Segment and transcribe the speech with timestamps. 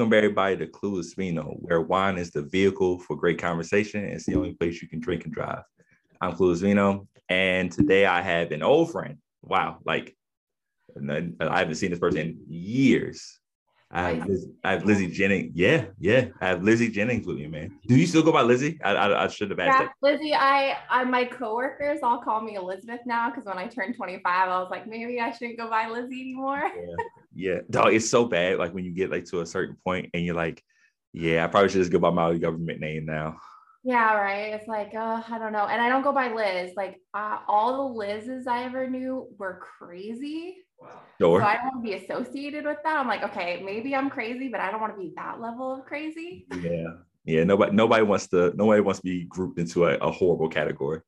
[0.00, 4.02] Welcome everybody to Clueless Vino, where wine is the vehicle for great conversation.
[4.02, 5.62] It's the only place you can drink and drive.
[6.22, 9.18] I'm Clueless Vino, and today I have an old friend.
[9.42, 10.16] Wow, like
[10.96, 13.40] I haven't seen this person in years.
[13.90, 15.52] I have, Liz, I have Lizzie Jennings.
[15.54, 16.28] Yeah, yeah.
[16.40, 17.78] I have Lizzie Jennings with me, man.
[17.86, 18.80] Do you still go by Lizzie?
[18.82, 19.92] I, I, I should have asked yeah, that.
[20.00, 24.24] Lizzie, I, I, my coworkers all call me Elizabeth now because when I turned 25,
[24.26, 26.62] I was like, maybe I shouldn't go by Lizzie anymore.
[26.74, 27.60] Yeah, yeah.
[27.68, 28.58] Dog, it's so bad.
[28.58, 30.62] Like when you get like to a certain point and you're like,
[31.12, 33.36] yeah, I probably should just go by my government name now.
[33.82, 34.52] Yeah, right.
[34.52, 35.66] It's like, uh, I don't know.
[35.66, 36.72] And I don't go by Liz.
[36.76, 40.58] Like uh, all the Liz's I ever knew were crazy.
[41.20, 41.40] Sure.
[41.40, 42.96] So I don't want to be associated with that.
[42.96, 45.84] I'm like, okay, maybe I'm crazy, but I don't want to be that level of
[45.84, 46.46] crazy.
[46.60, 46.88] Yeah.
[47.24, 47.44] Yeah.
[47.44, 51.00] Nobody nobody wants to nobody wants to be grouped into a, a horrible category.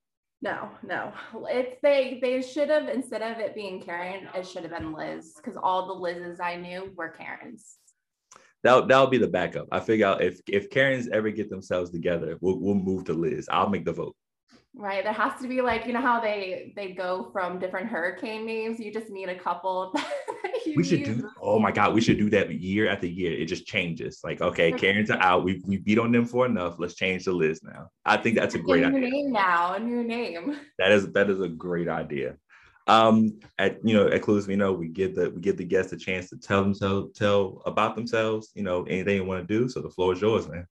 [0.42, 1.12] No, no.
[1.48, 5.34] It's they they should have instead of it being Karen, it should have been Liz
[5.36, 7.78] because all the Liz's I knew were Karens.
[8.64, 9.68] That'll that'll be the backup.
[9.70, 13.48] I figure out if if Karens ever get themselves together, we'll we'll move to Liz.
[13.50, 14.16] I'll make the vote
[14.74, 18.46] right there has to be like you know how they they go from different hurricane
[18.46, 19.94] names you just need a couple
[20.76, 23.32] we should do oh my god we should do that year after year.
[23.32, 24.20] It just changes.
[24.24, 25.44] Like okay karen's are out.
[25.44, 26.76] We, we beat on them for enough.
[26.78, 27.88] Let's change the list now.
[28.04, 29.10] I think that's a great idea.
[29.10, 30.58] name now a new name.
[30.78, 32.36] That is that is a great idea.
[32.86, 35.96] Um at you know at Clueless Vino we give the we give the guests a
[35.96, 39.68] chance to tell themselves tell about themselves you know anything you want to do.
[39.68, 40.66] So the floor is yours man.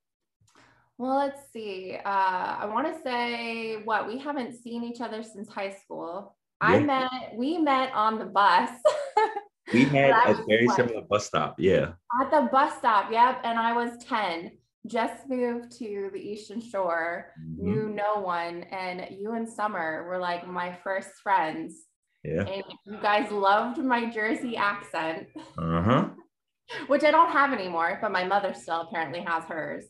[1.01, 1.97] Well, let's see.
[2.05, 4.07] Uh, I want to say what?
[4.07, 6.35] We haven't seen each other since high school.
[6.61, 6.67] Yeah.
[6.67, 8.69] I met, we met on the bus.
[9.73, 11.55] we had a very similar bus stop.
[11.57, 11.93] Yeah.
[12.21, 13.11] At the bus stop.
[13.11, 13.41] Yep.
[13.43, 14.51] And I was 10,
[14.87, 17.63] just moved to the Eastern Shore, mm-hmm.
[17.63, 18.63] knew no one.
[18.63, 21.85] And you and Summer were like my first friends.
[22.23, 22.43] Yeah.
[22.43, 25.27] And you guys loved my Jersey accent.
[25.57, 26.09] Uh huh.
[26.87, 29.85] Which I don't have anymore, but my mother still apparently has hers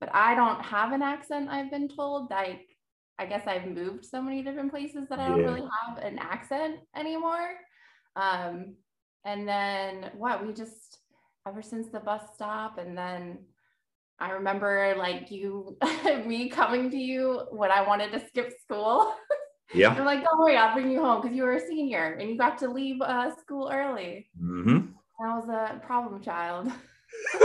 [0.00, 1.50] but I don't have an accent.
[1.50, 2.66] I've been told like
[3.18, 5.44] I guess I've moved so many different places that I don't yeah.
[5.44, 7.50] really have an accent anymore.
[8.16, 8.76] Um,
[9.24, 10.98] and then what we just
[11.46, 13.38] ever since the bus stop, and then
[14.18, 15.76] I remember like you,
[16.26, 19.14] me coming to you when I wanted to skip school.
[19.72, 19.90] Yeah.
[19.90, 22.36] I'm like, don't worry, I'll bring you home because you were a senior and you
[22.36, 24.28] got to leave uh, school early.
[24.42, 24.88] Mm-hmm.
[25.24, 26.72] I was a problem child.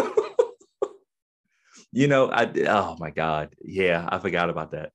[1.92, 4.92] you know, I oh my god, yeah, I forgot about that.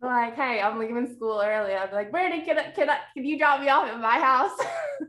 [0.00, 1.74] Like, hey, I'm leaving school early.
[1.74, 4.56] I'm like, Brandon, can I, can I, can you drop me off at my house?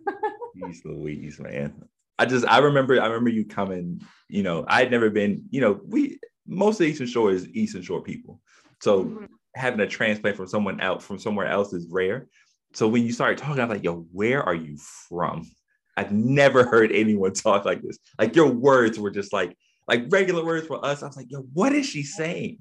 [0.57, 1.73] Jeez Louise, man.
[2.19, 4.01] I just I remember I remember you coming.
[4.29, 5.45] You know, I'd never been.
[5.49, 8.41] You know, we most of Eastern Shore is Eastern Shore people,
[8.81, 9.25] so mm-hmm.
[9.55, 12.27] having a transplant from someone else from somewhere else is rare.
[12.73, 14.77] So when you started talking, I'm like, yo, where are you
[15.09, 15.47] from?
[15.95, 17.97] I've never heard anyone talk like this.
[18.19, 19.55] Like your words were just like
[19.87, 21.03] like regular words for us.
[21.03, 22.59] I was like, yo, what is she saying?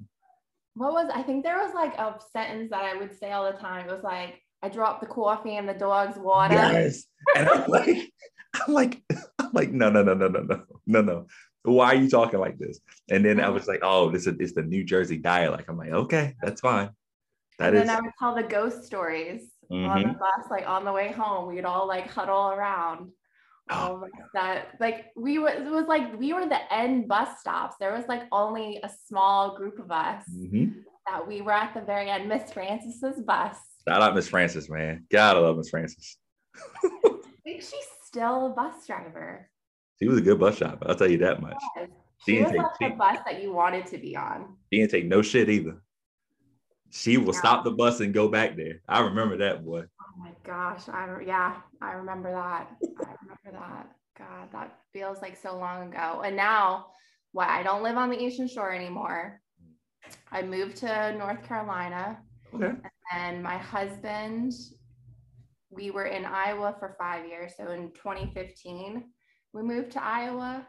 [0.77, 3.57] What was I think there was like a sentence that I would say all the
[3.57, 3.89] time.
[3.89, 6.53] It was like, I dropped the coffee and the dog's water.
[6.53, 7.05] Yes.
[7.35, 8.11] And I'm like,
[8.53, 9.01] I'm like,
[9.39, 11.27] I'm like, no, no, no, no, no, no, no, no.
[11.63, 12.79] Why are you talking like this?
[13.09, 15.67] And then I was like, oh, this is it's the New Jersey dialect.
[15.67, 16.91] I'm like, okay, that's fine.
[17.59, 17.87] That and is.
[17.87, 19.85] then I would tell the ghost stories mm-hmm.
[19.85, 20.19] on the mm-hmm.
[20.19, 21.53] bus, like on the way home.
[21.53, 23.11] We'd all like huddle around.
[23.69, 27.75] Oh, oh that like we were it was like we were the end bus stops.
[27.79, 30.79] There was like only a small group of us mm-hmm.
[31.07, 32.29] that we were at the very end.
[32.29, 33.57] Miss Francis's bus.
[33.87, 35.05] Shout out Miss Francis, man.
[35.11, 36.17] God, I love Miss Francis.
[36.83, 39.49] I think she's still a bus driver.
[39.99, 40.85] She was a good bus driver.
[40.85, 41.57] I'll tell you that much.
[41.75, 41.89] Yes.
[42.25, 44.55] She, she was take, like the bus that you wanted to be on.
[44.71, 45.81] She didn't take no shit either.
[46.91, 47.39] She will yeah.
[47.39, 48.81] stop the bus and go back there.
[48.87, 49.83] I remember that boy.
[50.17, 50.89] Oh my gosh.
[50.89, 52.69] I yeah, I remember that.
[52.81, 53.87] I remember that.
[54.17, 56.21] God, that feels like so long ago.
[56.25, 56.87] And now
[57.33, 59.41] what I don't live on the Eastern Shore anymore.
[60.31, 62.17] I moved to North Carolina.
[62.53, 62.71] Okay.
[63.13, 64.53] And my husband,
[65.69, 67.53] we were in Iowa for five years.
[67.57, 69.03] So in 2015,
[69.53, 70.65] we moved to Iowa.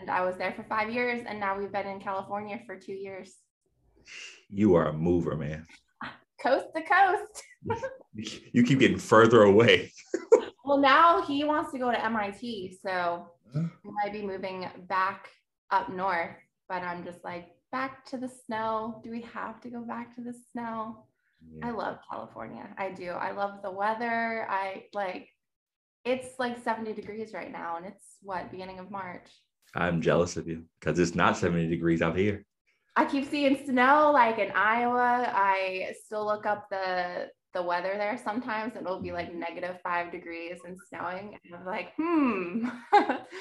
[0.00, 1.22] And I was there for five years.
[1.26, 3.36] And now we've been in California for two years.
[4.48, 5.66] You are a mover, man.
[6.42, 7.42] Coast to coast.
[8.52, 9.92] you keep getting further away.
[10.64, 12.78] well, now he wants to go to MIT.
[12.82, 15.28] So we might be moving back
[15.70, 16.36] up north.
[16.68, 19.00] But I'm just like, back to the snow.
[19.02, 21.04] Do we have to go back to the snow?
[21.52, 21.68] Yeah.
[21.68, 22.68] I love California.
[22.78, 23.10] I do.
[23.10, 24.46] I love the weather.
[24.48, 25.28] I like
[26.04, 29.28] it's like 70 degrees right now and it's what beginning of March.
[29.74, 32.44] I'm jealous of you because it's not 70 degrees out here.
[32.98, 35.30] I keep seeing snow like in Iowa.
[35.32, 40.10] I still look up the the weather there sometimes and it'll be like negative five
[40.10, 41.38] degrees and snowing.
[41.44, 42.66] And I'm like, hmm.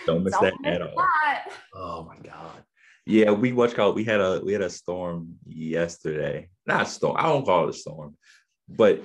[0.05, 0.95] Don't miss Don't that miss at all.
[0.95, 1.49] That.
[1.73, 2.63] Oh my God.
[3.07, 6.49] Yeah, we watched called we had a we had a storm yesterday.
[6.67, 8.15] Not storm, I don't call it a storm,
[8.69, 9.01] but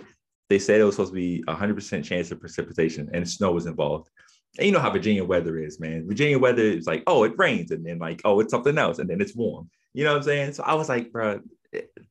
[0.51, 3.53] they said it was supposed to be a hundred percent chance of precipitation and snow
[3.53, 4.11] was involved.
[4.59, 6.07] And you know how Virginia weather is, man.
[6.07, 9.09] Virginia weather is like, oh, it rains, and then like, oh, it's something else, and
[9.09, 9.71] then it's warm.
[9.95, 10.53] You know what I'm saying?
[10.55, 11.41] So I was like, bro,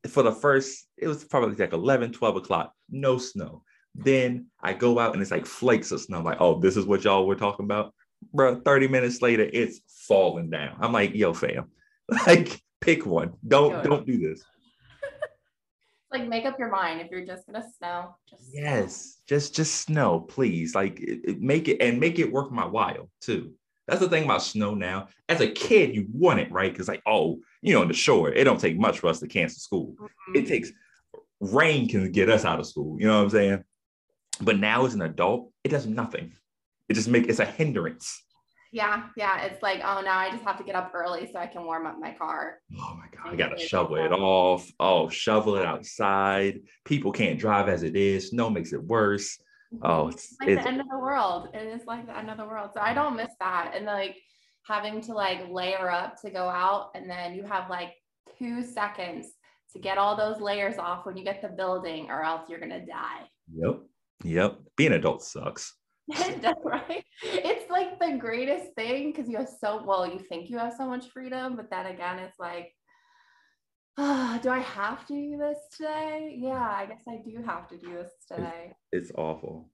[0.08, 3.64] for the first, it was probably like 11, 12 o'clock, no snow.
[3.96, 6.20] Then I go out and it's like flakes of snow.
[6.20, 7.94] I'm like, oh, this is what y'all were talking about.
[8.34, 10.78] Bro, 30 minutes later, it's falling down.
[10.80, 11.72] I'm like, yo, fam,
[12.28, 13.34] like pick one.
[13.48, 14.44] Don't don't do this.
[16.12, 18.16] like make up your mind if you're just gonna snow.
[18.30, 19.22] Just yes, snow.
[19.28, 20.76] just just snow, please.
[20.76, 23.54] Like it, it, make it and make it worth my while too.
[23.92, 25.10] That's the thing about snow now.
[25.28, 26.72] As a kid, you want it, right?
[26.72, 29.28] Because like, oh, you know, on the shore, it don't take much for us to
[29.28, 29.96] cancel school.
[30.00, 30.36] Mm-hmm.
[30.38, 30.72] It takes
[31.42, 32.98] rain can get us out of school.
[33.02, 33.64] You know what I'm saying?
[34.40, 36.32] But now as an adult, it does nothing.
[36.88, 38.24] It just make it's a hindrance.
[38.72, 39.42] Yeah, yeah.
[39.42, 41.86] It's like, oh now I just have to get up early so I can warm
[41.86, 42.60] up my car.
[42.80, 44.72] Oh my god, I gotta shovel it off.
[44.80, 46.62] Oh, shovel it outside.
[46.86, 48.30] People can't drive as it is.
[48.30, 49.38] Snow makes it worse.
[49.82, 51.50] Oh, it's, like it's, the end of the world.
[51.54, 52.72] It is like the end of the world.
[52.74, 53.74] So I don't miss that.
[53.76, 54.18] And like
[54.68, 57.94] having to like layer up to go out, and then you have like
[58.38, 59.28] two seconds
[59.74, 62.86] to get all those layers off when you get the building, or else you're gonna
[62.86, 63.22] die.
[63.54, 63.82] Yep.
[64.24, 64.60] Yep.
[64.76, 65.74] Being adult sucks.
[66.64, 67.04] right?
[67.24, 70.86] It's like the greatest thing because you have so well, you think you have so
[70.86, 72.74] much freedom, but then again, it's like,
[73.98, 76.36] oh, do I have to do this today?
[76.38, 78.74] Yeah, I guess I do have to do this today.
[78.92, 79.70] It's, it's awful.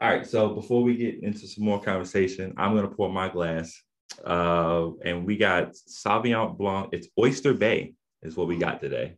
[0.00, 3.80] All right, so before we get into some more conversation, I'm gonna pour my glass.
[4.24, 6.90] Uh, and we got Sauvignon Blanc.
[6.92, 9.16] It's Oyster Bay is what we got today.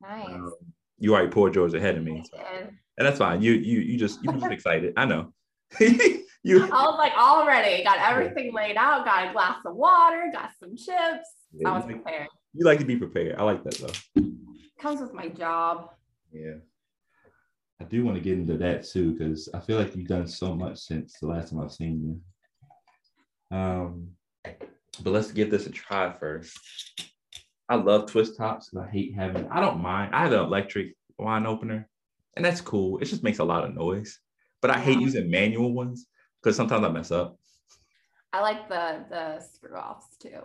[0.00, 0.26] Nice.
[0.28, 0.52] Um,
[0.98, 2.38] you already poured yours ahead of me, so.
[2.38, 3.42] and that's fine.
[3.42, 4.94] You you you just you just excited.
[4.96, 5.32] I know.
[5.80, 6.64] you.
[6.64, 9.04] I was like already got everything laid out.
[9.04, 10.30] Got a glass of water.
[10.32, 11.28] Got some chips.
[11.52, 12.28] Yeah, I was prepared.
[12.54, 13.36] You like to be prepared.
[13.36, 14.22] I like that though.
[14.78, 15.90] Comes with my job.
[16.32, 16.54] Yeah.
[17.80, 20.54] I do want to get into that too because I feel like you've done so
[20.54, 22.20] much since the last time I've seen
[23.50, 23.56] you.
[23.56, 24.08] Um,
[25.02, 26.56] but let's give this a try first.
[27.68, 29.48] I love twist tops because I hate having.
[29.48, 30.14] I don't mind.
[30.14, 31.88] I have an electric wine opener,
[32.36, 32.98] and that's cool.
[32.98, 34.20] It just makes a lot of noise.
[34.62, 36.06] But I hate using manual ones
[36.42, 37.36] because sometimes I mess up.
[38.34, 40.40] I like the the screw offs too.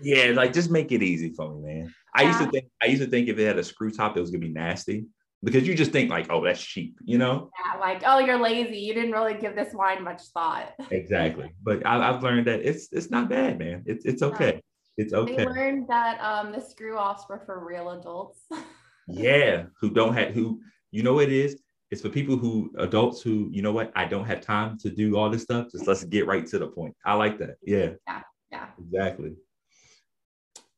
[0.00, 1.94] Yeah, like just make it easy for me, man.
[2.14, 4.20] I used to think I used to think if it had a screw top, it
[4.20, 5.06] was gonna be nasty
[5.42, 7.50] because you just think like, oh, that's cheap, you know?
[7.58, 8.78] Yeah, like oh, you're lazy.
[8.78, 10.72] You didn't really give this wine much thought.
[10.92, 13.82] exactly, but I, have learned that it's it's not bad, man.
[13.86, 14.62] It's it's okay.
[14.96, 15.34] It's okay.
[15.34, 18.38] They learned that um the screw offs were for real adults.
[19.08, 20.60] yeah, who don't have who
[20.92, 21.60] you know it is
[21.92, 25.18] it's for people who adults who you know what I don't have time to do
[25.18, 25.70] all this stuff.
[25.70, 26.96] Just let's get right to the point.
[27.04, 27.56] I like that.
[27.62, 27.90] Yeah.
[28.08, 28.22] Yeah.
[28.50, 28.66] Yeah.
[28.82, 29.34] Exactly.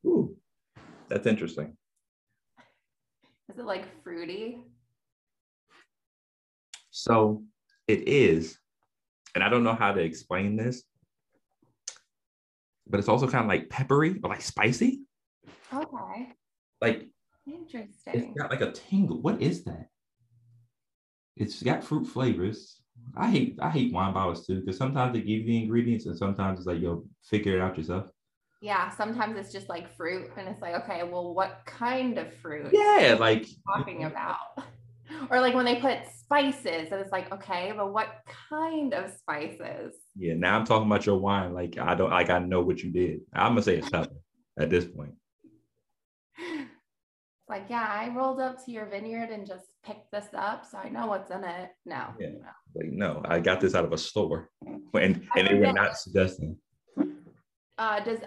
[0.04, 0.36] Ooh,
[1.08, 1.76] that's interesting.
[3.48, 4.64] Is it like fruity?
[6.90, 7.44] So
[7.86, 8.58] it is,
[9.36, 10.82] and I don't know how to explain this,
[12.88, 15.02] but it's also kind of like peppery or like spicy.
[15.72, 16.32] Okay.
[16.80, 17.08] Like
[17.46, 18.14] interesting.
[18.14, 19.22] It's got like a tingle.
[19.22, 19.90] What is that?
[21.36, 22.80] It's got fruit flavors.
[23.16, 26.16] I hate I hate wine bottles too because sometimes they give you the ingredients and
[26.16, 28.06] sometimes it's like yo figure it out yourself.
[28.60, 32.70] Yeah, sometimes it's just like fruit and it's like okay, well, what kind of fruit?
[32.72, 34.36] Yeah, like talking about.
[35.30, 38.08] Or like when they put spices, and it's like okay, but what
[38.48, 39.94] kind of spices?
[40.16, 41.52] Yeah, now I'm talking about your wine.
[41.52, 43.20] Like I don't like I know what you did.
[43.34, 44.16] I'm gonna say it's pepper
[44.58, 45.12] at this point.
[47.48, 50.88] Like yeah, I rolled up to your vineyard and just picked this up so I
[50.88, 51.70] know what's in it.
[51.84, 52.06] No.
[52.18, 52.28] Yeah.
[52.28, 52.48] No.
[52.74, 54.50] Like, no, I got this out of a store.
[54.66, 56.56] And and they were not suggesting.
[57.76, 58.20] Uh does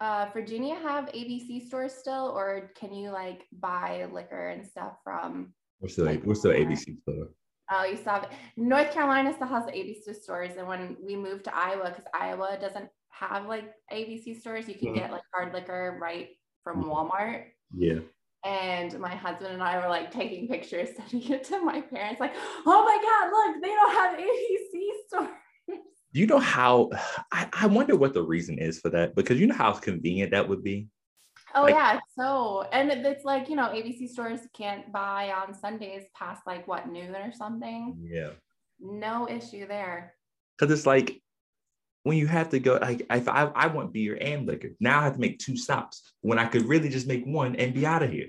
[0.00, 5.52] uh Virginia have ABC stores still or can you like buy liquor and stuff from
[5.80, 7.28] we're still like, we're still ABC store.
[7.70, 8.30] Oh, you saw it.
[8.56, 10.56] North Carolina still has ABC stores.
[10.56, 14.88] And when we moved to Iowa, because Iowa doesn't have like ABC stores, you can
[14.88, 14.98] mm-hmm.
[14.98, 16.30] get like hard liquor right
[16.64, 16.90] from mm-hmm.
[16.90, 17.44] Walmart.
[17.76, 18.00] Yeah.
[18.48, 22.34] And my husband and I were like taking pictures, sending it to my parents, like,
[22.64, 25.28] oh my God, look, they don't have ABC stores.
[26.14, 26.88] Do you know how
[27.30, 29.14] I, I wonder what the reason is for that?
[29.14, 30.88] Because you know how convenient that would be.
[31.54, 36.04] Oh like, yeah, so and it's like you know ABC stores can't buy on Sundays
[36.14, 37.98] past like what noon or something.
[38.00, 38.30] Yeah.
[38.80, 40.14] No issue there.
[40.58, 41.20] Because it's like
[42.04, 45.04] when you have to go, like if I, I want beer and liquor, now I
[45.04, 48.02] have to make two stops when I could really just make one and be out
[48.02, 48.28] of here.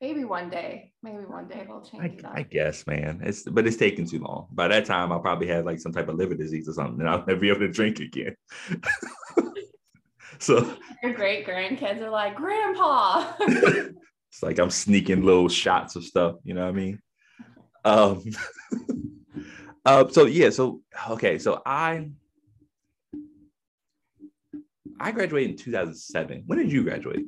[0.00, 3.20] Maybe one day, maybe one day they'll change I, I, guess, man.
[3.24, 4.48] It's but it's taking too long.
[4.52, 7.08] By that time, I'll probably have like some type of liver disease or something, and
[7.08, 8.36] I'll never be able to drink again.
[10.38, 13.32] so your great grandkids are like, Grandpa.
[13.40, 16.36] it's like I'm sneaking little shots of stuff.
[16.44, 17.00] You know what I mean?
[17.84, 18.24] Um.
[19.84, 20.08] uh.
[20.08, 20.50] So yeah.
[20.50, 21.38] So okay.
[21.38, 22.10] So I.
[24.98, 26.44] I graduated in 2007.
[26.46, 27.26] When did you graduate?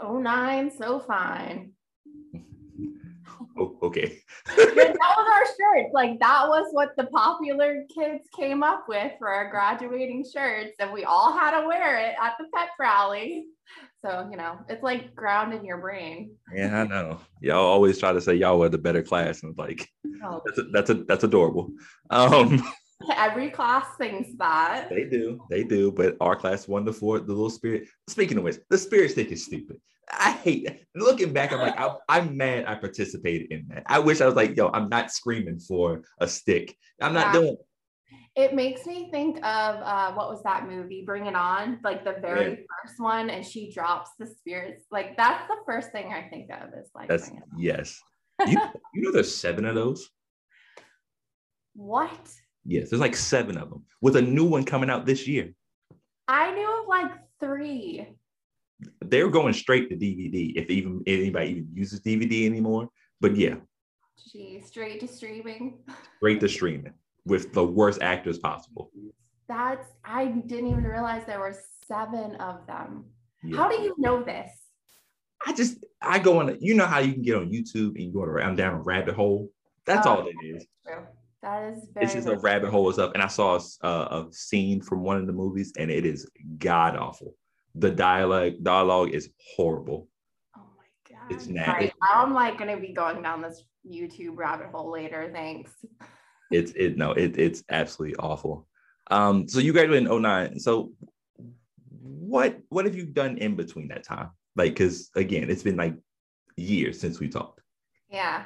[0.00, 1.72] Oh nine, so fine.
[3.58, 4.18] Oh, okay.
[4.56, 5.90] that was our shirts.
[5.92, 10.92] Like that was what the popular kids came up with for our graduating shirts, and
[10.92, 13.46] we all had to wear it at the pep rally.
[14.04, 16.30] So you know, it's like ground in your brain.
[16.54, 17.20] Yeah, I know.
[17.40, 19.88] Y'all always try to say y'all were the better class, and like
[20.24, 21.72] oh, that's a, that's a, that's adorable.
[22.10, 22.62] Um,
[23.16, 24.88] Every class thinks that.
[24.90, 25.40] They do.
[25.50, 25.92] They do.
[25.92, 27.88] But our class won the four, the little spirit.
[28.08, 29.80] Speaking of which, the spirit stick is stupid.
[30.10, 30.84] I hate.
[30.94, 33.84] Looking back, I'm like, I, am mad I participated in that.
[33.86, 36.76] I wish I was like, yo, I'm not screaming for a stick.
[37.00, 37.40] I'm not yeah.
[37.40, 37.56] doing
[38.38, 39.42] it makes me think of
[39.82, 42.56] uh, what was that movie bring it on like the very yeah.
[42.84, 46.68] first one and she drops the spirits like that's the first thing i think of
[46.80, 48.00] is like that's, yes
[48.46, 48.56] you,
[48.94, 50.08] you know there's seven of those
[51.74, 52.30] what
[52.68, 55.54] Yes, there's like seven of them with a new one coming out this year.
[56.28, 58.06] I knew of like three.
[59.00, 62.90] They're going straight to DVD if even if anybody even uses DVD anymore.
[63.22, 63.54] But yeah.
[64.30, 65.78] Gee, straight to streaming.
[66.18, 66.92] Straight to streaming
[67.24, 68.90] with the worst actors possible.
[69.48, 71.56] That's I didn't even realize there were
[71.86, 73.06] seven of them.
[73.42, 73.56] Yeah.
[73.56, 74.50] How do you know this?
[75.46, 78.12] I just I go on you know how you can get on YouTube and you
[78.12, 79.48] go around down a rabbit hole.
[79.86, 80.66] That's oh, all it is.
[80.86, 81.06] True.
[81.42, 82.06] That is very.
[82.06, 85.18] It's just a rabbit hole is up, and I saw a, a, scene from one
[85.18, 86.28] of the movies, and it is
[86.58, 87.34] god awful.
[87.74, 90.08] The dialogue dialogue is horrible.
[90.56, 91.30] Oh my god!
[91.30, 91.92] It's nasty.
[92.02, 95.30] I'm like gonna be going down this YouTube rabbit hole later.
[95.32, 95.72] Thanks.
[96.50, 98.66] It's it no it it's absolutely awful.
[99.10, 100.58] Um, so you graduated in 09.
[100.58, 100.92] So
[102.00, 104.30] what what have you done in between that time?
[104.56, 105.94] Like, because again, it's been like
[106.56, 107.60] years since we talked.
[108.10, 108.44] Yeah.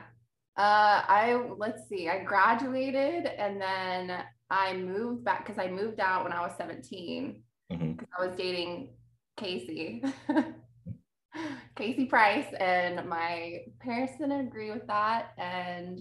[0.56, 2.08] Uh, I let's see.
[2.08, 7.42] I graduated and then I moved back because I moved out when I was 17
[7.72, 8.04] mm-hmm.
[8.18, 8.90] I was dating
[9.38, 10.04] Casey,
[11.76, 15.30] Casey Price, and my parents didn't agree with that.
[15.38, 15.98] And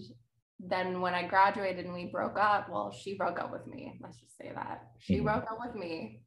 [0.60, 3.98] then when I graduated and we broke up, well, she broke up with me.
[4.02, 5.24] Let's just say that she mm-hmm.
[5.24, 6.20] broke up with me.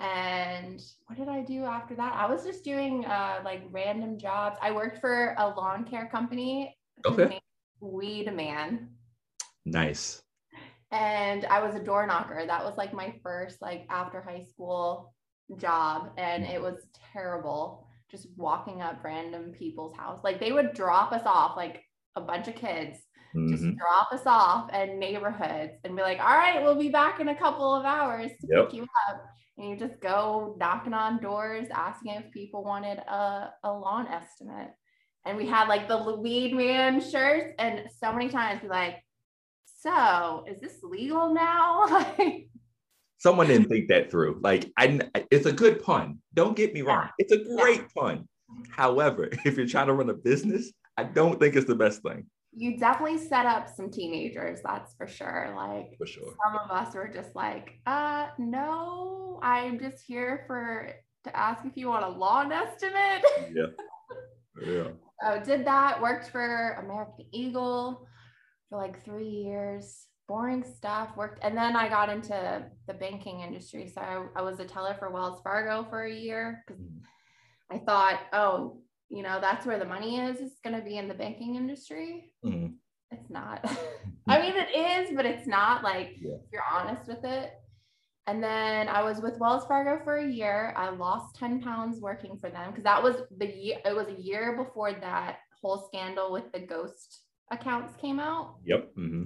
[0.00, 2.14] And what did I do after that?
[2.14, 4.56] I was just doing uh, like random jobs.
[4.62, 6.76] I worked for a lawn care company.
[7.04, 7.40] Okay.
[7.80, 8.90] Weed Man.
[9.64, 10.22] Nice.
[10.90, 12.44] And I was a door knocker.
[12.46, 15.14] That was like my first like after high school
[15.56, 16.76] job and it was
[17.12, 20.20] terrible just walking up random people's house.
[20.24, 21.82] Like they would drop us off like
[22.16, 22.98] a bunch of kids
[23.34, 23.50] mm-hmm.
[23.50, 27.28] just drop us off in neighborhoods and be like, all right, we'll be back in
[27.28, 28.66] a couple of hours to yep.
[28.66, 29.24] pick you up.
[29.56, 34.70] And you just go knocking on doors, asking if people wanted a, a lawn estimate
[35.26, 39.02] and we had like the weed man shirts and so many times we like
[39.80, 41.86] so is this legal now?
[43.18, 44.38] Someone didn't think that through.
[44.42, 46.18] Like i it's a good pun.
[46.34, 47.08] Don't get me wrong.
[47.18, 47.86] It's a great yeah.
[47.96, 48.28] pun.
[48.70, 52.26] However if you're trying to run a business i don't think it's the best thing.
[52.52, 55.52] You definitely set up some teenagers that's for sure.
[55.54, 56.34] Like for sure.
[56.44, 60.92] some of us were just like uh no i'm just here for
[61.24, 63.24] to ask if you want a lawn estimate.
[63.52, 63.66] Yeah.
[64.66, 64.88] Yeah
[65.22, 68.06] so did that, worked for American Eagle
[68.68, 71.42] for like three years, boring stuff, worked.
[71.42, 73.90] And then I got into the banking industry.
[73.92, 77.00] So I, I was a teller for Wells Fargo for a year because mm.
[77.70, 80.40] I thought, oh, you know, that's where the money is.
[80.40, 82.32] It's going to be in the banking industry.
[82.44, 82.74] Mm.
[83.10, 83.64] It's not.
[84.28, 86.34] I mean, it is, but it's not like yeah.
[86.34, 87.52] if you're honest with it.
[88.28, 90.74] And then I was with Wells Fargo for a year.
[90.76, 94.20] I lost 10 pounds working for them because that was the year, it was a
[94.20, 98.56] year before that whole scandal with the ghost accounts came out.
[98.66, 98.90] Yep.
[98.98, 99.22] Mm-hmm.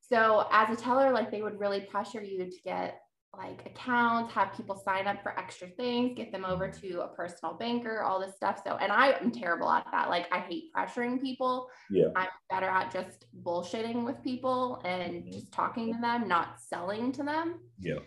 [0.00, 2.98] So as a teller, like they would really pressure you to get
[3.36, 7.54] like accounts, have people sign up for extra things, get them over to a personal
[7.54, 8.62] banker, all this stuff.
[8.66, 10.08] So, and I am terrible at that.
[10.08, 11.68] Like, I hate pressuring people.
[11.90, 12.06] Yeah.
[12.16, 15.32] I'm better at just bullshitting with people and mm-hmm.
[15.32, 17.60] just talking to them, not selling to them.
[17.78, 17.98] Yeah.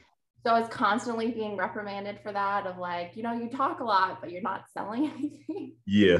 [0.43, 3.83] So I was constantly being reprimanded for that of like, you know, you talk a
[3.83, 5.75] lot, but you're not selling anything.
[5.85, 6.19] Yeah.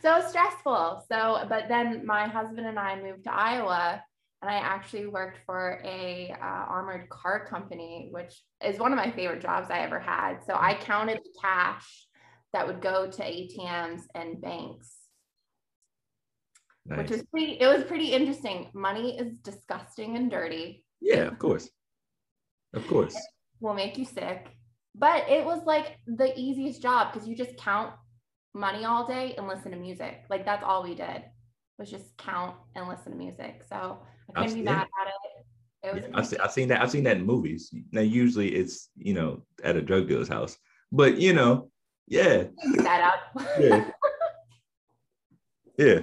[0.00, 1.04] So stressful.
[1.10, 4.02] So, but then my husband and I moved to Iowa
[4.40, 9.10] and I actually worked for a uh, armored car company, which is one of my
[9.10, 10.44] favorite jobs I ever had.
[10.46, 12.06] So I counted the cash
[12.52, 14.94] that would go to ATMs and banks.
[16.86, 16.98] Nice.
[16.98, 18.70] Which was pretty it was pretty interesting.
[18.72, 20.84] Money is disgusting and dirty.
[21.00, 21.68] Yeah, of course.
[22.74, 23.16] Of course.
[23.60, 24.48] Will make you sick.
[24.94, 27.92] But it was like the easiest job because you just count
[28.54, 30.24] money all day and listen to music.
[30.28, 31.22] Like that's all we did
[31.78, 33.62] was just count and listen to music.
[33.68, 33.98] So
[34.34, 35.88] I couldn't be mad at it.
[35.88, 36.04] It was.
[36.04, 36.82] Yeah, I've, seen, I've seen that.
[36.82, 37.72] I've seen that in movies.
[37.92, 40.58] Now usually it's you know at a drug dealer's house,
[40.90, 41.70] but you know,
[42.08, 42.44] yeah.
[42.76, 43.20] Set up.
[43.60, 43.90] yeah.
[45.78, 46.00] yeah.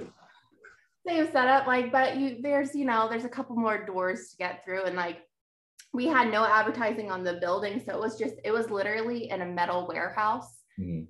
[1.06, 4.64] Same setup, like, but you there's you know there's a couple more doors to get
[4.64, 5.18] through, and like
[5.96, 9.42] we had no advertising on the building, so it was just it was literally in
[9.42, 10.62] a metal warehouse.
[10.78, 11.04] Mm-hmm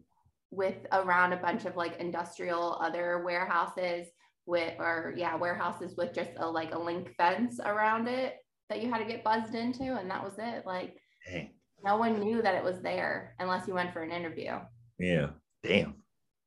[0.51, 4.07] with around a bunch of like industrial other warehouses
[4.47, 8.37] with or yeah warehouses with just a like a link fence around it
[8.69, 10.97] that you had to get buzzed into and that was it like
[11.31, 11.51] Dang.
[11.85, 14.59] no one knew that it was there unless you went for an interview
[14.99, 15.29] yeah
[15.65, 15.95] damn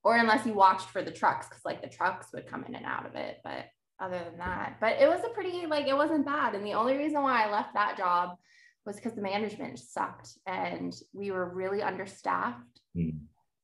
[0.04, 2.86] or unless you watched for the trucks because like the trucks would come in and
[2.86, 3.66] out of it but
[4.02, 6.98] other than that but it was a pretty like it wasn't bad and the only
[6.98, 8.38] reason why i left that job
[8.86, 13.18] was because the management sucked and we were really understaffed mm.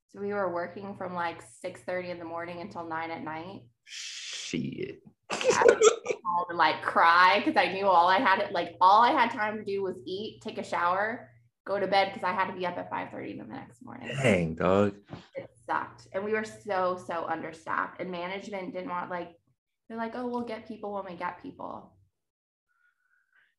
[0.09, 3.61] so we were working from like 6 30 in the morning until 9 at night
[3.85, 5.01] Shit.
[5.31, 9.57] I would like cry because I knew all I had like all I had time
[9.57, 11.29] to do was eat, take a shower,
[11.65, 14.09] go to bed because I had to be up at 5 30 the next morning.
[14.21, 14.95] Dang, dog.
[15.35, 16.07] It sucked.
[16.13, 17.99] And we were so, so understaffed.
[17.99, 19.35] And management didn't want like
[19.87, 21.93] they're like, oh, we'll get people when we get people.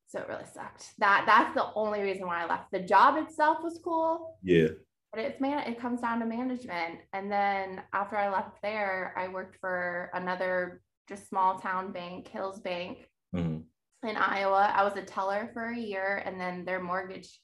[0.09, 0.93] So it really sucked.
[0.99, 2.71] That that's the only reason why I left.
[2.73, 4.37] The job itself was cool.
[4.43, 4.69] Yeah
[5.17, 9.27] but it's man it comes down to management and then after i left there i
[9.27, 14.09] worked for another just small town bank hills bank mm-hmm.
[14.09, 17.41] in iowa i was a teller for a year and then their mortgage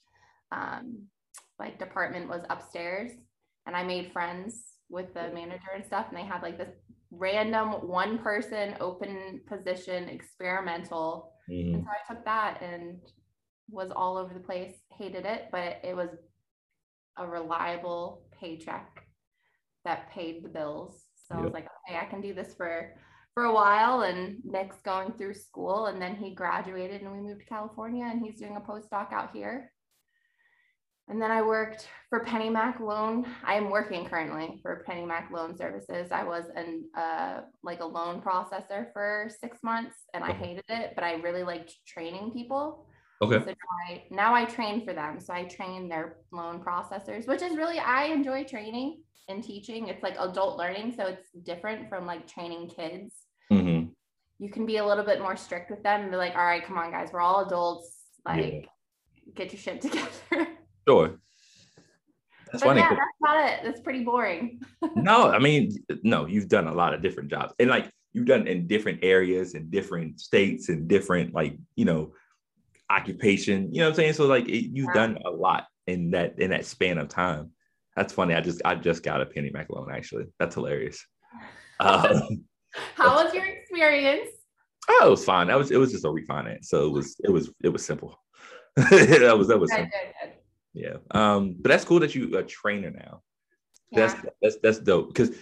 [0.52, 1.04] um,
[1.58, 3.10] like department was upstairs
[3.66, 6.74] and i made friends with the manager and stuff and they had like this
[7.12, 11.74] random one person open position experimental mm-hmm.
[11.74, 12.98] and so i took that and
[13.70, 16.08] was all over the place hated it but it was
[17.18, 19.04] a reliable paycheck
[19.84, 21.04] that paid the bills.
[21.28, 21.40] So yep.
[21.40, 22.94] I was like, okay, I can do this for
[23.34, 24.02] for a while.
[24.02, 28.20] And Nick's going through school, and then he graduated, and we moved to California, and
[28.24, 29.72] he's doing a postdoc out here.
[31.08, 33.26] And then I worked for PennyMac Loan.
[33.44, 36.12] I am working currently for PennyMac Loan Services.
[36.12, 40.92] I was an uh, like a loan processor for six months, and I hated it,
[40.94, 42.86] but I really liked training people.
[43.20, 43.38] Okay.
[43.38, 43.54] So now
[43.88, 45.20] I, now I train for them.
[45.20, 49.88] So I train their loan processors, which is really, I enjoy training and teaching.
[49.88, 50.94] It's like adult learning.
[50.96, 53.14] So it's different from like training kids.
[53.52, 53.90] Mm-hmm.
[54.40, 56.64] You can be a little bit more strict with them and be like, all right,
[56.64, 57.96] come on, guys, we're all adults.
[58.26, 58.66] Like,
[59.24, 59.32] yeah.
[59.34, 60.48] get your shit together.
[60.86, 61.18] Sure.
[62.52, 62.80] That's but funny.
[62.80, 63.60] Yeah, that's not it.
[63.64, 64.60] That's pretty boring.
[64.94, 67.54] no, I mean, no, you've done a lot of different jobs.
[67.58, 72.12] And like you've done in different areas and different states and different like, you know,
[72.90, 73.72] occupation.
[73.72, 74.12] You know what I'm saying?
[74.14, 77.50] So like it, you've done a lot in that in that span of time.
[77.96, 78.34] That's funny.
[78.34, 80.26] I just I just got a PennyMac loan actually.
[80.38, 81.04] That's hilarious.
[81.80, 82.44] Um,
[82.94, 84.28] How was your experience?
[84.88, 85.48] Oh, it was fine.
[85.48, 88.20] That was it was just a refinance, so it was it was it was simple.
[88.76, 90.31] that was that was good, good, good.
[90.72, 90.96] Yeah.
[91.10, 93.22] Um, but that's cool that you a trainer now.
[93.90, 94.06] Yeah.
[94.06, 95.36] That's that's that's dope because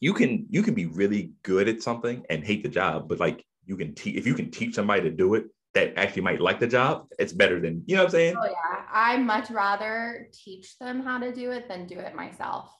[0.00, 3.44] you can you can be really good at something and hate the job, but like
[3.64, 6.60] you can teach if you can teach somebody to do it, that actually might like
[6.60, 8.36] the job, it's better than, you know what I'm saying?
[8.38, 8.82] Oh, yeah.
[8.92, 12.70] I much rather teach them how to do it than do it myself.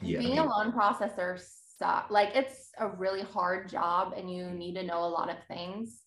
[0.00, 1.40] Yeah, Being I mean, a loan processor
[1.78, 2.10] sucks.
[2.10, 5.98] Like it's a really hard job and you need to know a lot of things.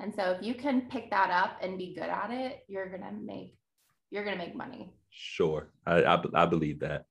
[0.00, 3.02] And so if you can pick that up and be good at it, you're going
[3.02, 3.54] to make,
[4.10, 4.92] you're going to make money.
[5.10, 5.70] Sure.
[5.86, 7.04] I, I, I believe that.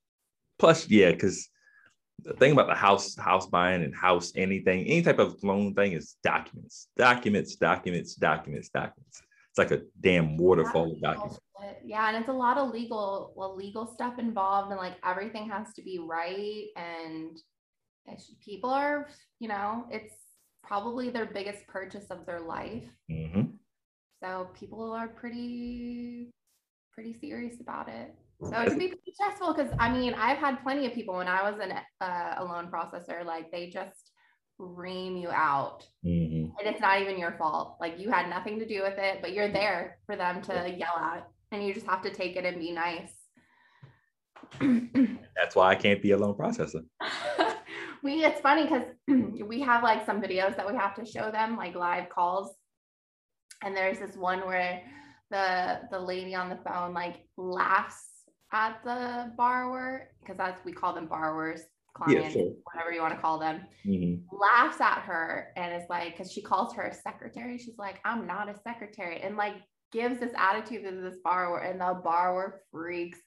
[0.58, 1.50] Plus, yeah, because
[2.24, 5.94] the thing about the house house buying and house anything any type of loan thing
[5.94, 11.40] is documents documents documents documents documents it's like a damn waterfall of documents
[11.84, 15.74] yeah and it's a lot of legal well, legal stuff involved and like everything has
[15.74, 17.38] to be right and
[18.44, 19.08] people are
[19.40, 20.14] you know it's
[20.64, 23.42] probably their biggest purchase of their life mm-hmm.
[24.24, 26.32] so people are pretty
[26.94, 30.64] pretty serious about it so it can be pretty stressful because I mean, I've had
[30.64, 34.12] plenty of people when I was an, uh, a loan processor, like they just
[34.58, 35.86] ream you out.
[36.06, 36.52] Mm-hmm.
[36.58, 37.76] And it's not even your fault.
[37.82, 40.98] Like you had nothing to do with it, but you're there for them to yell
[40.98, 43.12] at and you just have to take it and be nice.
[45.36, 46.86] That's why I can't be a loan processor.
[48.04, 48.84] we it's funny because
[49.48, 52.56] we have like some videos that we have to show them, like live calls.
[53.62, 54.82] And there's this one where
[55.30, 58.06] the the lady on the phone like laughs
[58.52, 61.62] at the borrower because that's we call them borrowers
[61.94, 62.52] clients yeah, sure.
[62.64, 64.24] whatever you want to call them mm-hmm.
[64.36, 68.26] laughs at her and is like because she calls her a secretary she's like i'm
[68.26, 69.56] not a secretary and like
[69.92, 73.20] gives this attitude to this borrower and the borrower freaks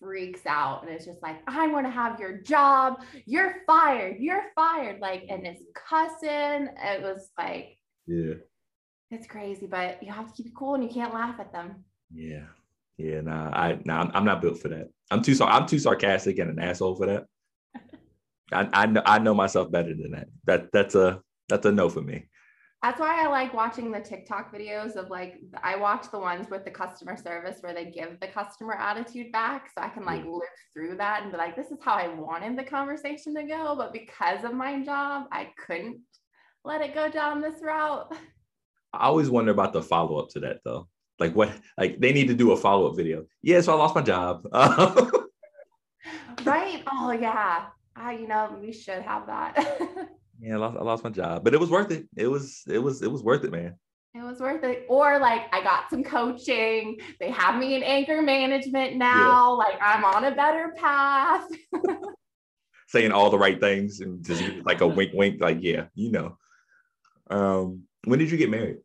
[0.00, 3.02] freaks out and it's just like i want to have your job.
[3.24, 4.18] You're fired.
[4.18, 5.00] You're fired.
[5.00, 6.68] Like and it's cussing.
[6.82, 8.34] It was like yeah.
[9.10, 11.84] It's crazy but you have to keep it cool and you can't laugh at them.
[12.12, 12.46] Yeah.
[12.98, 14.88] Yeah nah i nah, i'm not built for that.
[15.10, 17.26] I'm too i'm too sarcastic and an asshole for that.
[18.52, 20.28] I, I know I know myself better than that.
[20.44, 22.28] That that's a that's a no for me.
[22.82, 26.64] That's why I like watching the TikTok videos of like I watch the ones with
[26.64, 30.34] the customer service where they give the customer attitude back so I can like mm.
[30.34, 33.74] live through that and be like this is how I wanted the conversation to go
[33.76, 36.00] but because of my job I couldn't
[36.64, 38.12] let it go down this route.
[38.92, 40.88] I always wonder about the follow up to that though.
[41.18, 43.24] Like what like they need to do a follow up video.
[43.42, 44.46] Yeah, so I lost my job.
[46.44, 46.82] right?
[46.92, 47.66] Oh yeah.
[47.98, 50.08] I, you know, we should have that.
[50.40, 52.06] yeah, I lost, I lost my job, but it was worth it.
[52.16, 53.74] It was, it was, it was worth it, man.
[54.14, 54.86] It was worth it.
[54.88, 56.98] Or like I got some coaching.
[57.20, 59.50] They have me in anger management now.
[59.50, 59.64] Yeah.
[59.64, 61.46] Like I'm on a better path.
[62.88, 65.40] Saying all the right things and just like a wink, wink.
[65.40, 66.38] Like yeah, you know.
[67.28, 68.78] Um, when did you get married?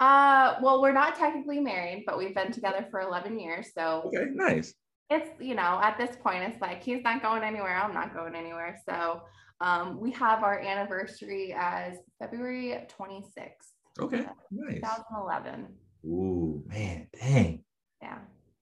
[0.00, 3.68] Uh, well, we're not technically married, but we've been together for 11 years.
[3.74, 4.74] So okay, nice
[5.12, 8.34] it's you know at this point it's like he's not going anywhere i'm not going
[8.34, 9.20] anywhere so
[9.62, 14.74] um, we have our anniversary as february 26th okay nice.
[14.74, 15.68] 2011
[16.04, 17.62] Ooh, man dang.
[18.02, 18.18] Yeah.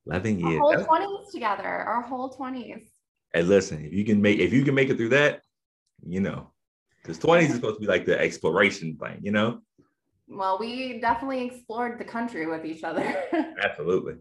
[0.07, 2.83] 11 years our whole 20s together our whole 20s
[3.33, 5.41] hey listen if you can make if you can make it through that
[6.07, 6.51] you know
[7.03, 9.61] because 20s is supposed to be like the exploration thing you know?
[10.29, 13.25] Well we definitely explored the country with each other.
[13.65, 14.15] Absolutely.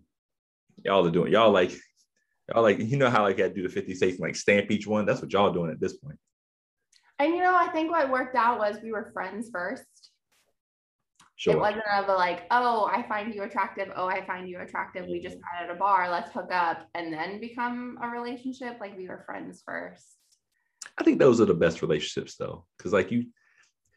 [0.84, 1.72] Y'all are doing y'all like
[2.54, 4.36] Y'all like, you know how like I had to do the 50 states and like
[4.36, 5.06] stamp each one?
[5.06, 6.18] That's what y'all doing at this point.
[7.20, 9.84] And you know, I think what worked out was we were friends first.
[11.36, 11.54] Sure.
[11.54, 13.90] It wasn't of a like, oh, I find you attractive.
[13.96, 15.06] Oh, I find you attractive.
[15.08, 15.42] We just mm.
[15.42, 16.10] met at a bar.
[16.10, 18.78] Let's hook up and then become a relationship.
[18.82, 20.18] Like we were friends first.
[20.98, 22.66] I think those are the best relationships though.
[22.78, 23.28] Cause like you,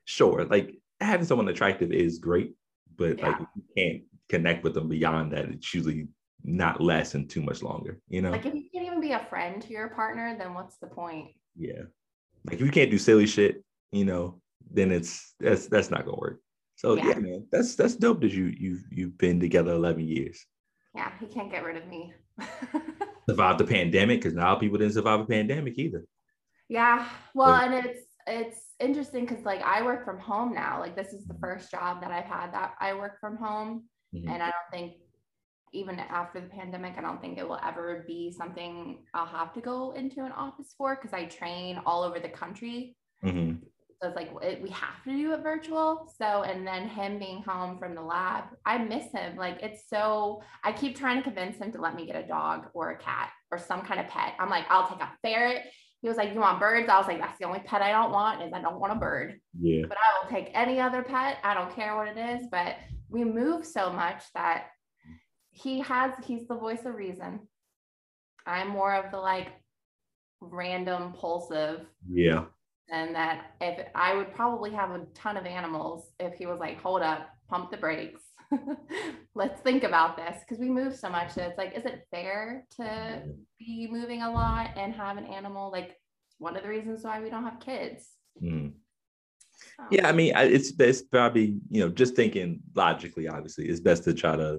[0.05, 2.55] sure, like having someone attractive is great,
[2.97, 3.31] but yeah.
[3.31, 5.47] like you can't connect with them beyond that.
[5.47, 6.07] It's usually
[6.45, 8.31] not lasting too much longer, you know?
[8.31, 11.31] Like if you can't even be a friend to your partner, then what's the point?
[11.57, 11.83] Yeah.
[12.45, 16.19] Like if you can't do silly shit, you know, then it's that's that's not gonna
[16.19, 16.41] work.
[16.77, 20.45] So yeah, yeah man, that's that's dope that you you've you've been together 11 years.
[20.95, 22.13] Yeah, he can't get rid of me.
[23.29, 26.05] survive the pandemic because now people didn't survive a pandemic either.
[26.69, 27.07] Yeah.
[27.35, 30.81] Well, but, and it's it's interesting because like I work from home now.
[30.81, 33.85] Like this is the first job that I've had that I work from home.
[34.15, 34.29] Mm-hmm.
[34.29, 34.95] And I don't think
[35.73, 39.61] even after the pandemic, I don't think it will ever be something I'll have to
[39.61, 42.97] go into an office for because I train all over the country.
[43.25, 43.65] Mm-hmm.
[44.03, 46.13] So it's like it, we have to do it virtual.
[46.19, 49.37] So, and then him being home from the lab, I miss him.
[49.37, 52.67] Like it's so, I keep trying to convince him to let me get a dog
[52.75, 54.35] or a cat or some kind of pet.
[54.41, 55.63] I'm like, I'll take a ferret.
[56.01, 56.89] He was like, You want birds?
[56.89, 58.97] I was like, That's the only pet I don't want is I don't want a
[58.97, 59.39] bird.
[59.61, 59.85] Yeah.
[59.89, 61.39] But I will take any other pet.
[61.45, 62.49] I don't care what it is.
[62.51, 62.77] But
[63.09, 64.65] we move so much that
[65.53, 67.41] he has he's the voice of reason.
[68.47, 69.49] I'm more of the like
[70.41, 72.45] random pulsive yeah.
[72.91, 73.53] and that.
[73.61, 77.29] If i would probably have a ton of animals if he was like hold up
[77.49, 78.23] pump the brakes.
[79.35, 80.41] Let's think about this.
[80.41, 83.23] Because we move so much that it's like is it fair to
[83.59, 85.71] be moving a lot and have an animal?
[85.71, 85.97] Like
[86.39, 88.09] one of the reasons why we don't have kids.
[88.43, 88.73] Mm.
[89.91, 94.15] yeah i mean it's best probably you know just thinking logically obviously it's best to
[94.15, 94.59] try to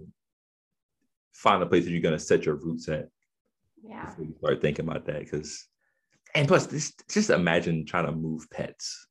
[1.33, 3.09] find a place that you're going to set your roots at.
[3.83, 4.05] Yeah.
[4.05, 5.19] Before you start thinking about that.
[5.19, 5.67] Because,
[6.35, 9.07] and plus, this, just imagine trying to move pets.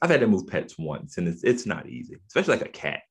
[0.00, 3.02] I've had to move pets once and it's, it's not easy, especially like a cat.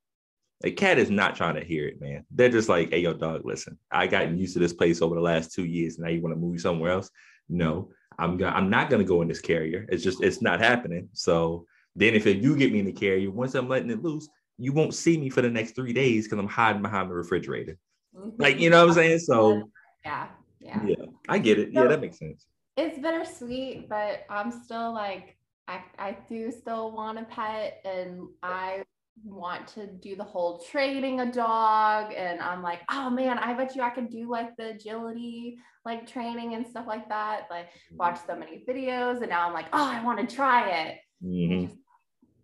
[0.64, 2.26] A cat is not trying to hear it, man.
[2.30, 5.22] They're just like, hey, yo, dog, listen, I gotten used to this place over the
[5.22, 5.98] last two years.
[5.98, 7.10] Now you want to move somewhere else?
[7.50, 7.90] No,
[8.20, 9.88] I'm gonna, I'm not gonna go in this carrier.
[9.90, 11.10] It's just it's not happening.
[11.14, 11.66] So
[11.96, 14.94] then if you get me in the carrier, once I'm letting it loose, you won't
[14.94, 17.78] see me for the next three days because I'm hiding behind the refrigerator.
[18.16, 18.42] Mm-hmm.
[18.42, 19.20] Like, you know what I'm saying?
[19.20, 19.70] So
[20.06, 20.28] yeah,
[20.60, 20.84] yeah.
[20.86, 21.74] Yeah, I get it.
[21.74, 22.46] So, yeah, that makes sense.
[22.78, 28.84] It's bittersweet, but I'm still like, I, I do still want a pet and I
[29.24, 33.76] want to do the whole training a dog and i'm like oh man i bet
[33.76, 38.20] you i could do like the agility like training and stuff like that like watch
[38.26, 41.66] so many videos and now i'm like oh i want to try it mm-hmm.
[41.66, 41.78] Just,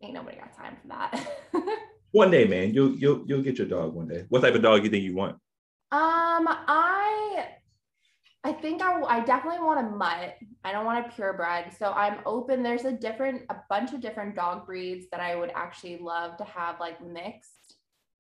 [0.02, 1.28] ain't nobody got time for that
[2.12, 4.84] one day man you'll you'll you'll get your dog one day what type of dog
[4.84, 5.38] you think you want
[5.92, 7.48] um, I
[8.48, 10.36] I think I, I definitely want a mutt.
[10.64, 11.74] I don't want a purebred.
[11.78, 12.64] So I'm open.
[12.64, 16.46] There's a different, a bunch of different dog breeds that I would actually love to
[16.46, 17.76] have like mixed.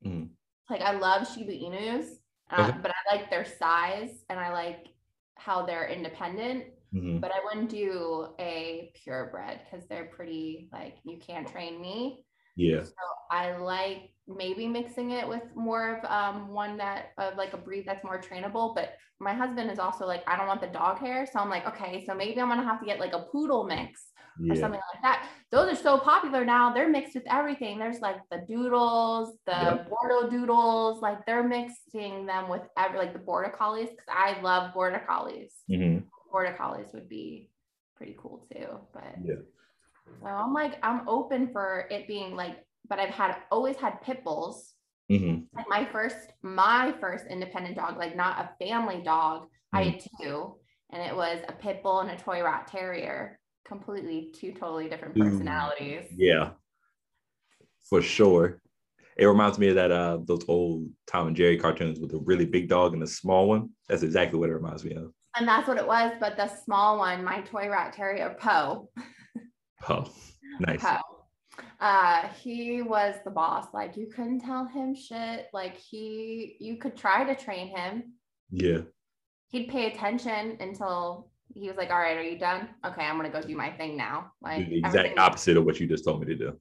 [0.05, 0.29] Mm.
[0.69, 2.07] Like I love Shiba Inus,
[2.51, 2.77] uh, okay.
[2.81, 4.87] but I like their size and I like
[5.35, 6.65] how they're independent.
[6.93, 7.19] Mm-hmm.
[7.19, 12.25] But I wouldn't do a purebred because they're pretty like you can't train me.
[12.57, 12.83] Yeah.
[12.83, 12.93] So
[13.31, 17.85] I like maybe mixing it with more of um, one that of like a breed
[17.85, 18.75] that's more trainable.
[18.75, 21.25] But my husband is also like, I don't want the dog hair.
[21.25, 24.07] So I'm like, okay, so maybe I'm gonna have to get like a poodle mix
[24.39, 24.53] yeah.
[24.53, 25.29] or something like that.
[25.51, 26.73] Those are so popular now.
[26.73, 27.79] They're mixed with everything.
[27.79, 29.89] There's like the doodles, the yep.
[29.89, 34.73] Border doodles, like they're mixing them with every like the border collies because I love
[34.73, 35.53] border collies.
[35.69, 36.05] Mm-hmm.
[36.31, 37.49] Border collies would be
[37.95, 38.79] pretty cool too.
[38.93, 39.35] But yeah.
[40.21, 42.57] So I'm like, I'm open for it being like,
[42.89, 44.73] but I've had always had pit bulls.
[45.11, 45.43] Mm-hmm.
[45.55, 49.43] Like my first, my first independent dog, like not a family dog.
[49.43, 49.77] Mm-hmm.
[49.77, 50.55] I had two,
[50.91, 55.15] and it was a pit bull and a toy rat terrier completely two totally different
[55.15, 56.05] personalities.
[56.15, 56.51] Yeah,
[57.89, 58.61] for sure.
[59.17, 62.45] It reminds me of that uh those old Tom and Jerry cartoons with a really
[62.45, 63.69] big dog and a small one.
[63.89, 65.11] That's exactly what it reminds me of.
[65.35, 66.13] And that's what it was.
[66.19, 68.89] But the small one, my toy rat terrier, Poe.
[69.81, 70.09] Poe,
[70.59, 70.81] nice.
[70.81, 70.97] Poe.
[71.79, 73.67] Uh, he was the boss.
[73.73, 75.47] Like you couldn't tell him shit.
[75.53, 78.13] Like he, you could try to train him.
[78.51, 78.79] Yeah.
[79.49, 82.69] He'd pay attention until he was like, "All right, are you done?
[82.85, 85.87] Okay, I'm gonna go do my thing now." Like the exact opposite of what you
[85.87, 86.59] just told me to do.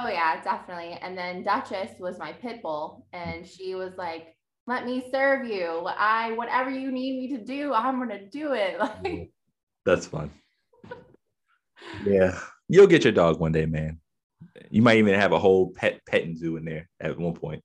[0.00, 0.98] Oh yeah, definitely.
[1.00, 5.86] And then Duchess was my pit bull, and she was like, "Let me serve you.
[5.86, 9.30] I whatever you need me to do, I'm gonna do it." Like
[9.84, 10.30] that's fun.
[12.04, 14.00] yeah, you'll get your dog one day, man.
[14.70, 17.62] You might even have a whole pet petting zoo in there at one point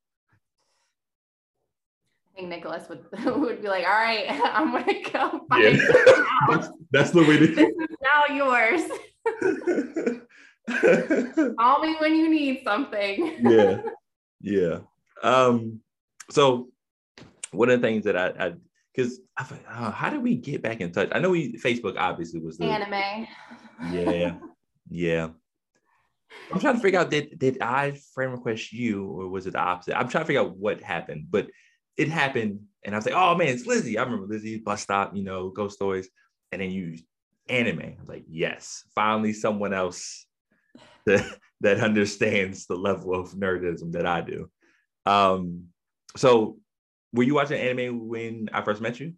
[2.32, 6.24] I think Nicholas would would be like, "All right, I'm gonna go find yeah.
[6.50, 7.48] that's, that's the way to.
[7.48, 8.84] This is now yours.
[11.58, 13.38] Call me when you need something.
[13.42, 13.82] yeah,
[14.40, 14.80] yeah.
[15.24, 15.82] Um,
[16.30, 16.70] so
[17.52, 18.54] one of the things that I, I
[18.96, 21.10] because I, uh, how did we get back in touch?
[21.12, 23.28] I know we Facebook obviously was the anime.
[23.92, 24.36] Yeah,
[24.92, 25.30] yeah.
[26.52, 29.60] I'm trying to figure out did did I friend request you or was it the
[29.60, 29.98] opposite?
[29.98, 31.48] I'm trying to figure out what happened, but
[31.98, 33.98] it happened, and I was like, oh man, it's Lizzie.
[33.98, 36.10] I remember Lizzie, bus stop, you know, ghost stories,
[36.52, 36.98] and then you
[37.50, 37.80] anime.
[37.80, 40.26] I was like, yes, finally someone else
[41.06, 41.26] that
[41.62, 44.50] that understands the level of nerdism that I do.
[45.06, 45.68] Um,
[46.18, 46.58] so
[47.14, 49.14] were you watching anime when I first met you?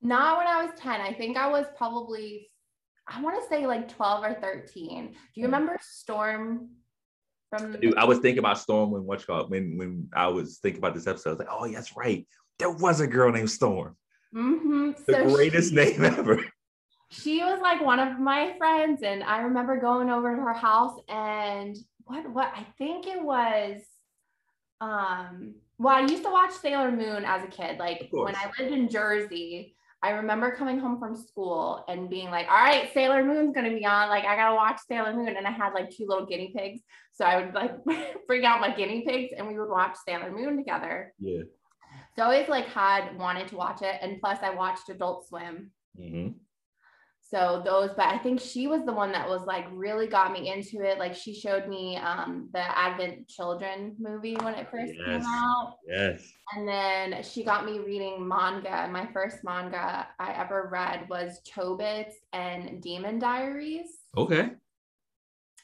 [0.00, 1.00] Not when I was 10.
[1.00, 2.50] I think I was probably,
[3.08, 5.06] I want to say like 12 or 13.
[5.08, 5.52] Do you hmm.
[5.52, 6.68] remember Storm
[7.50, 10.94] from Dude, I was thinking about Storm when what when when I was thinking about
[10.94, 11.30] this episode.
[11.30, 12.26] I was like, oh, that's right.
[12.58, 13.96] There was a girl named Storm.
[14.34, 14.90] Mm-hmm.
[15.06, 16.44] The so greatest she, name ever.
[17.10, 20.98] She was like one of my friends, and I remember going over to her house
[21.08, 23.82] and what what I think it was.
[24.80, 27.78] Um, well, I used to watch Sailor Moon as a kid.
[27.78, 32.46] Like when I lived in Jersey, I remember coming home from school and being like,
[32.48, 34.08] all right, Sailor Moon's gonna be on.
[34.08, 35.36] Like, I gotta watch Sailor Moon.
[35.36, 36.80] And I had like two little guinea pigs.
[37.12, 37.72] So I would like
[38.26, 41.12] bring out my guinea pigs and we would watch Sailor Moon together.
[41.18, 41.42] Yeah.
[42.14, 43.96] So I always like had wanted to watch it.
[44.00, 45.72] And plus I watched Adult Swim.
[45.98, 46.28] Mm-hmm
[47.30, 50.50] so those but i think she was the one that was like really got me
[50.50, 50.98] into it.
[50.98, 55.06] Like she showed me um the advent children movie when it first yes.
[55.06, 55.76] came out.
[55.86, 56.22] Yes.
[56.54, 58.88] And then she got me reading manga.
[58.90, 63.88] My first manga i ever read was chobits and demon diaries.
[64.16, 64.50] Okay.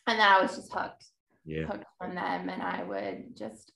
[0.07, 1.05] And then i was just hooked
[1.44, 1.64] yeah.
[1.64, 3.72] hooked from them and i would just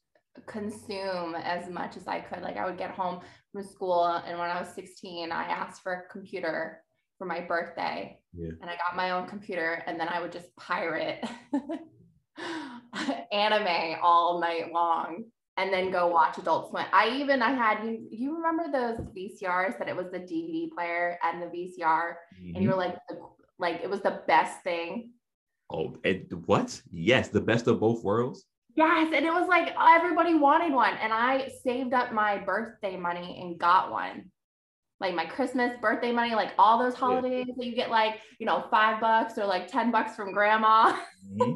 [0.47, 2.43] consume as much as i could.
[2.43, 3.21] Like i would get home
[3.53, 6.83] from school and when i was 16 i asked for a computer
[7.19, 8.19] for my birthday.
[8.33, 8.51] Yeah.
[8.61, 11.25] And I got my own computer and then I would just pirate
[13.33, 15.25] anime all night long
[15.57, 16.87] and then go watch Adult Swim.
[16.93, 21.19] I even I had you you remember those VCRs that it was the DVD player
[21.25, 22.55] and the VCR mm-hmm.
[22.55, 22.97] and you were like
[23.59, 25.13] like it was the best thing.
[25.71, 26.81] Oh, and what?
[26.91, 28.47] Yes, the best of both worlds.
[28.75, 33.41] Yes, and it was like everybody wanted one and I saved up my birthday money
[33.43, 34.31] and got one
[35.01, 37.55] like my Christmas birthday money, like all those holidays yeah.
[37.57, 40.99] that you get like, you know, five bucks or like 10 bucks from grandma.
[41.37, 41.53] Mm-hmm.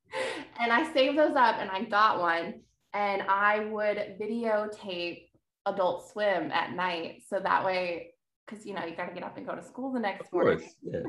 [0.60, 2.60] and I saved those up and I got one
[2.94, 5.28] and I would videotape
[5.66, 7.22] Adult Swim at night.
[7.28, 8.14] So that way,
[8.46, 10.68] because you know, you got to get up and go to school the next morning.
[10.82, 11.00] Yeah.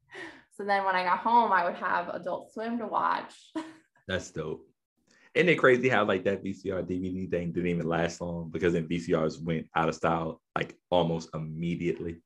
[0.52, 3.32] so then when I got home, I would have Adult Swim to watch.
[4.06, 4.68] That's dope.
[5.34, 8.86] Isn't it crazy how like that VCR DVD thing didn't even last long because then
[8.86, 12.20] VCRs went out of style like almost immediately.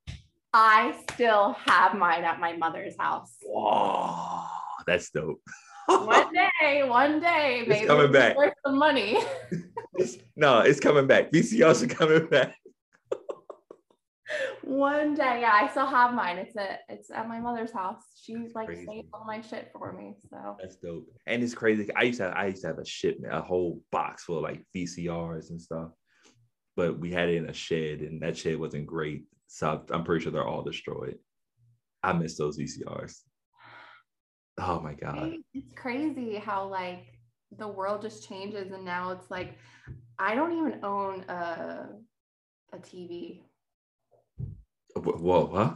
[0.53, 3.37] I still have mine at my mother's house.
[3.42, 4.42] Whoa,
[4.87, 5.40] that's dope.
[5.87, 8.37] one day, one day, It's maybe coming back.
[8.37, 9.19] worth some money.
[9.99, 11.33] It's- no, it's coming back.
[11.33, 12.55] VCRs are coming back.
[14.62, 16.39] One day, yeah, I still have mine.
[16.39, 18.03] It's at it's at my mother's house.
[18.21, 18.87] She's like Crazy.
[18.87, 20.15] saved all my shit for me.
[20.31, 21.07] So That's dope.
[21.27, 21.89] And it's crazy.
[21.95, 24.43] I used to have, I used to have a shipment, a whole box full of
[24.43, 25.91] like VCRs and stuff.
[26.77, 29.25] But we had it in a shed, and that shed wasn't great.
[29.47, 31.19] So I'm pretty sure they're all destroyed.
[32.03, 33.17] I miss those VCRs.
[34.59, 35.35] Oh my god.
[35.55, 37.05] it's crazy how like
[37.59, 39.57] the world just changes and now it's like
[40.19, 41.89] I don't even own a
[42.73, 43.43] a TV.
[44.97, 45.75] Wh- Whoa, huh?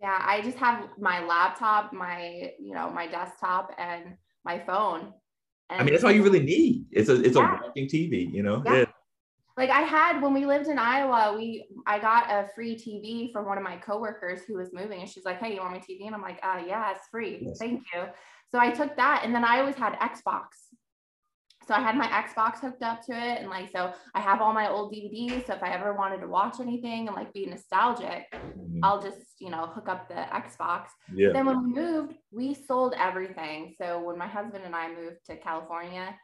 [0.00, 5.12] Yeah, I just have my laptop, my you know, my desktop and my phone.
[5.70, 6.86] I mean, that's all you really need.
[6.92, 7.58] It's a it's Yeah.
[7.58, 8.62] a working TV, you know?
[8.64, 8.74] Yeah.
[8.74, 8.84] Yeah.
[9.56, 13.44] like I had when we lived in Iowa, we I got a free TV from
[13.44, 16.06] one of my coworkers who was moving, and she's like, "Hey, you want my TV?"
[16.06, 17.58] And I'm like, "Uh, yeah, it's free, Yes.
[17.58, 18.04] thank you."
[18.50, 20.46] So I took that, and then I always had Xbox.
[21.68, 24.54] So I had my Xbox hooked up to it, and like so I have all
[24.54, 25.46] my old DVDs.
[25.46, 28.80] So if I ever wanted to watch anything and like be nostalgic, Mhm.
[28.82, 30.86] I'll just you know hook up the Xbox.
[31.12, 31.32] Yeah.
[31.34, 33.74] Then when we moved, we sold everything.
[33.76, 36.18] So when my husband and I moved to California,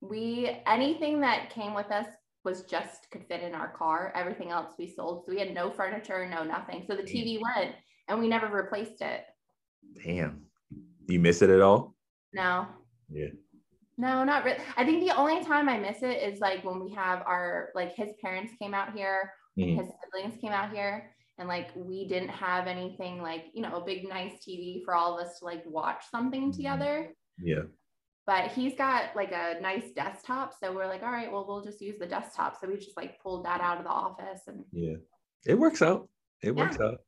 [0.00, 2.08] we anything that came with us
[2.44, 4.12] was just could fit in our car.
[4.16, 5.24] Everything else we sold.
[5.24, 6.84] So we had no furniture, no nothing.
[6.88, 7.76] So the TV went
[8.08, 9.20] and we never replaced it.
[10.04, 10.46] Damn.
[11.06, 11.94] You miss it at all?
[12.32, 12.66] No.
[13.08, 13.28] Yeah.
[14.02, 14.58] No, not really.
[14.76, 17.94] I think the only time I miss it is like when we have our like
[17.94, 19.76] his parents came out here, Mhm.
[19.78, 23.84] his siblings came out here, and like we didn't have anything like, you know, a
[23.84, 26.56] big nice TV for all of us to like watch something Mhm.
[26.56, 27.14] together.
[27.38, 27.62] Yeah.
[28.26, 30.52] But he's got like a nice desktop.
[30.52, 32.56] So we're like, all right, well, we'll just use the desktop.
[32.56, 34.96] So we just like pulled that out of the office and Yeah.
[35.46, 36.08] It works out.
[36.42, 36.64] It Yeah.
[36.64, 36.98] works out.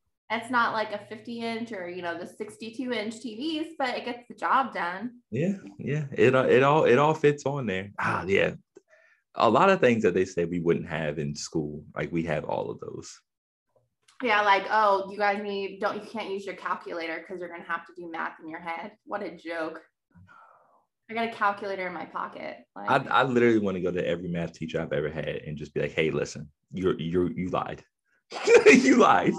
[0.40, 4.04] It's not like a 50 inch or you know the 62 inch TVs, but it
[4.04, 5.20] gets the job done.
[5.30, 6.04] Yeah, yeah.
[6.12, 7.90] It uh, it all it all fits on there.
[7.98, 8.54] Ah, yeah.
[9.36, 12.44] A lot of things that they said we wouldn't have in school, like we have
[12.44, 13.20] all of those.
[14.22, 17.64] Yeah, like, oh, you guys need don't you can't use your calculator because you're gonna
[17.64, 18.92] have to do math in your head.
[19.04, 19.82] What a joke.
[21.10, 22.58] I got a calculator in my pocket.
[22.74, 25.56] Like, I I literally want to go to every math teacher I've ever had and
[25.56, 27.84] just be like, hey, listen, you're you're you lied.
[28.66, 29.34] you lied.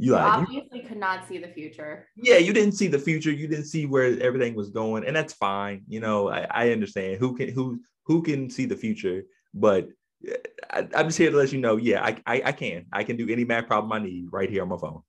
[0.00, 2.08] You you obviously could not see the future.
[2.16, 3.32] yeah, you didn't see the future.
[3.32, 5.82] You didn't see where everything was going, and that's fine.
[5.88, 9.88] You know, I, I understand who can who who can see the future, but
[10.28, 10.34] uh,
[10.70, 11.76] I, I'm just here to let you know.
[11.76, 14.62] Yeah, I, I I can I can do any math problem I need right here
[14.62, 15.02] on my phone.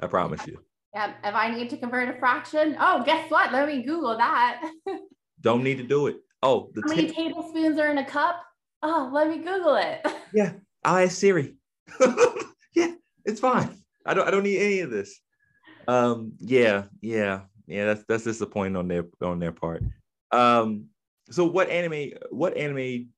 [0.00, 0.58] I promise you.
[0.92, 3.52] Yeah, if I need to convert a fraction, oh, guess what?
[3.52, 4.68] Let me Google that.
[5.40, 6.16] Don't need to do it.
[6.42, 8.42] Oh, the How many ten- tablespoons are in a cup?
[8.82, 10.04] Oh, let me Google it.
[10.34, 11.54] Yeah, I'll ask Siri.
[12.74, 12.90] yeah,
[13.24, 13.83] it's fine.
[14.04, 15.20] I don't I don't need any of this.
[15.86, 17.86] Um, yeah, yeah, yeah.
[17.86, 19.82] That's that's disappointing on their on their part.
[20.32, 20.86] Um,
[21.30, 22.12] so what anime?
[22.30, 23.08] What anime?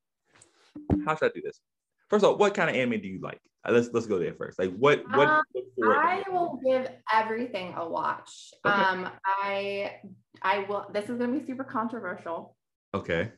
[1.05, 1.61] How should I do this?
[2.09, 3.41] First of all, what kind of anime do you like?
[3.67, 4.59] Uh, Let's let's go there first.
[4.59, 5.29] Like what what?
[5.29, 5.43] Um,
[5.85, 8.53] I will give everything a watch.
[8.65, 8.75] Okay.
[8.75, 9.97] Um, I
[10.43, 10.87] I will.
[10.93, 12.57] This is gonna be super controversial.
[12.95, 13.31] Okay,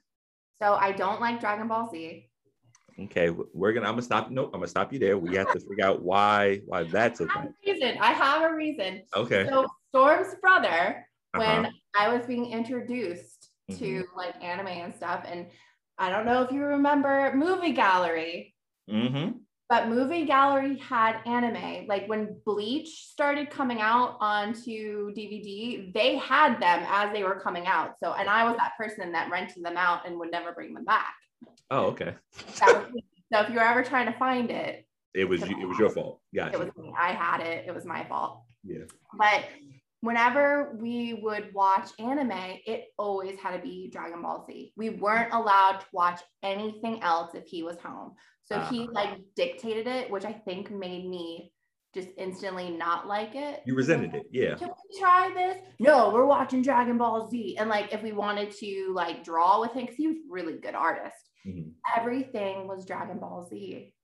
[0.63, 2.28] So I don't like Dragon Ball Z.
[3.05, 3.31] okay.
[3.55, 3.87] We're gonna.
[3.87, 4.31] I'm gonna stop.
[4.31, 4.51] Nope.
[4.55, 5.17] I'm gonna stop you there.
[5.19, 7.33] We have to figure out why why that's I okay.
[7.35, 7.99] have a reason.
[8.01, 9.03] I have a reason.
[9.17, 9.47] Okay.
[9.49, 11.71] So Storm's brother, when Uh-huh.
[11.99, 15.47] I was being introduced to like anime and stuff, and
[15.99, 18.55] I don't know if you remember Movie Gallery,
[18.91, 19.33] Mm-hmm.
[19.69, 21.87] but Movie Gallery had anime.
[21.87, 27.67] Like when Bleach started coming out onto DVD, they had them as they were coming
[27.67, 27.95] out.
[28.03, 30.85] So, and I was that person that rented them out and would never bring them
[30.87, 31.15] back.
[31.71, 32.15] Oh, okay.
[32.61, 33.05] That was me.
[33.33, 36.21] so if you're ever trying to find it, It was it was your fault.
[36.35, 36.55] Gotcha.
[36.55, 36.93] it was me.
[36.99, 37.67] I had it.
[37.67, 38.43] It was my fault.
[38.65, 38.85] yeah.
[39.19, 39.45] But
[40.01, 42.31] whenever we would watch anime,
[42.67, 44.73] it always had to be Dragon Ball Z.
[44.77, 48.15] We weren't allowed to watch anything else if he was home.
[48.45, 48.93] So he Ah.
[48.93, 51.53] like dictated it, which I think made me
[51.95, 53.63] just instantly not like it.
[53.67, 54.27] You resented it.
[54.31, 54.55] Yeah.
[54.55, 55.59] Can we try this?
[55.81, 57.57] No, we're watching Dragon Ball Z.
[57.59, 60.59] And like if we wanted to like draw with him, because he was a really
[60.59, 61.73] good artist, Mhm.
[61.97, 63.95] everything was Dragon Ball Z.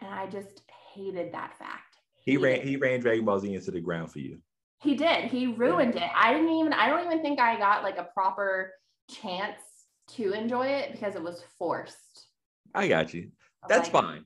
[0.00, 0.62] And I just
[0.94, 1.98] hated that fact.
[2.24, 4.40] He Hated ran he ran Dragon Ball Z into the ground for you.
[4.82, 5.30] He did.
[5.30, 6.10] He ruined it.
[6.14, 8.72] I didn't even, I don't even think I got like a proper
[9.10, 9.60] chance
[10.08, 12.26] to enjoy it because it was forced.
[12.74, 13.30] I got you.
[13.68, 14.24] That's like, fine.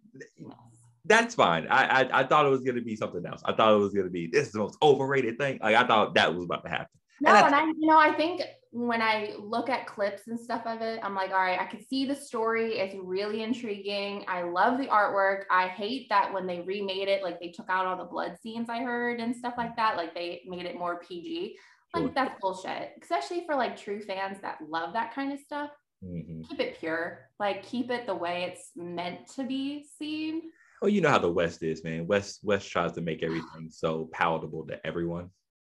[1.05, 1.67] That's fine.
[1.69, 3.43] I, I I thought it was gonna be something else.
[3.45, 5.59] I thought it was gonna be this is the most overrated thing.
[5.61, 6.99] Like I thought that was about to happen.
[7.21, 8.43] No, that's- and I, you know, I think
[8.75, 11.81] when I look at clips and stuff of it, I'm like, all right, I can
[11.81, 12.81] see the story.
[12.81, 14.25] It's really intriguing.
[14.27, 15.45] I love the artwork.
[15.49, 18.69] I hate that when they remade it, like they took out all the blood scenes
[18.69, 19.97] I heard and stuff like that.
[19.97, 21.57] Like they made it more PG.
[21.95, 25.71] Like that's bullshit, especially for like true fans that love that kind of stuff.
[26.05, 26.43] Mm-hmm.
[26.43, 30.51] Keep it pure, like keep it the way it's meant to be seen.
[30.83, 32.09] Oh, you know how the West is, man.
[32.09, 35.31] West West tries to make everything so palatable to everyone.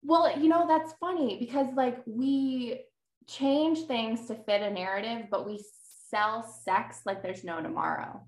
[0.07, 2.79] Well, you know, that's funny because like we
[3.27, 5.61] change things to fit a narrative, but we
[6.09, 8.21] sell sex like there's no tomorrow.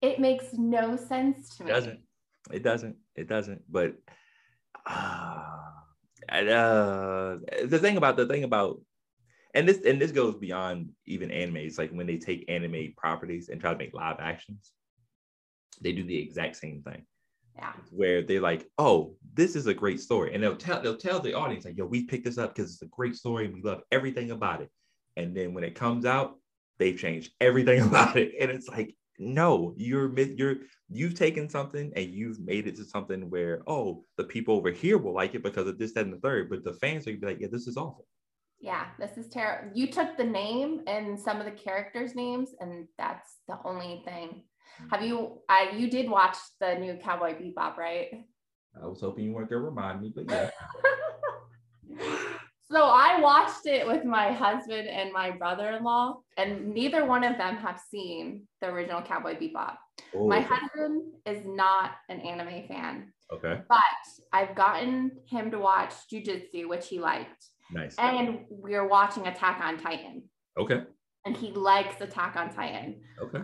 [0.00, 1.70] It makes no sense to me.
[1.70, 2.00] It doesn't.
[2.52, 2.96] It doesn't.
[3.16, 3.62] It doesn't.
[3.68, 3.94] But
[4.86, 5.56] uh,
[6.30, 8.80] uh, the thing about the thing about
[9.54, 11.56] and this and this goes beyond even anime.
[11.56, 14.70] It's like when they take anime properties and try to make live actions,
[15.80, 17.06] they do the exact same thing.
[17.56, 17.72] Yeah.
[17.90, 20.34] Where they're like, oh, this is a great story.
[20.34, 22.82] And they'll tell they'll tell the audience, like, yo, we picked this up because it's
[22.82, 24.70] a great story and we love everything about it.
[25.16, 26.38] And then when it comes out,
[26.78, 28.32] they've changed everything about it.
[28.40, 30.56] And it's like, no, you're you're
[30.88, 34.98] you've taken something and you've made it to something where, oh, the people over here
[34.98, 36.48] will like it because of this, that, and the third.
[36.48, 38.06] But the fans are gonna be like, yeah, this is awful.
[38.60, 39.70] Yeah, this is terrible.
[39.74, 44.42] You took the name and some of the characters' names, and that's the only thing
[44.90, 45.16] have you?
[45.16, 45.34] Mm-hmm.
[45.48, 48.08] I you did watch the new Cowboy Bebop, right?
[48.80, 50.50] I was hoping you weren't gonna remind me, but yeah.
[52.70, 57.56] so I watched it with my husband and my brother-in-law, and neither one of them
[57.56, 59.76] have seen the original Cowboy Bebop.
[60.14, 60.46] Oh, my okay.
[60.48, 63.12] husband is not an anime fan.
[63.32, 63.60] Okay.
[63.68, 63.78] But
[64.32, 67.46] I've gotten him to watch Jujutsu, which he liked.
[67.72, 67.94] Nice.
[67.98, 70.24] And we're watching Attack on Titan.
[70.58, 70.82] Okay.
[71.24, 73.00] And he likes Attack on Titan.
[73.22, 73.40] Okay.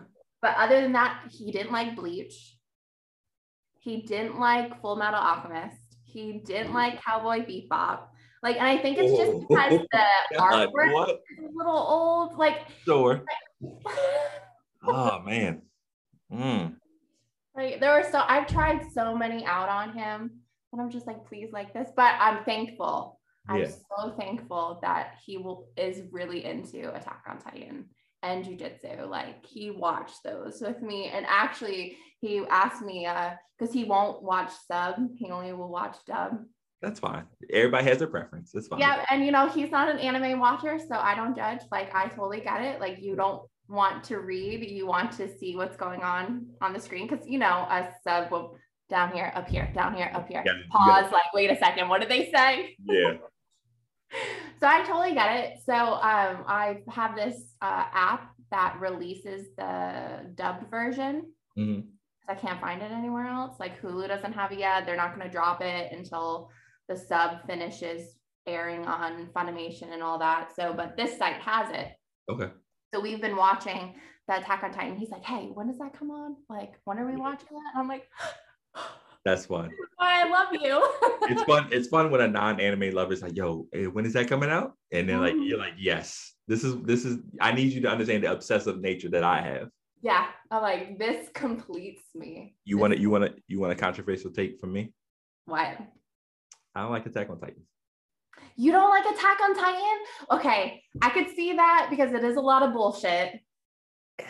[0.47, 2.57] But other than that, he didn't like Bleach.
[3.81, 5.97] He didn't like Full Metal Alchemist.
[6.05, 8.03] He didn't like Cowboy Bebop.
[8.45, 10.05] Like, and I think it's just because the
[10.39, 11.09] God, artwork what?
[11.09, 12.39] is a little old.
[12.39, 13.25] Like, sure.
[14.87, 15.63] oh man.
[16.33, 16.77] Mm.
[17.57, 20.31] Like there were so I've tried so many out on him,
[20.73, 21.89] and I'm just like, please like this.
[21.97, 23.19] But I'm thankful.
[23.49, 23.71] I'm yeah.
[23.71, 27.87] so thankful that he will is really into Attack on Titan
[28.23, 29.09] and jujitsu.
[29.09, 34.23] Like he watched those with me, and actually he asked me uh because he won't
[34.23, 36.45] watch sub, he only will watch dub.
[36.83, 37.25] That's fine.
[37.51, 38.55] Everybody has their preference.
[38.55, 38.81] It's fine.
[38.81, 41.61] Yeah, and you know he's not an anime watcher, so I don't judge.
[41.73, 42.81] Like I totally get it.
[42.81, 46.81] Like you don't want to read, you want to see what's going on on the
[46.81, 48.59] screen because you know a sub will
[48.89, 50.43] down here, up here, down here, up here.
[50.47, 51.13] Yeah, Pause.
[51.13, 52.77] Like wait a second, what did they say?
[52.85, 53.15] Yeah.
[54.61, 55.59] so I totally get it.
[55.65, 61.33] So um, I have this uh, app that releases the dubbed version.
[61.59, 61.89] Mm-hmm.
[62.29, 63.59] I can't find it anywhere else.
[63.61, 64.85] Like Hulu doesn't have it yet.
[64.85, 66.51] They're not going to drop it until
[66.89, 70.55] the sub finishes airing on Funimation and all that.
[70.55, 71.93] So, but this site has it.
[72.31, 72.51] Okay.
[72.93, 73.95] So we've been watching
[74.29, 74.97] the Attack on Titan.
[74.97, 76.37] He's like, "Hey, when does that come on?
[76.49, 78.09] Like, when are we watching that?" And I'm like.
[79.27, 79.73] That's fun.
[79.99, 80.89] I love you.
[81.29, 81.67] it's fun.
[81.73, 84.75] It's fun when a non-anime lover is like, "Yo, hey, when is that coming out?"
[84.93, 85.43] And then like mm-hmm.
[85.43, 89.09] you're like, "Yes, this is this is." I need you to understand the obsessive nature
[89.09, 89.71] that I have.
[90.01, 92.55] Yeah, I'm like this completes me.
[92.65, 94.93] You want to you want to you want a controversial take from me?
[95.47, 95.77] What?
[96.77, 97.65] I don't like Attack on Titan.
[98.55, 99.99] You don't like Attack on Titan?
[100.31, 103.41] Okay, I could see that because it is a lot of bullshit.
[104.21, 104.27] Yeah.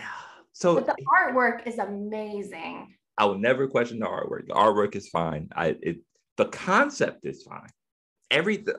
[0.55, 2.96] So but the artwork is amazing.
[3.19, 4.47] I will never question the artwork.
[4.47, 5.49] The artwork is fine.
[5.55, 5.99] I it
[6.37, 7.71] the concept is fine.
[8.31, 8.75] Everything.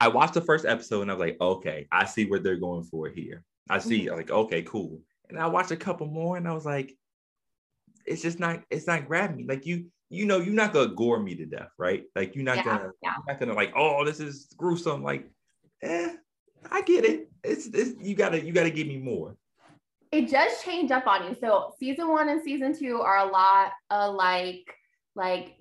[0.00, 2.84] I watched the first episode and I was like, okay, I see what they're going
[2.84, 3.42] for here.
[3.68, 4.14] I see, mm-hmm.
[4.14, 5.00] like, okay, cool.
[5.28, 6.94] And I watched a couple more and I was like,
[8.04, 9.46] it's just not, it's not grabbing me.
[9.48, 12.04] Like you, you know, you're not gonna gore me to death, right?
[12.14, 13.14] Like you're not yeah, gonna, yeah.
[13.16, 15.02] you're not gonna like, oh, this is gruesome.
[15.02, 15.28] Like,
[15.82, 16.12] eh,
[16.70, 17.30] I get it.
[17.42, 19.36] It's, it's you gotta, you gotta give me more
[20.12, 21.36] it does change up on you.
[21.40, 23.72] So season one and season two are a lot
[24.14, 24.74] like
[25.14, 25.56] like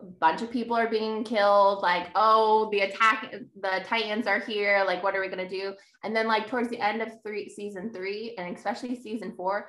[0.00, 4.82] a bunch of people are being killed like oh the attack the titans are here
[4.86, 7.92] like what are we to do and then like towards the end of three season
[7.92, 9.68] three and especially season four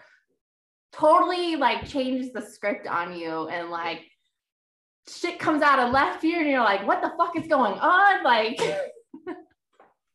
[0.94, 4.02] totally like changes the script on you and like
[5.10, 8.24] shit comes out of left here and you're like what the fuck is going on
[8.24, 8.60] like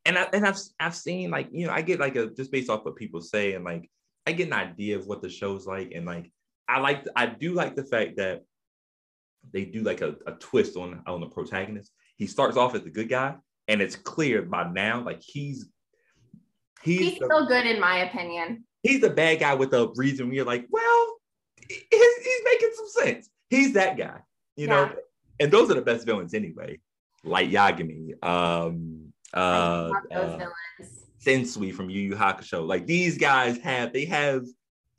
[0.06, 2.70] and I and I've I've seen like you know I get like a just based
[2.70, 3.90] off what people say and like
[4.26, 6.30] I get an idea of what the show's like and like
[6.68, 8.42] I like I do like the fact that
[9.52, 11.92] they do like a, a twist on on the protagonist.
[12.16, 13.34] He starts off as the good guy
[13.68, 15.68] and it's clear by now like he's
[16.82, 18.64] he's, he's the, still good in my opinion.
[18.82, 21.16] He's the bad guy with a reason you're like, well,
[21.68, 23.28] he's, he's making some sense.
[23.50, 24.20] He's that guy,
[24.56, 24.74] you yeah.
[24.74, 24.92] know.
[25.40, 26.78] And those are the best villains anyway
[27.26, 29.05] like Yagami, um,
[29.36, 30.38] uh, uh
[31.24, 32.66] Sensui from Yu Yu Hakusho.
[32.66, 34.44] Like these guys have, they have,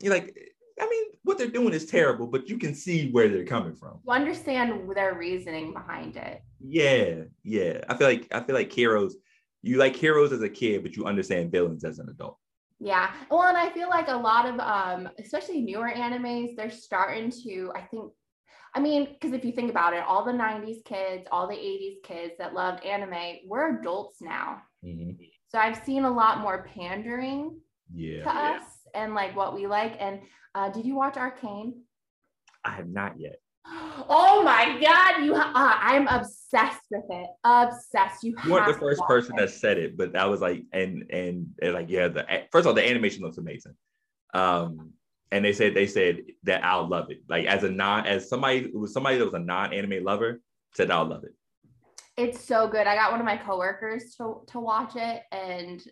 [0.00, 0.36] you like,
[0.80, 4.00] I mean, what they're doing is terrible, but you can see where they're coming from.
[4.06, 6.42] You understand their reasoning behind it.
[6.60, 7.80] Yeah, yeah.
[7.88, 9.16] I feel like I feel like heroes.
[9.62, 12.38] You like heroes as a kid, but you understand villains as an adult.
[12.80, 13.10] Yeah.
[13.30, 17.72] Well, and I feel like a lot of um, especially newer animes, they're starting to,
[17.74, 18.12] I think,
[18.74, 22.02] I mean, because if you think about it, all the 90s kids, all the 80s
[22.02, 24.62] kids that loved anime, we're adults now.
[24.84, 25.12] Mm-hmm.
[25.48, 27.58] So I've seen a lot more pandering
[27.94, 28.58] yeah, to yeah.
[28.58, 28.62] us
[28.94, 29.96] and like what we like.
[29.98, 30.20] And
[30.54, 31.82] uh, did you watch Arcane?
[32.64, 33.40] I have not yet.
[34.10, 35.34] Oh my god, you!
[35.34, 37.26] Uh, I'm obsessed with it.
[37.44, 38.24] Obsessed.
[38.24, 39.40] You, you weren't the first person it.
[39.42, 42.68] that said it, but that was like, and, and and like yeah, the first of
[42.68, 43.74] all, the animation looks amazing.
[44.32, 44.92] Um,
[45.30, 47.22] and they said they said that I'll love it.
[47.28, 50.40] Like as a non, as somebody was somebody that was a non-anime lover
[50.74, 51.34] said I'll love it.
[52.16, 52.86] It's so good.
[52.86, 55.82] I got one of my coworkers to to watch it, and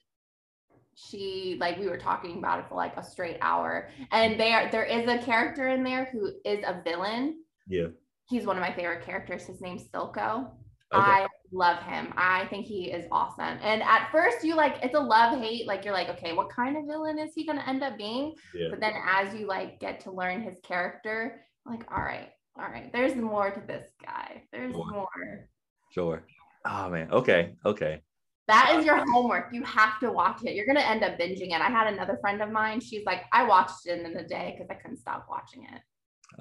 [0.97, 4.85] she like we were talking about it for like a straight hour and there there
[4.85, 7.37] is a character in there who is a villain
[7.69, 7.89] yeah
[8.31, 10.49] he's one of my favorite characters his name's silco
[10.95, 11.05] okay.
[11.05, 15.01] i love him i think he is awesome and at first you like it's a
[15.01, 17.83] love hate like you're like okay what kind of villain is he going to end
[17.83, 18.69] up being yeah.
[18.71, 22.93] but then as you like get to learn his character like all right all right
[22.93, 25.49] there's more to this guy there's more, more.
[25.91, 26.25] sure
[26.65, 28.01] oh man okay okay
[28.49, 29.49] that uh, is your homework.
[29.53, 30.55] You have to watch it.
[30.55, 31.61] You're gonna end up binging it.
[31.61, 32.81] I had another friend of mine.
[32.81, 35.81] She's like, I watched it in a day because I couldn't stop watching it.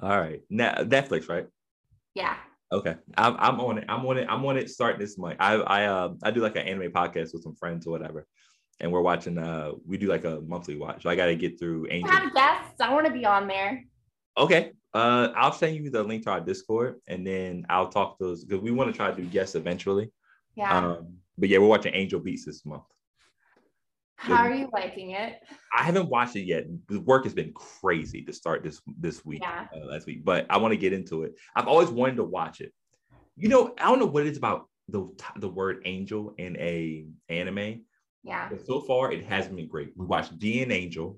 [0.00, 1.46] All right, now Netflix, right?
[2.14, 2.36] Yeah.
[2.72, 3.84] Okay, I'm, I'm on it.
[3.88, 4.26] I'm on it.
[4.28, 4.70] I'm on it.
[4.70, 5.36] Starting this month.
[5.38, 8.26] I I uh I do like an anime podcast with some friends or whatever,
[8.80, 9.38] and we're watching.
[9.38, 11.04] Uh, we do like a monthly watch.
[11.04, 12.10] So I got to get through Angel.
[12.10, 12.80] I have guests.
[12.80, 13.84] I want to be on there.
[14.36, 14.72] Okay.
[14.92, 18.44] Uh, I'll send you the link to our Discord, and then I'll talk to those
[18.44, 20.10] because we want to try to do guests eventually.
[20.56, 20.76] Yeah.
[20.76, 22.82] Um, but yeah, we're watching Angel Beats this month.
[24.16, 25.42] How are you liking it?
[25.76, 26.64] I haven't watched it yet.
[26.88, 29.66] The work has been crazy to start this this week, yeah.
[29.74, 31.34] uh, last week, but I want to get into it.
[31.54, 32.72] I've always wanted to watch it.
[33.36, 35.06] You know, I don't know what it is about the
[35.36, 37.82] the word angel in a anime.
[38.22, 38.48] Yeah.
[38.48, 39.92] But so far, it hasn't been great.
[39.96, 41.16] We watched D.N.Angel,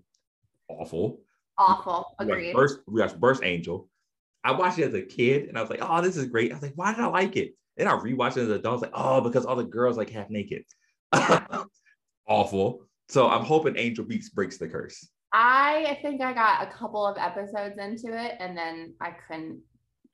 [0.69, 1.21] awful.
[1.57, 2.15] Awful.
[2.19, 2.55] Agreed.
[2.55, 3.89] We watched, we watched Burst Angel.
[4.45, 6.55] I watched it as a kid, and I was like, "Oh, this is great." I
[6.55, 8.83] was like, "Why did I like it?" Then I rewatched it as an adult.
[8.83, 10.65] Like, oh, because all the girls like half naked.
[12.29, 12.88] Awful.
[13.09, 15.09] So I'm hoping Angel Beats breaks the curse.
[15.33, 19.61] I think I got a couple of episodes into it and then I couldn't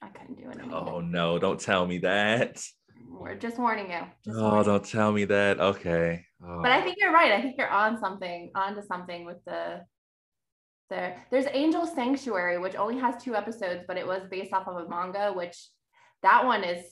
[0.03, 0.89] I couldn't do it anymore.
[0.89, 2.63] Oh no, don't tell me that.
[3.09, 4.01] We're just warning you.
[4.25, 5.61] Just oh, warning don't tell me that.
[5.61, 6.25] Okay.
[6.45, 6.63] Oh.
[6.63, 7.33] But I think you're right.
[7.33, 9.83] I think you're on something, onto something with the
[10.91, 11.25] there.
[11.31, 14.89] There's Angel Sanctuary, which only has two episodes, but it was based off of a
[14.89, 15.69] manga, which
[16.23, 16.85] that one is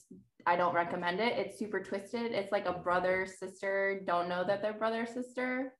[0.47, 1.39] I don't recommend it.
[1.39, 2.33] It's super twisted.
[2.33, 5.75] It's like a brother sister don't know that they're brother sister.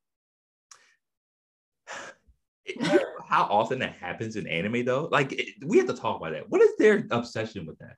[3.29, 5.09] How often that happens in anime though?
[5.11, 6.49] Like it, we have to talk about that.
[6.49, 7.97] What is their obsession with that?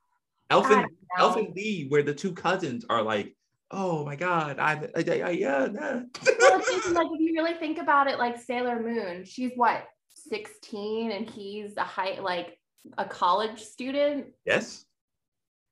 [0.51, 0.87] Elfen,
[1.19, 3.35] Elfen Lied, where the two cousins are like,
[3.71, 5.67] oh my god, I, I, I yeah.
[5.71, 6.01] Nah.
[6.39, 6.59] well,
[6.93, 9.85] like if you really think about it, like Sailor Moon, she's what
[10.15, 12.59] 16 and he's a high like
[12.99, 14.27] a college student.
[14.45, 14.84] Yes.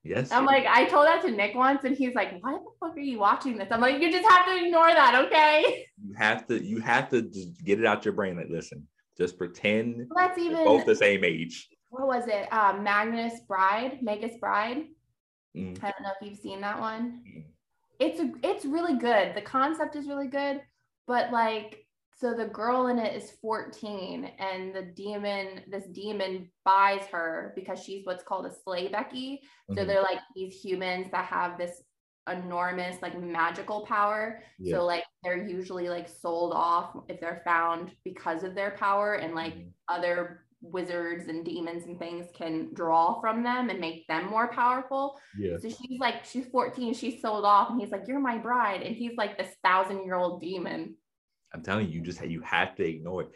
[0.05, 0.33] Yes.
[0.33, 3.01] I'm like, I told that to Nick once, and he's like, "Why the fuck are
[3.01, 6.61] you watching this?" I'm like, "You just have to ignore that, okay?" You have to.
[6.61, 8.37] You have to just get it out your brain.
[8.37, 10.09] Like, listen, just pretend.
[10.17, 11.69] That's even both the same age.
[11.91, 12.53] What was it?
[12.53, 14.87] Uh, Magnus Bride, Magus Bride.
[15.57, 15.79] Mm.
[15.79, 17.23] I don't know if you've seen that one.
[17.29, 17.45] Mm.
[18.01, 19.37] It's a, it's really good.
[19.37, 20.61] The concept is really good,
[21.07, 21.87] but like
[22.23, 27.83] so the girl in it is 14 and the demon this demon buys her because
[27.83, 29.41] she's what's called a Sleigh Beggy.
[29.41, 29.75] Mm-hmm.
[29.77, 31.83] So they're like these humans that have this
[32.31, 34.41] enormous like magical power.
[34.61, 34.77] Yeah.
[34.77, 39.35] So like they're usually like sold off if they're found because of their power and
[39.35, 39.71] like mm-hmm.
[39.89, 45.19] other wizards and demons and things can draw from them and make them more powerful.
[45.37, 45.57] Yeah.
[45.59, 48.83] So she's like, she's 14, she's sold off, and he's like, You're my bride.
[48.83, 50.95] And he's like this thousand year old demon.
[51.55, 53.31] I'm telling you, you just you have to ignore it.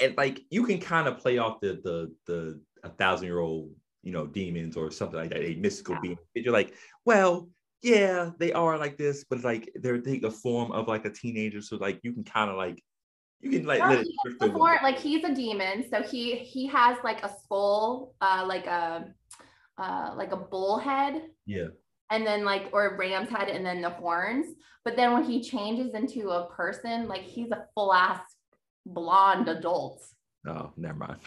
[0.00, 3.70] And like you can kind of play off the the the a thousand year old
[4.02, 6.00] you know demons or something like that, a mystical yeah.
[6.00, 6.18] being.
[6.34, 7.48] You're like, well,
[7.82, 11.60] yeah, they are like this, but like they're take the form of like a teenager.
[11.60, 12.82] So like you can kind of like
[13.40, 14.02] you can like well,
[14.40, 19.12] before, like he's a demon, so he he has like a skull, uh, like a
[19.76, 21.22] uh, like a bull head.
[21.46, 21.68] Yeah
[22.10, 24.46] and then like or ram's head and then the horns
[24.84, 28.20] but then when he changes into a person like he's a full ass
[28.86, 30.02] blonde adult
[30.46, 31.18] Oh, never mind.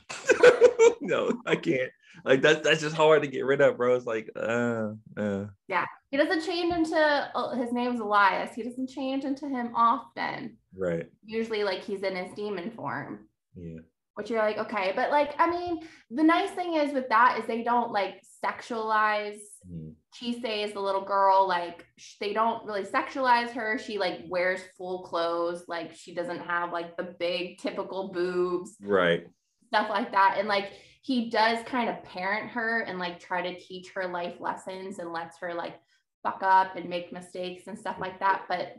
[1.01, 1.91] no, I can't.
[2.25, 3.95] Like that's that's just hard to get rid of, bro.
[3.95, 5.45] It's like, uh, uh.
[5.67, 7.32] Yeah, he doesn't change into.
[7.36, 8.53] Oh, his name's Elias.
[8.55, 10.57] He doesn't change into him often.
[10.75, 11.07] Right.
[11.25, 13.27] Usually, like he's in his demon form.
[13.55, 13.79] Yeah.
[14.15, 17.45] Which you're like, okay, but like, I mean, the nice thing is with that is
[17.45, 19.39] they don't like sexualize.
[19.71, 19.93] Mm.
[20.14, 21.86] Chise is the little girl, like
[22.20, 23.78] they don't really sexualize her.
[23.78, 29.26] She like wears full clothes, like she doesn't have like the big typical boobs, right?
[29.68, 33.59] Stuff like that, and like he does kind of parent her and like try to
[33.59, 35.80] teach her life lessons and lets her like
[36.24, 38.43] fuck up and make mistakes and stuff like that.
[38.47, 38.76] But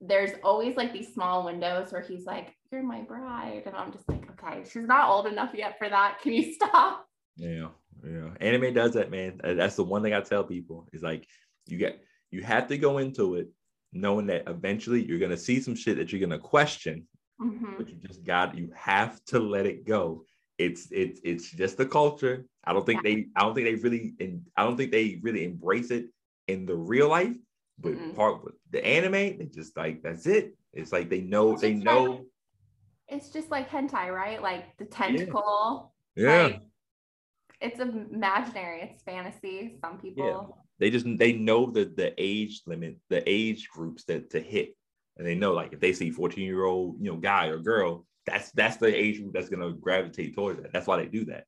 [0.00, 3.62] there's always like these small windows where he's like, You're my bride.
[3.66, 6.18] And I'm just like, Okay, she's not old enough yet for that.
[6.20, 7.06] Can you stop?
[7.36, 7.68] Yeah.
[8.04, 8.30] Yeah.
[8.40, 9.40] Anime does that, man.
[9.42, 11.26] That's the one thing I tell people is like,
[11.66, 13.48] you get, you have to go into it
[13.92, 17.06] knowing that eventually you're going to see some shit that you're going to question,
[17.40, 17.74] mm-hmm.
[17.76, 20.24] but you just got, you have to let it go
[20.58, 22.44] it's it's it's just the culture.
[22.64, 23.14] I don't think yeah.
[23.14, 26.06] they I don't think they really and I don't think they really embrace it
[26.48, 27.36] in the real life.
[27.78, 28.12] But mm-hmm.
[28.12, 30.56] part with the anime, they just like that's it.
[30.72, 32.04] It's like they know they know.
[32.04, 32.20] Like,
[33.08, 34.40] it's just like hentai, right?
[34.40, 35.92] Like the tentacle.
[36.14, 36.42] Yeah.
[36.44, 36.60] Like,
[37.62, 38.82] it's imaginary.
[38.82, 39.76] It's fantasy.
[39.80, 40.26] Some people.
[40.26, 40.62] Yeah.
[40.78, 44.76] They just they know the the age limit, the age groups that to hit,
[45.16, 48.04] and they know like if they see fourteen year old you know guy or girl,
[48.26, 50.72] that's that's the age group that's gonna gravitate towards that.
[50.72, 51.44] That's why they do that.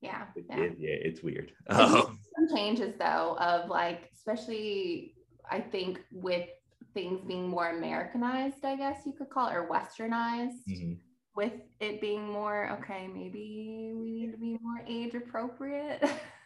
[0.00, 0.56] Yeah, it, yeah.
[0.58, 1.52] It, yeah, it's weird.
[1.68, 5.14] Um, some changes though of like, especially
[5.50, 6.48] I think with
[6.92, 10.60] things being more Americanized, I guess you could call it, or Westernized.
[10.68, 10.92] Mm-hmm.
[11.36, 16.02] With it being more okay, maybe we need to be more age appropriate.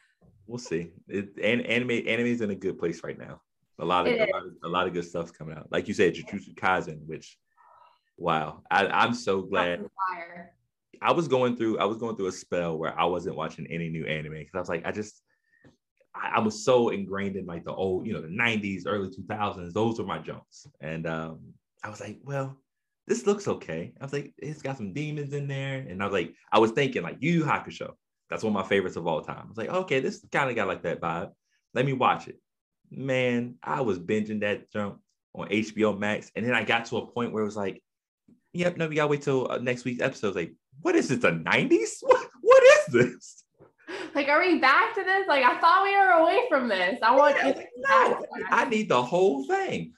[0.47, 0.93] we'll see.
[1.09, 3.41] It, and anime anime is in a good place right now.
[3.80, 5.70] A lot of, a lot of, a lot of good stuff's coming out.
[5.70, 7.39] Like you said, Jujutsu Kaisen, which
[8.18, 8.62] Wow.
[8.70, 9.86] I, am so glad.
[11.01, 13.89] I was going through I was going through a spell where I wasn't watching any
[13.89, 15.22] new anime because I was like, I just
[16.14, 19.72] I, I, was so ingrained in like the old, you know, the 90s, early 2000s.
[19.72, 20.66] Those were my jumps.
[20.80, 21.39] And um,
[21.84, 22.57] I was like, well,
[23.09, 23.92] this looks okay.
[24.00, 25.78] I was like, it's got some demons in there.
[25.78, 27.92] And I was like, I was thinking like Yu Yu Hakusho.
[28.28, 29.44] That's one of my favorites of all time.
[29.44, 31.30] I was like, okay, this kind of got like that vibe.
[31.74, 32.38] Let me watch it.
[32.90, 35.00] Man, I was binging that jump
[35.34, 36.30] on HBO Max.
[36.36, 37.82] And then I got to a point where it was like,
[38.52, 40.34] yep, no, we gotta wait till uh, next week's episode.
[40.34, 41.18] Like, what is this?
[41.18, 42.02] The 90s?
[42.02, 43.44] What, what is this?
[44.14, 45.26] Like, are we back to this?
[45.28, 46.98] Like, I thought we were away from this.
[47.02, 49.92] I want yeah, like, no, I need the whole thing.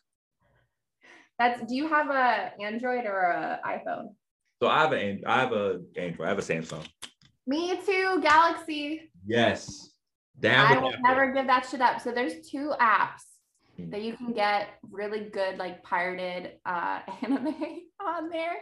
[1.40, 4.14] That's do you have a Android or a iPhone?
[4.62, 6.86] So I have an I have a Android, I have a Samsung.
[7.46, 9.10] Me too, Galaxy.
[9.26, 9.88] Yes.
[10.38, 12.00] Down I will never give that shit up.
[12.00, 13.24] So there's two apps
[13.80, 13.90] Mm.
[13.90, 17.54] that you can get really good like pirated uh, anime
[18.00, 18.56] on there.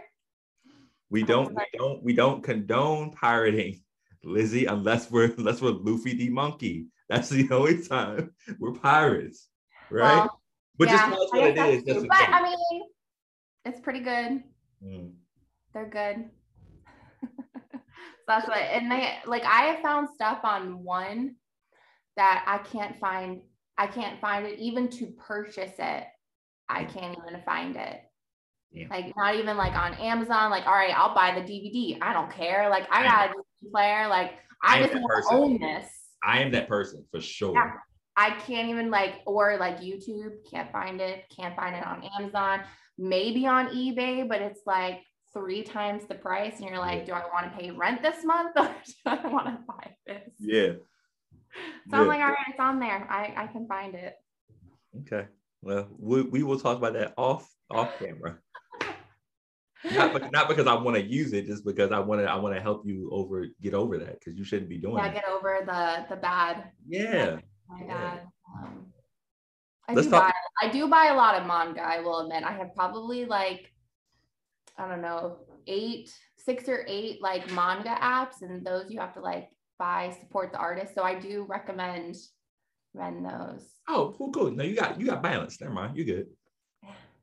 [1.10, 3.80] We don't we don't we don't condone pirating,
[4.22, 6.86] Lizzie, unless we're unless we're Luffy the monkey.
[7.08, 9.48] That's the only time we're pirates,
[9.90, 10.18] right?
[10.18, 10.42] Well,
[10.78, 12.06] but yeah, just what it is.
[12.06, 12.82] But I mean,
[13.64, 14.42] it's pretty good.
[14.84, 15.12] Mm.
[15.74, 16.30] They're good.
[17.70, 17.80] so
[18.26, 21.34] that's what, and they like I have found stuff on one
[22.16, 23.42] that I can't find
[23.76, 24.58] I can't find it.
[24.58, 26.04] Even to purchase it,
[26.68, 28.00] I can't even find it.
[28.70, 28.86] Yeah.
[28.90, 30.50] Like not even like on Amazon.
[30.50, 31.98] Like, all right, I'll buy the DVD.
[32.02, 32.68] I don't care.
[32.68, 34.08] Like I got a player.
[34.08, 35.90] Like I, I just want to own this.
[36.24, 37.54] I am that person for sure.
[37.54, 37.72] Yeah.
[38.18, 40.32] I can't even like or like YouTube.
[40.50, 41.22] Can't find it.
[41.34, 42.62] Can't find it on Amazon.
[42.98, 45.02] Maybe on eBay, but it's like
[45.32, 48.50] three times the price, and you're like, do I want to pay rent this month
[48.56, 50.32] or do I want to buy this?
[50.40, 50.72] Yeah.
[51.90, 52.00] So yeah.
[52.00, 53.06] I'm like, all right, it's on there.
[53.08, 54.14] I, I can find it.
[55.02, 55.28] Okay.
[55.62, 58.38] Well, we, we will talk about that off off camera.
[59.92, 62.34] not, because, not because I want to use it, just because I want to I
[62.34, 64.96] want to help you over get over that because you shouldn't be doing.
[64.96, 66.64] Yeah, get over the the bad.
[66.88, 67.38] Yeah.
[67.68, 68.20] My God.
[68.54, 68.86] Um,
[69.88, 70.32] I Let's do talk- buy
[70.66, 71.80] I do buy a lot of manga.
[71.80, 73.72] I will admit I have probably like
[74.76, 79.20] I don't know eight six or eight like manga apps, and those you have to
[79.20, 79.48] like
[79.78, 80.94] buy support the artist.
[80.94, 82.16] So I do recommend
[82.94, 83.66] run those.
[83.88, 84.50] Oh, cool, cool.
[84.50, 85.60] No, you got you got balance.
[85.60, 86.26] Never mind, you're good.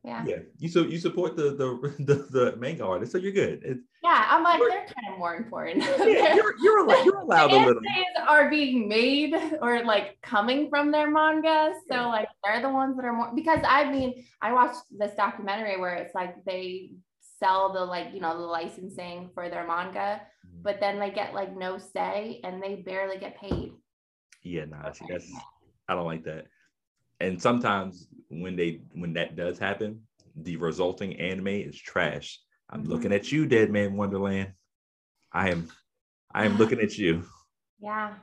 [0.06, 0.24] Yeah.
[0.24, 0.36] Yeah.
[0.58, 3.60] You so you support the the the, the manga artist, so you're good.
[3.64, 5.82] It's, yeah, I'm like they're kind of more important.
[5.82, 7.82] Yeah, you're you're allowed, you're allowed a little.
[8.28, 12.06] Are being made or like coming from their manga, so yeah.
[12.06, 15.96] like they're the ones that are more because I mean I watched this documentary where
[15.96, 16.92] it's like they
[17.40, 20.62] sell the like you know the licensing for their manga mm-hmm.
[20.62, 23.72] but then they get like no say and they barely get paid.
[24.44, 25.28] Yeah, nah, see, that's
[25.88, 26.44] I don't like that.
[27.18, 30.00] And sometimes when they when that does happen,
[30.36, 32.40] the resulting anime is trash.
[32.70, 32.92] I'm mm-hmm.
[32.92, 34.52] looking at you, Dead Man Wonderland.
[35.32, 35.68] I am
[36.32, 37.24] I am looking at you.
[37.78, 38.14] Yeah.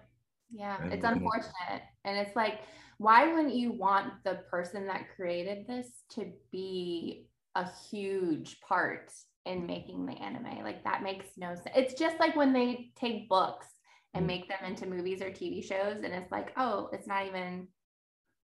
[0.50, 0.84] Yeah.
[0.86, 1.84] it's unfortunate.
[2.06, 2.62] And it's like,
[2.98, 9.12] why wouldn't you want the person that created this to be a huge part
[9.46, 10.64] in making the anime?
[10.64, 11.70] Like that makes no sense.
[11.76, 13.68] It's just like when they take books
[14.16, 14.28] and mm.
[14.28, 17.68] make them into movies or TV shows and it's like, oh, it's not even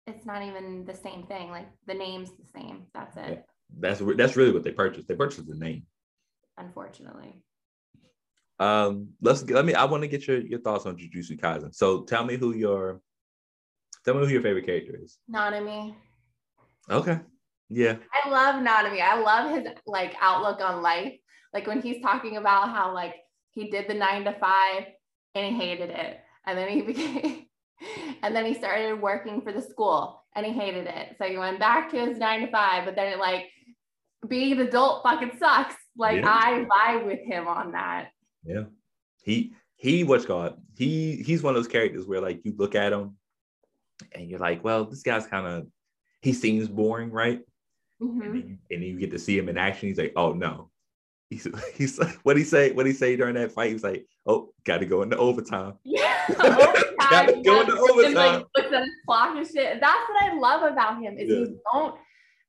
[0.09, 1.51] it's not even the same thing.
[1.51, 2.87] Like the name's the same.
[2.95, 3.29] That's it.
[3.29, 3.37] Yeah.
[3.79, 5.09] That's that's really what they purchased.
[5.09, 5.85] They purchased the name.
[6.57, 7.43] Unfortunately.
[8.59, 9.75] Um, let's let me.
[9.75, 11.75] I want to get your your thoughts on Jujutsu Kaisen.
[11.75, 13.01] So tell me who your
[14.05, 15.19] tell me who your favorite character is.
[15.33, 15.95] Nanami.
[16.91, 17.21] Okay.
[17.69, 17.97] Yeah.
[18.13, 19.01] I love Nanami.
[19.01, 21.15] I love his like outlook on life.
[21.53, 23.15] Like when he's talking about how like
[23.51, 24.87] he did the nine to five
[25.35, 27.47] and he hated it, and then he became,
[28.22, 31.16] and then he started working for the school and he hated it.
[31.18, 33.47] So he went back to his nine to five, but then it like
[34.26, 35.74] being an adult fucking sucks.
[35.97, 36.29] Like yeah.
[36.29, 38.11] I vibe with him on that.
[38.45, 38.64] Yeah.
[39.22, 42.93] He he what's called he he's one of those characters where like you look at
[42.93, 43.16] him
[44.12, 45.66] and you're like, well, this guy's kind of
[46.20, 47.41] he seems boring, right?
[48.01, 48.22] Mm-hmm.
[48.22, 49.89] And, then, and, then, you get to see him in action.
[49.89, 50.70] He's like, oh no.
[51.31, 52.72] He's he's what he say?
[52.72, 53.72] What he say during that fight?
[53.72, 55.74] He's like, oh, got to go into overtime.
[55.85, 56.95] Yeah, overtime.
[56.99, 58.14] got to go into overtime.
[58.14, 59.81] like, looks at his clock and shit.
[59.81, 61.37] That's what I love about him is yeah.
[61.37, 61.95] he don't.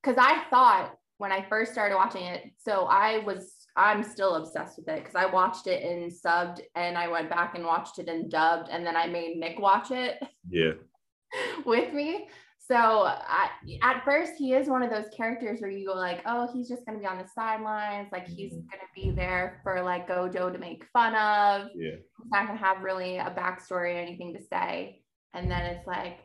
[0.01, 4.77] Because I thought when I first started watching it, so I was I'm still obsessed
[4.77, 8.07] with it because I watched it in subbed and I went back and watched it
[8.07, 10.21] in dubbed and then I made Nick watch it.
[10.49, 10.73] Yeah.
[11.65, 12.27] with me.
[12.69, 13.49] So I,
[13.81, 16.85] at first he is one of those characters where you go like, oh, he's just
[16.85, 18.67] gonna be on the sidelines, like he's mm-hmm.
[18.69, 21.69] gonna be there for like Gojo to make fun of.
[21.75, 21.95] Yeah.
[21.95, 25.01] He's not gonna have really a backstory or anything to say.
[25.33, 26.19] And then it's like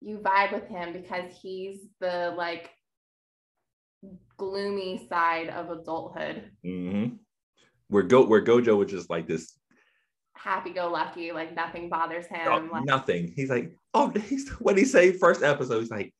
[0.00, 2.70] you vibe with him because he's the like
[4.38, 6.50] gloomy side of adulthood.
[6.64, 7.16] Mm-hmm.
[7.88, 9.58] Where go where Gojo was just like this
[10.42, 12.68] happy-go-lucky, like nothing bothers oh, him.
[12.70, 13.32] Oh, like, nothing.
[13.34, 15.80] He's like, oh, he's, what did he say first episode?
[15.80, 16.12] He's like,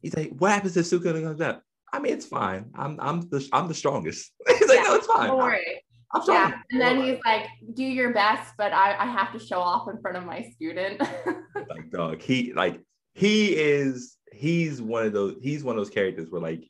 [0.00, 1.62] he's like, what happens if Sukuna comes up?
[1.92, 2.70] I mean, it's fine.
[2.74, 4.32] I'm I'm the I'm the strongest.
[4.48, 5.28] he's like, no, it's fine.
[5.28, 5.80] Don't worry.
[6.12, 6.38] I'm sorry.
[6.38, 6.58] Yeah.
[6.72, 10.00] And then he's like, do your best, but I, I have to show off in
[10.00, 11.00] front of my student.
[11.54, 12.80] like dog, he like
[13.14, 16.68] he is he's one of those he's one of those characters where like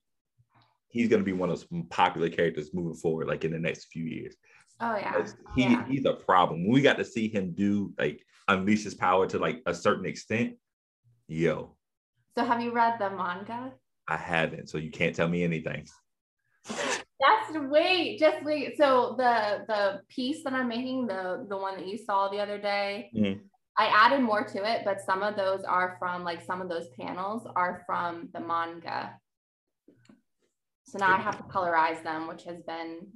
[0.89, 3.87] he's going to be one of those popular characters moving forward, like in the next
[3.87, 4.37] few years.
[4.81, 5.27] Oh yeah.
[5.55, 5.85] He yeah.
[5.89, 6.69] he's a problem.
[6.69, 10.57] We got to see him do like unleash his power to like a certain extent.
[11.29, 11.77] Yo.
[12.37, 13.73] So have you read the manga?
[14.09, 15.87] I haven't, so you can't tell me anything.
[16.67, 18.77] That's wait, just wait.
[18.77, 22.59] So the the piece that I'm making, the the one that you saw the other
[22.59, 23.41] day, mm-hmm.
[23.79, 26.89] I added more to it, but some of those are from like some of those
[26.99, 29.15] panels are from the manga.
[30.87, 33.09] So now I have to colorize them, which has been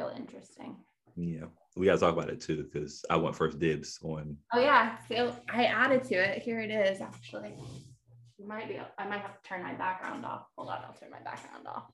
[0.00, 0.76] real interesting.
[1.16, 1.46] Yeah,
[1.76, 4.36] we gotta talk about it too because I want first dibs on.
[4.54, 6.42] Oh yeah, so I added to it.
[6.42, 7.54] Here it is, actually.
[8.38, 8.78] You might be.
[8.98, 10.46] I might have to turn my background off.
[10.56, 11.90] Hold on, I'll turn my background off.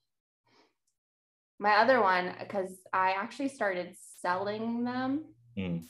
[1.59, 5.25] My other one, because I actually started selling them.
[5.57, 5.83] Mm.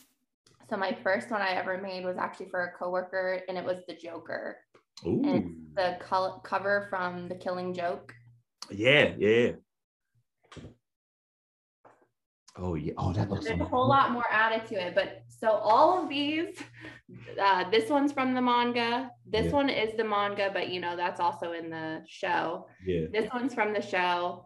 [0.70, 3.80] So my first one I ever made was actually for a coworker, and it was
[3.88, 4.58] the Joker.
[5.06, 5.22] Ooh.
[5.26, 8.16] And the co- cover from The Killing Joke.
[8.72, 9.52] Yeah, yeah.
[12.60, 12.94] Oh yeah.
[12.98, 13.46] Oh, that looks.
[13.46, 16.58] There's a whole lot more added to it, but so all of these,
[17.42, 19.12] uh, this one's from the manga.
[19.26, 19.52] This yeah.
[19.52, 22.68] one is the manga, but you know that's also in the show.
[22.86, 23.06] Yeah.
[23.12, 24.46] This one's from the show.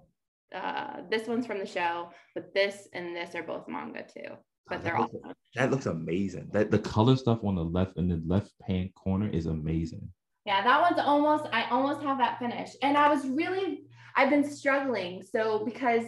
[0.53, 4.36] Uh, this one's from the show, but this and this are both manga too.
[4.68, 5.12] But oh, they're all.
[5.55, 6.49] That looks amazing.
[6.51, 10.09] That the color stuff on the left in the left hand corner is amazing.
[10.45, 11.45] Yeah, that one's almost.
[11.53, 13.84] I almost have that finished, and I was really
[14.16, 15.24] I've been struggling.
[15.24, 16.03] So because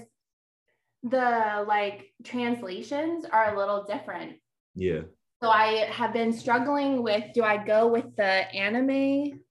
[1.04, 4.38] the like translations are a little different.
[4.74, 5.02] Yeah.
[5.42, 9.42] So I have been struggling with do I go with the anime,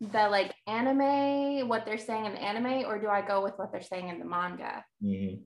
[0.00, 3.72] the like anime, what they're saying in the anime, or do I go with what
[3.72, 4.84] they're saying in the manga?
[5.02, 5.42] Mm-hmm.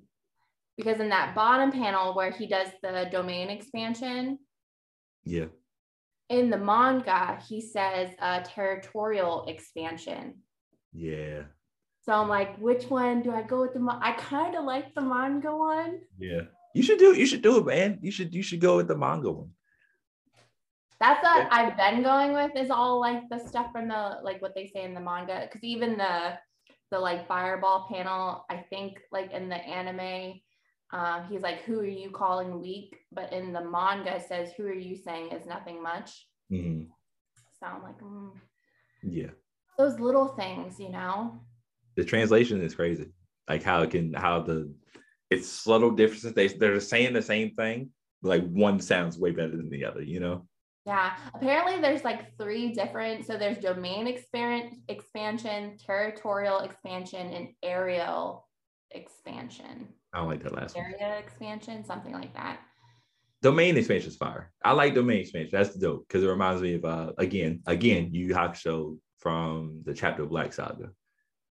[0.76, 4.38] Because in that bottom panel where he does the domain expansion,
[5.24, 5.46] yeah,
[6.28, 10.34] in the manga he says a territorial expansion.
[10.92, 11.44] Yeah.
[12.06, 13.98] So I'm like, which one do I go with the?
[14.00, 15.98] I kind of like the manga one.
[16.18, 16.42] Yeah,
[16.72, 17.14] you should do.
[17.14, 17.98] You should do it, man.
[18.00, 18.32] You should.
[18.32, 19.50] You should go with the manga one.
[21.00, 21.48] That's what.
[21.50, 22.54] I've been going with.
[22.54, 25.40] Is all like the stuff from the like what they say in the manga.
[25.42, 26.38] Because even the
[26.92, 30.40] the like fireball panel, I think like in the anime,
[30.92, 34.62] um, he's like, "Who are you calling weak?" But in the manga, it says, "Who
[34.66, 36.84] are you saying is nothing much?" Mm-hmm.
[37.58, 38.30] So I'm like, mm.
[39.02, 39.30] yeah,
[39.76, 41.40] those little things, you know
[41.96, 43.08] the translation is crazy.
[43.48, 44.72] Like how it can how the
[45.30, 46.32] it's subtle differences.
[46.34, 47.90] They they're saying the same thing,
[48.22, 50.46] like one sounds way better than the other, you know?
[50.84, 51.16] Yeah.
[51.34, 53.26] Apparently there's like three different.
[53.26, 58.46] So there's domain experiment expansion, territorial expansion, and aerial
[58.92, 59.88] expansion.
[60.12, 61.18] I don't like that last Area one.
[61.18, 62.60] expansion, something like that.
[63.42, 64.52] Domain expansion is fire.
[64.64, 65.50] I like domain expansion.
[65.52, 70.22] That's dope because it reminds me of uh again, again, Yu Hakusho from the chapter
[70.22, 70.90] of Black Saga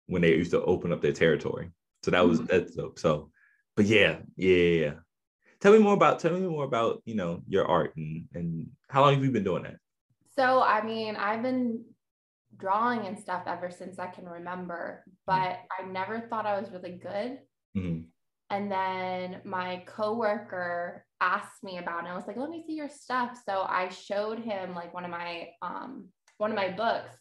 [0.06, 1.70] when they used to open up their territory.
[2.02, 2.46] So that was mm-hmm.
[2.48, 2.98] that's dope.
[2.98, 3.30] So,
[3.74, 4.92] but yeah, yeah.
[5.60, 9.02] Tell me more about tell me more about you know your art and and how
[9.02, 9.76] long have you been doing that?
[10.36, 11.84] So I mean, I've been
[12.56, 15.88] drawing and stuff ever since I can remember, but mm-hmm.
[15.88, 17.38] I never thought I was really good.
[17.76, 18.02] Mm-hmm.
[18.50, 22.10] And then my coworker asked me about it.
[22.10, 23.36] I was like, let me see your stuff.
[23.44, 27.16] So I showed him like one of my um one of my books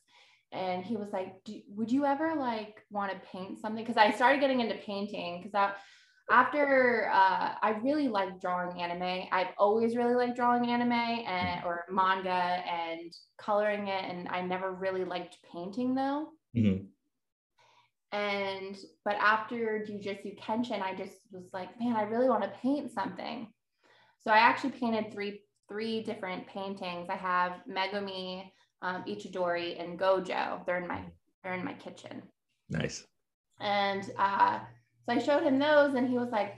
[0.55, 1.35] and he was like,
[1.69, 3.83] would you ever like want to paint something?
[3.83, 5.73] Because I started getting into painting because
[6.29, 9.27] after uh, I really like drawing anime.
[9.31, 14.73] I've always really liked drawing anime and or manga and coloring it, and I never
[14.73, 16.29] really liked painting though.
[16.55, 16.85] Mm-hmm.
[18.11, 22.91] And but after Jujutsu Kaisen, I just was like, man, I really want to paint
[22.91, 23.47] something.
[24.21, 27.07] So I actually painted three three different paintings.
[27.09, 28.51] I have Megumi,
[28.81, 30.65] um, Itadori, and Gojo.
[30.65, 31.01] They're in my
[31.43, 32.23] they're in my kitchen.
[32.69, 33.05] Nice.
[33.59, 34.59] And uh,
[35.05, 36.55] so I showed him those, and he was like,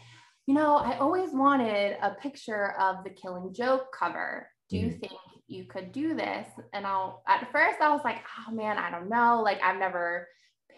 [0.48, 4.48] you know, I always wanted a picture of the Killing Joke cover.
[4.70, 5.00] Do you mm.
[5.00, 5.14] think
[5.48, 6.48] you could do this?
[6.74, 9.42] And I'll at first I was like, oh man, I don't know.
[9.44, 10.28] Like I've never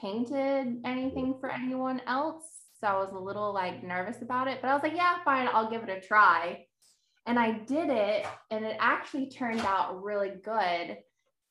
[0.01, 2.43] painted anything for anyone else.
[2.79, 5.49] So I was a little like nervous about it, but I was like, yeah, fine,
[5.51, 6.65] I'll give it a try.
[7.25, 10.97] And I did it, and it actually turned out really good.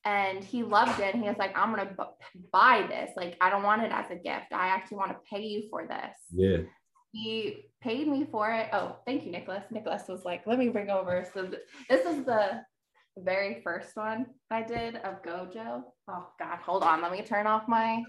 [0.09, 1.15] And he loved it.
[1.15, 3.11] And he was like, I'm going to b- buy this.
[3.15, 4.53] Like, I don't want it as a gift.
[4.53, 6.17] I actually want to pay you for this.
[6.33, 6.59] Yeah.
[7.13, 8.69] He paid me for it.
[8.73, 9.65] Oh, thank you, Nicholas.
[9.71, 11.27] Nicholas was like, let me bring over.
[11.35, 12.63] So th- this is the
[13.19, 15.83] very first one I did of Gojo.
[16.09, 17.03] Oh God, hold on.
[17.03, 18.03] Let me turn off my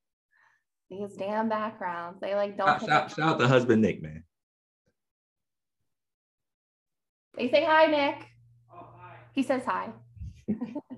[0.90, 2.20] these damn backgrounds.
[2.20, 4.24] They like don't shout, shout, shout out the husband Nick, man.
[7.36, 8.26] They say hi, Nick.
[8.74, 9.14] Oh, hi.
[9.32, 9.90] He says hi.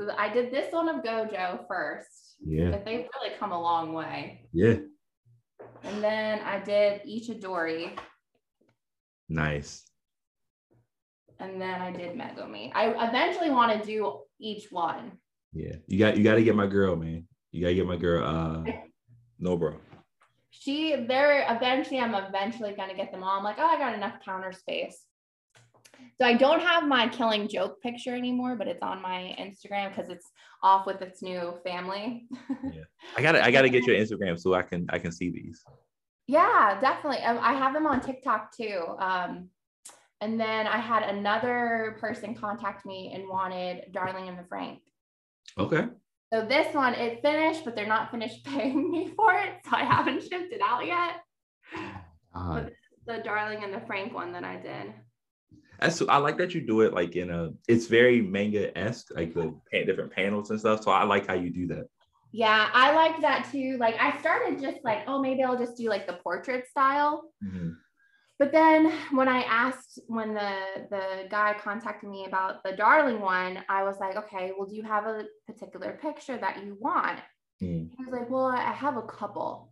[0.00, 2.36] so I did this one of Gojo first.
[2.44, 2.70] Yeah.
[2.70, 4.48] But they've really come a long way.
[4.52, 4.76] Yeah.
[5.82, 7.98] And then I did Itadori.
[9.28, 9.90] Nice
[11.40, 12.70] and then I did Megumi.
[12.74, 15.12] I eventually want to do each one.
[15.52, 17.26] Yeah, you got you got to get my girl, man.
[17.50, 18.24] You got to get my girl.
[18.24, 18.70] Uh,
[19.38, 19.74] no, bro.
[20.50, 21.98] She, they're eventually.
[21.98, 23.38] I'm eventually gonna get them all.
[23.38, 25.00] I'm like, oh, I got enough counter space.
[26.20, 30.10] So I don't have my killing joke picture anymore, but it's on my Instagram because
[30.10, 30.30] it's
[30.62, 32.26] off with its new family.
[32.64, 32.82] yeah,
[33.16, 35.62] I gotta I gotta get your Instagram so I can I can see these.
[36.26, 37.22] Yeah, definitely.
[37.22, 38.84] Um, I have them on TikTok too.
[38.98, 39.48] Um,
[40.20, 44.80] and then I had another person contact me and wanted Darling in the Franxx.
[45.58, 45.88] Okay.
[46.32, 49.54] So this one, it finished, but they're not finished paying me for it.
[49.64, 51.22] So I haven't shipped it out yet.
[52.34, 52.66] Uh,
[53.06, 54.92] the Darling and the Franxx one that I did.
[55.80, 59.32] That's I like that you do it like in a it's very manga esque, like
[59.34, 60.82] the different panels and stuff.
[60.82, 61.86] So I like how you do that.
[62.32, 63.76] Yeah, I like that too.
[63.78, 67.32] Like I started just like, oh, maybe I'll just do like the portrait style.
[67.44, 67.70] Mm-hmm.
[68.38, 70.52] But then when I asked, when the
[70.90, 74.82] the guy contacted me about the darling one, I was like, okay, well, do you
[74.82, 77.18] have a particular picture that you want?
[77.62, 77.90] Mm.
[77.96, 79.69] He was like, well, I have a couple.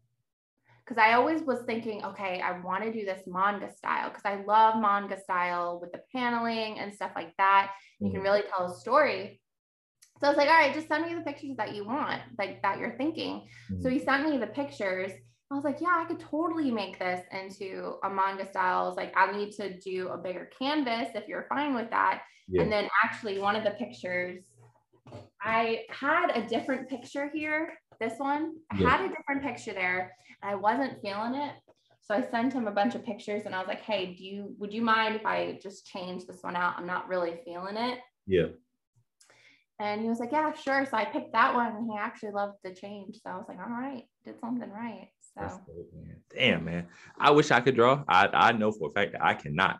[0.89, 4.43] Because I always was thinking, okay, I want to do this manga style because I
[4.45, 7.73] love manga style with the paneling and stuff like that.
[8.01, 8.07] Mm.
[8.07, 8.25] You can mm.
[8.25, 9.41] really tell a story.
[10.21, 12.63] So I was like, all right, just send me the pictures that you want, like
[12.63, 13.47] that you're thinking.
[13.71, 13.83] Mm.
[13.83, 15.13] So he sent me the pictures
[15.51, 18.93] I was like, yeah, I could totally make this into a manga style.
[18.97, 22.23] like, I need to do a bigger canvas if you're fine with that.
[22.49, 22.63] Yeah.
[22.63, 24.45] And then actually, one of the pictures,
[25.43, 27.73] I had a different picture here.
[28.01, 28.91] This one, I yeah.
[28.91, 30.15] had a different picture there.
[30.43, 31.55] And I wasn't feeling it.
[32.03, 34.55] So I sent him a bunch of pictures and I was like, hey, do you,
[34.59, 36.75] would you mind if I just change this one out?
[36.79, 37.99] I'm not really feeling it.
[38.27, 38.47] Yeah.
[39.81, 40.87] And he was like, yeah, sure.
[40.87, 43.17] So I picked that one and he actually loved the change.
[43.23, 45.09] So I was like, all right, did something right.
[45.35, 45.61] So
[45.95, 46.17] man.
[46.35, 46.87] damn man.
[47.19, 48.03] I wish I could draw.
[48.09, 49.79] I, I know for a fact that I cannot.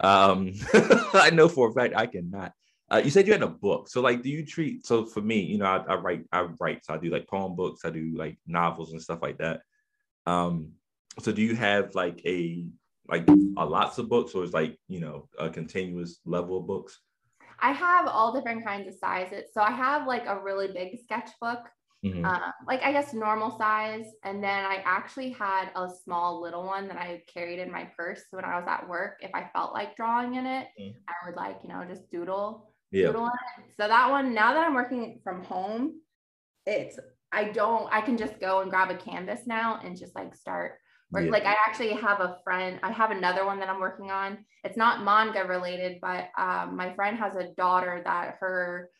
[0.00, 0.52] Um
[1.14, 2.52] I know for a fact I cannot.
[2.90, 3.88] Uh, you said you had a book.
[3.88, 6.84] So like do you treat so for me, you know, I, I write, I write,
[6.84, 9.62] so I do like poem books, I do like novels and stuff like that.
[10.26, 10.72] Um,
[11.20, 12.66] so do you have like a
[13.08, 17.00] like a lots of books or is like you know a continuous level of books?
[17.60, 19.44] I have all different kinds of sizes.
[19.54, 21.68] So I have like a really big sketchbook
[22.04, 22.24] Mm-hmm.
[22.24, 24.04] Um, like I guess normal size.
[24.24, 28.22] And then I actually had a small little one that I carried in my purse
[28.30, 29.20] when I was at work.
[29.22, 30.98] If I felt like drawing in it, mm-hmm.
[31.08, 33.12] I would like, you know, just doodle, yeah.
[33.12, 36.00] So that one, now that I'm working from home,
[36.66, 36.98] it's
[37.32, 40.78] I don't I can just go and grab a canvas now and just like start.
[41.12, 41.30] Yeah.
[41.30, 44.38] Like I actually have a friend, I have another one that I'm working on.
[44.64, 48.90] It's not manga related, but um, my friend has a daughter that her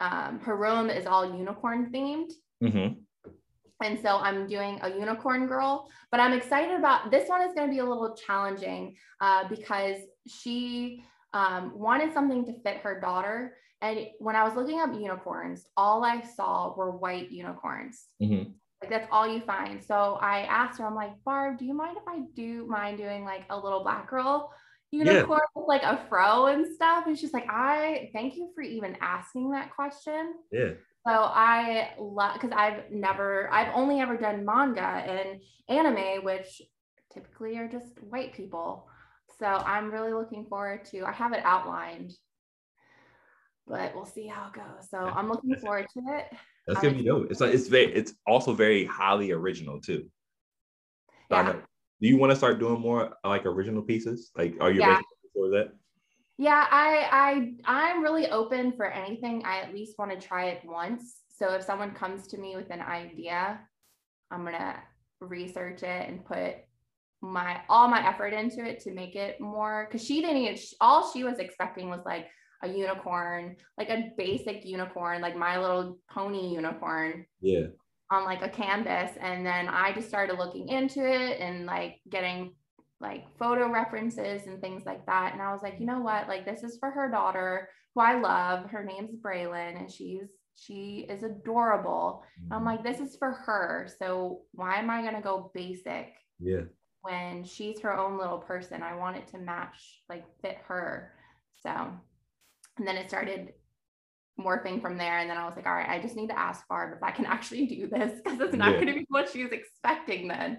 [0.00, 2.30] um, her room is all unicorn themed.
[2.62, 3.00] Mm-hmm.
[3.82, 7.68] And so I'm doing a unicorn girl, but I'm excited about this one is going
[7.68, 9.96] to be a little challenging uh, because
[10.26, 13.56] she um, wanted something to fit her daughter.
[13.80, 18.04] And when I was looking up unicorns, all I saw were white unicorns.
[18.22, 18.50] Mm-hmm.
[18.82, 19.82] Like that's all you find.
[19.82, 23.24] So I asked her, I'm like, Barb, do you mind if I do mind doing
[23.24, 24.52] like a little black girl
[24.90, 25.60] unicorn yeah.
[25.60, 27.06] with like a fro and stuff?
[27.06, 30.34] And she's like, I thank you for even asking that question.
[30.50, 30.70] Yeah.
[31.06, 36.60] So I love because I've never, I've only ever done manga and anime, which
[37.12, 38.89] typically are just white people.
[39.40, 41.04] So I'm really looking forward to.
[41.04, 42.12] I have it outlined,
[43.66, 44.90] but we'll see how it goes.
[44.90, 46.26] So I'm looking forward to it.
[46.66, 47.30] That's um, gonna be dope.
[47.30, 47.92] It's like it's very.
[47.94, 50.04] It's also very highly original too.
[51.30, 51.52] So yeah.
[51.52, 54.30] do you want to start doing more like original pieces?
[54.36, 55.00] Like, are you yeah.
[55.34, 55.72] for that?
[56.36, 59.42] Yeah, I I I'm really open for anything.
[59.46, 61.22] I at least want to try it once.
[61.30, 63.58] So if someone comes to me with an idea,
[64.30, 64.76] I'm gonna
[65.20, 66.56] research it and put
[67.22, 71.10] my all my effort into it to make it more because she didn't even all
[71.12, 72.26] she was expecting was like
[72.62, 77.66] a unicorn like a basic unicorn like my little pony unicorn yeah
[78.10, 82.52] on like a canvas and then i just started looking into it and like getting
[83.00, 85.32] like photo references and things like that.
[85.32, 86.28] And I was like, you know what?
[86.28, 88.68] Like this is for her daughter who I love.
[88.70, 92.22] Her name's Braylon and she's she is adorable.
[92.42, 92.52] Mm-hmm.
[92.52, 93.88] I'm like, this is for her.
[93.98, 96.12] So why am I gonna go basic?
[96.38, 96.62] Yeah.
[97.02, 98.82] When she's her own little person.
[98.82, 101.12] I want it to match, like fit her.
[101.62, 101.70] So
[102.78, 103.52] and then it started
[104.38, 105.18] morphing from there.
[105.18, 107.10] And then I was like, all right, I just need to ask Barb if I
[107.10, 108.80] can actually do this because it's not yeah.
[108.80, 110.58] gonna be what she was expecting then.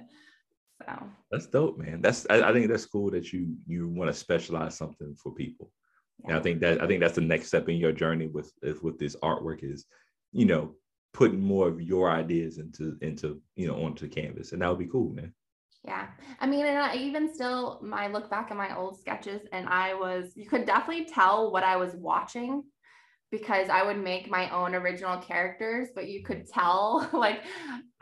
[0.85, 2.01] So that's dope, man.
[2.01, 5.71] That's I, I think that's cool that you you want to specialize something for people.
[6.19, 6.29] Yeah.
[6.29, 8.97] And I think that I think that's the next step in your journey with with
[8.97, 9.85] this artwork is,
[10.31, 10.75] you know,
[11.13, 14.87] putting more of your ideas into into you know onto canvas, and that would be
[14.87, 15.33] cool, man.
[15.83, 16.07] Yeah.
[16.39, 19.93] I mean, and I even still, my look back at my old sketches and I
[19.95, 22.63] was, you could definitely tell what I was watching
[23.31, 27.41] because I would make my own original characters, but you could tell like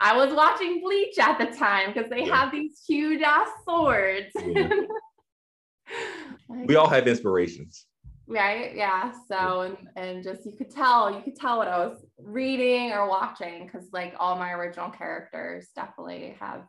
[0.00, 2.36] I was watching Bleach at the time because they yeah.
[2.36, 4.30] have these huge ass swords.
[4.34, 4.68] Yeah.
[6.48, 7.86] like, we all have inspirations.
[8.26, 8.76] Right.
[8.76, 9.12] Yeah.
[9.26, 13.08] So and and just you could tell, you could tell what I was reading or
[13.08, 16.64] watching because like all my original characters definitely have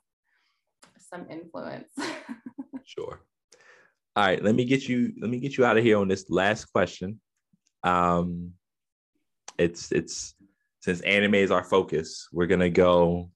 [1.14, 1.90] some influence.
[2.86, 3.22] sure.
[4.16, 6.30] All right, let me get you let me get you out of here on this
[6.30, 7.20] last question.
[7.84, 8.52] Um,
[9.58, 10.36] it's it's
[10.82, 13.30] since anime is our focus, we're gonna go.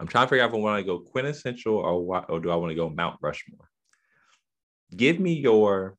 [0.00, 2.50] I'm trying to figure out if I want to go quintessential or what, or do
[2.50, 3.68] I want to go Mount Rushmore?
[4.96, 5.96] Give me your.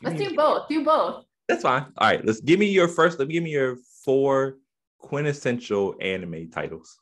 [0.00, 0.68] Give let's me do both.
[0.68, 1.24] Do both.
[1.48, 1.86] That's fine.
[1.96, 3.18] All right, let's give me your first.
[3.18, 4.58] Let me give me your four
[4.98, 6.98] quintessential anime titles.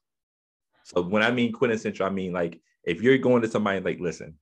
[0.86, 4.36] So when I mean quintessential, I mean like if you're going to somebody like, listen,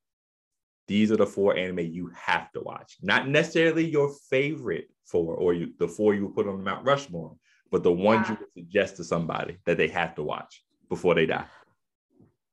[0.87, 2.99] these are the four anime you have to watch.
[3.01, 7.35] Not necessarily your favorite four or you, the four you would put on Mount Rushmore,
[7.71, 8.33] but the ones yeah.
[8.35, 11.47] you would suggest to somebody that they have to watch before they die.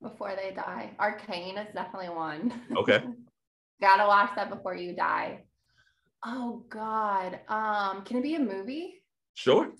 [0.01, 0.91] Before they die.
[0.97, 2.53] Arcane is definitely one.
[2.77, 3.03] Okay.
[3.81, 5.43] Gotta watch that before you die.
[6.23, 7.41] Oh God.
[7.49, 9.03] Um, can it be a movie?
[9.33, 9.73] Sure.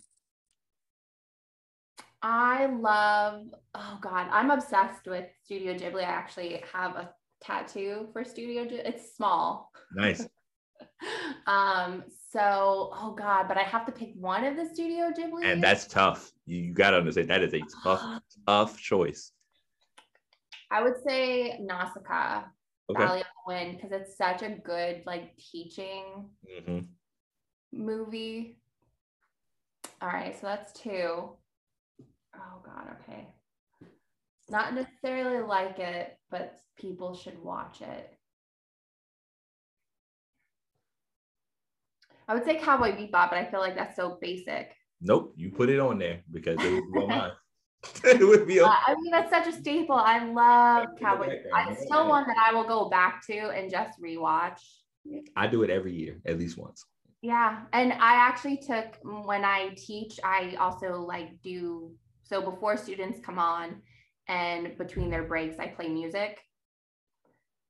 [2.24, 6.02] I love, oh God, I'm obsessed with Studio Ghibli.
[6.02, 7.10] I actually have a
[7.42, 8.88] tattoo for Studio Ghibli.
[8.88, 9.72] It's small.
[9.94, 10.28] Nice.
[11.48, 15.46] um, so, oh God, but I have to pick one of the Studio Ghibli.
[15.46, 16.32] And that's tough.
[16.46, 19.32] You, you got to understand that is a tough, tough choice.
[20.70, 22.44] I would say Nausicaa,
[22.90, 23.04] okay.
[23.04, 26.80] Valley of the Wind, because it's such a good like teaching mm-hmm.
[27.74, 28.58] movie.
[30.02, 31.32] All right, so that's two.
[32.36, 33.28] Oh God, okay.
[34.50, 38.14] Not necessarily like it, but people should watch it.
[42.28, 44.74] I would say Cowboy Bebop, but I feel like that's so basic.
[45.02, 47.32] Nope, you put it on there because it would be on mine.
[48.04, 48.60] it would be.
[48.60, 49.96] Uh, I mean, that's such a staple.
[49.96, 51.40] I love Cowboy.
[51.70, 54.60] It's still one that I will go back to and just rewatch.
[55.36, 56.86] I do it every year, at least once.
[57.22, 57.62] Yeah.
[57.74, 61.92] And I actually took when I teach, I also like do
[62.32, 63.82] so before students come on
[64.30, 66.40] and between their breaks, I play music.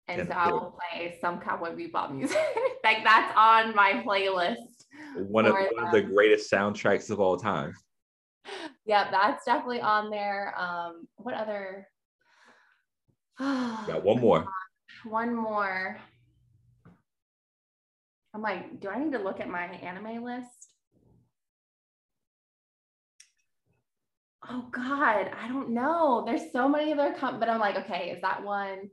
[0.07, 2.37] And so I will play some cowboy bebop music.
[2.83, 4.85] like that's on my playlist.
[5.15, 7.73] One of, one of the greatest soundtracks of all time.
[8.85, 10.53] Yeah, that's definitely on there.
[10.57, 11.87] Um, what other?
[13.39, 14.45] yeah, one more.
[15.05, 15.97] One more.
[18.33, 20.70] I'm like, do I need to look at my anime list?
[24.49, 26.23] Oh God, I don't know.
[26.25, 28.89] There's so many other com- but I'm like, okay, is that one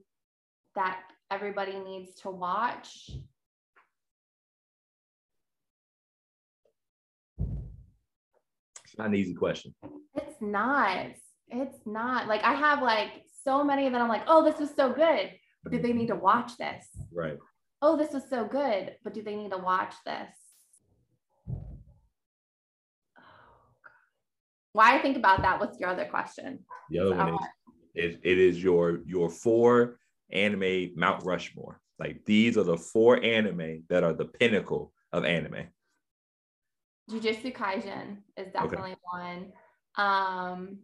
[0.74, 3.10] that everybody needs to watch?
[8.84, 9.74] It's not an easy question.
[10.14, 11.06] It's not.
[11.48, 12.26] It's not.
[12.28, 15.30] Like I have like so many that I'm like, oh, this was so good.
[15.62, 16.86] but do they need to watch this?
[17.12, 17.38] Right.
[17.80, 20.28] Oh, this was so good, but do they need to watch this?
[24.72, 25.60] Why I think about that.
[25.60, 26.60] What's your other question?
[26.90, 27.38] The other one
[27.94, 29.98] is, is it is your your four
[30.30, 31.80] anime Mount Rushmore.
[31.98, 35.68] Like these are the four anime that are the pinnacle of anime.
[37.10, 39.00] Jujutsu Kaisen is definitely okay.
[39.02, 39.52] one.
[39.96, 40.78] Um,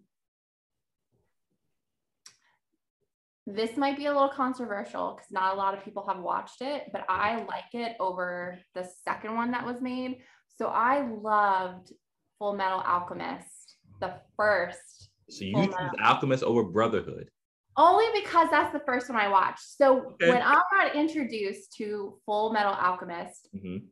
[3.46, 6.84] this might be a little controversial because not a lot of people have watched it,
[6.92, 10.22] but I like it over the second one that was made.
[10.56, 11.92] So I loved
[12.38, 13.63] Full Metal Alchemist
[14.04, 15.10] the first.
[15.30, 17.30] So you choose Alchemist over Brotherhood.
[17.76, 19.76] Only because that's the first one I watched.
[19.76, 20.28] So okay.
[20.28, 23.86] when I got introduced to Full Metal Alchemist, mm-hmm.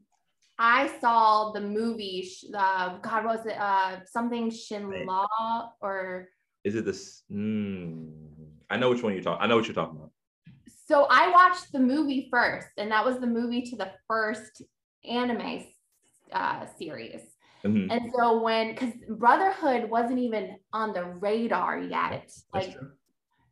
[0.58, 2.30] I saw the movie.
[2.54, 5.26] Uh, God, was it uh, something Shinla
[5.80, 6.28] or?
[6.62, 7.22] Is it this?
[7.32, 8.12] Mm,
[8.70, 9.42] I know which one you're talking.
[9.42, 10.12] I know what you're talking about.
[10.86, 14.62] So I watched the movie first, and that was the movie to the first
[15.04, 15.64] anime
[16.32, 17.22] uh, series.
[17.64, 17.90] Mm-hmm.
[17.90, 22.74] And so when because brotherhood wasn't even on the radar yet, like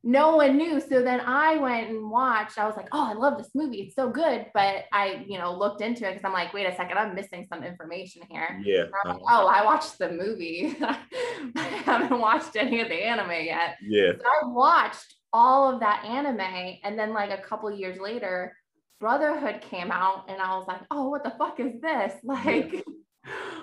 [0.02, 0.80] no one knew.
[0.80, 2.58] So then I went and watched.
[2.58, 3.82] I was like, oh, I love this movie.
[3.82, 4.46] It's so good.
[4.54, 7.46] But I, you know, looked into it because I'm like, wait a second, I'm missing
[7.52, 8.60] some information here.
[8.64, 8.84] Yeah.
[9.04, 10.74] Like, oh, I watched the movie.
[10.82, 13.76] I haven't watched any of the anime yet.
[13.82, 14.12] Yeah.
[14.12, 16.78] So I watched all of that anime.
[16.82, 18.56] And then like a couple years later,
[19.00, 22.14] Brotherhood came out and I was like, oh, what the fuck is this?
[22.24, 22.84] Like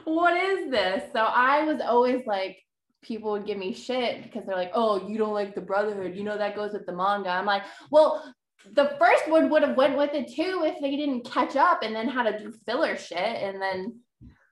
[0.05, 1.03] what is this?
[1.13, 2.57] So I was always like,
[3.01, 6.15] people would give me shit because they're like, oh, you don't like the Brotherhood.
[6.15, 7.29] You know, that goes with the manga.
[7.29, 8.33] I'm like, well,
[8.73, 11.95] the first one would have went with it too if they didn't catch up and
[11.95, 13.99] then had to do filler shit and then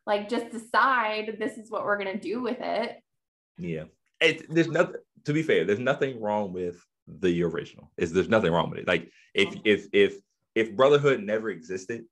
[0.06, 2.98] like just decide this is what we're gonna do with it.
[3.58, 3.86] Yeah.
[4.22, 4.96] It, there's nothing
[5.26, 7.92] to be fair, there's nothing wrong with the original.
[7.98, 8.88] Is there's nothing wrong with it.
[8.88, 9.62] Like if oh.
[9.66, 10.16] if if
[10.54, 12.06] if Brotherhood never existed,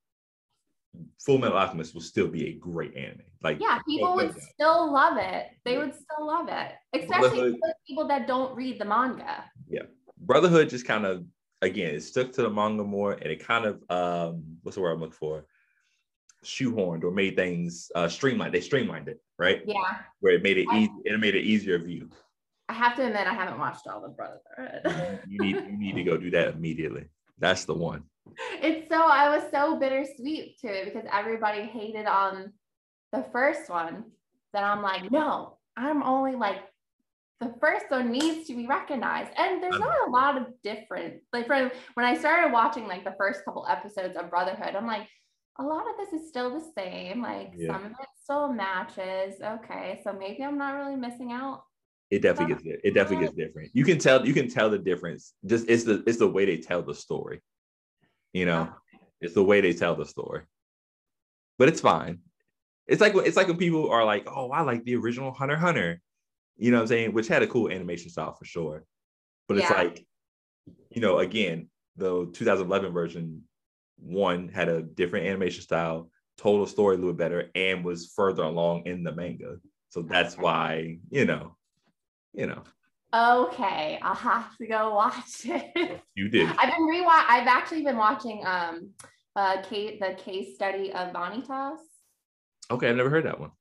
[1.25, 3.21] Full Metal Alchemist will still be a great anime.
[3.41, 5.47] Like yeah, people would still love it.
[5.65, 5.79] They yeah.
[5.79, 7.57] would still love it, especially
[7.87, 9.45] people that don't read the manga.
[9.67, 9.83] Yeah,
[10.17, 11.25] Brotherhood just kind of
[11.61, 14.91] again it stuck to the manga more, and it kind of um what's the word
[14.91, 15.45] I'm looking for?
[16.43, 18.53] Shoehorned or made things uh streamlined.
[18.53, 19.61] They streamlined it, right?
[19.65, 20.91] Yeah, where it made it easy.
[21.05, 22.09] It made it easier view.
[22.69, 25.19] I have to admit, I haven't watched all of Brotherhood.
[25.27, 27.05] you need you need to go do that immediately.
[27.39, 28.03] That's the one
[28.61, 32.53] it's so I was so bittersweet to it because everybody hated on
[33.11, 34.05] the first one
[34.53, 36.57] that I'm like, no, I'm only like
[37.41, 39.31] the first one needs to be recognized.
[39.37, 43.15] And there's not a lot of different like for when I started watching like the
[43.17, 45.07] first couple episodes of Brotherhood, I'm like,
[45.59, 47.21] a lot of this is still the same.
[47.21, 47.73] Like yeah.
[47.73, 49.35] some of it still matches.
[49.41, 50.01] Okay.
[50.03, 51.63] So maybe I'm not really missing out.
[52.09, 53.71] It definitely gets it definitely gets different.
[53.73, 55.33] You can tell you can tell the difference.
[55.45, 57.41] Just it's the it's the way they tell the story.
[58.33, 58.73] You know,
[59.21, 60.41] it's the way they tell the story.
[61.57, 62.19] But it's fine.
[62.87, 66.01] It's like it's like when people are like, "Oh, I like the original Hunter Hunter,"
[66.57, 67.13] you know what I'm saying?
[67.13, 68.83] Which had a cool animation style for sure.
[69.47, 69.63] But yeah.
[69.63, 70.05] it's like,
[70.89, 73.43] you know, again, the 2011 version
[73.97, 78.43] one had a different animation style, told a story a little better, and was further
[78.43, 79.57] along in the manga.
[79.89, 81.55] So that's why, you know,
[82.33, 82.63] you know
[83.13, 86.01] okay, I'll have to go watch it.
[86.15, 86.49] You did.
[86.57, 87.25] I've been rewatch.
[87.27, 88.89] I've actually been watching um,
[89.35, 91.77] uh, Kate, the case study of Vanitas.
[92.71, 93.51] Okay, I've never heard that one.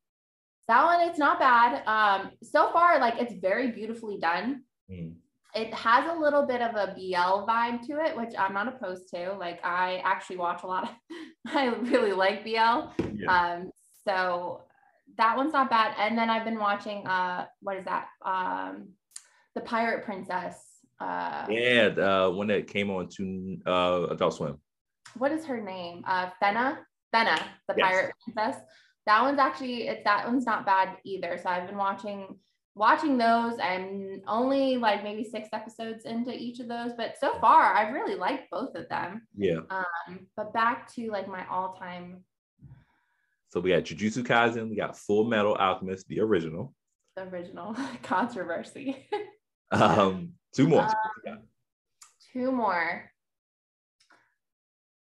[0.69, 1.83] That one, it's not bad.
[1.87, 4.63] Um, so far, like it's very beautifully done.
[4.91, 5.15] Mm.
[5.55, 9.11] It has a little bit of a BL vibe to it, which I'm not opposed
[9.11, 9.35] to.
[9.35, 10.91] Like I actually watch a lot of.
[11.55, 12.51] I really like BL.
[12.51, 13.27] Yeah.
[13.29, 13.71] Um,
[14.07, 14.63] so
[15.19, 15.95] that one's not bad.
[15.99, 17.07] And then I've been watching.
[17.07, 18.07] Uh, what is that?
[18.25, 18.89] Um,
[19.55, 20.57] the Pirate Princess.
[21.01, 24.59] Uh, yeah, the one that came on to uh, Adult Swim.
[25.19, 26.05] What is her name?
[26.07, 26.79] Uh, Fena.
[27.13, 27.39] Thena,
[27.69, 27.89] the Yes.
[27.91, 28.63] pirate princess.
[29.07, 31.39] That one's actually it's that one's not bad either.
[31.43, 32.39] So I've been watching
[32.75, 33.59] watching those.
[33.61, 38.15] I'm only like maybe six episodes into each of those, but so far I've really
[38.15, 39.27] liked both of them.
[39.37, 39.59] Yeah.
[39.69, 42.25] Um, but back to like my all-time
[43.49, 46.73] So we got Jujutsu Kaisen, we got Full Metal Alchemist, the original.
[47.17, 49.07] The original controversy.
[49.73, 50.83] Um, two more.
[50.83, 51.37] Uh,
[52.33, 53.11] Two more.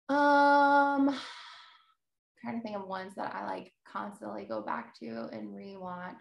[0.09, 1.15] Um
[2.43, 6.13] trying to think of ones that I like constantly go back to and rewatch.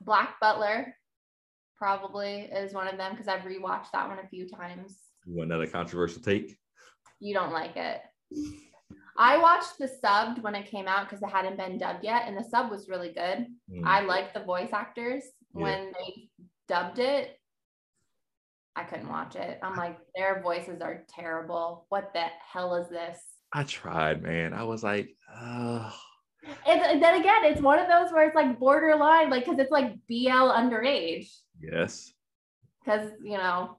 [0.00, 0.94] Black Butler
[1.78, 4.98] probably is one of them because I've rewatched that one a few times.
[5.24, 6.56] You want another controversial take?
[7.20, 8.00] You don't like it.
[9.16, 12.36] I watched the subbed when it came out because it hadn't been dubbed yet, and
[12.36, 13.46] the sub was really good.
[13.70, 13.86] Hmm.
[13.86, 15.24] I liked the voice actors
[15.54, 15.62] Yeah.
[15.62, 16.28] when they
[16.68, 17.38] dubbed it.
[18.74, 19.58] I couldn't watch it.
[19.62, 21.84] I'm like, their voices are terrible.
[21.90, 23.20] What the hell is this?
[23.52, 24.54] I tried, man.
[24.54, 25.92] I was like, And
[26.66, 29.92] and then again, it's one of those where it's like borderline, like because it's like
[30.08, 31.28] BL underage.
[31.60, 32.12] yes.
[32.82, 33.78] Because you know,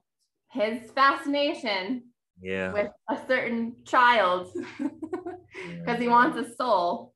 [0.52, 2.04] his fascination
[2.40, 2.72] Yeah.
[2.72, 7.14] with a certain child because he wants a soul.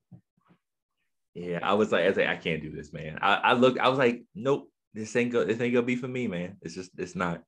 [1.35, 3.19] Yeah, I was like, I was like, I can't do this, man.
[3.21, 6.09] I, I looked, I was like, nope, this ain't go, this ain't gonna be for
[6.09, 6.57] me, man.
[6.63, 7.43] It's just, it's not.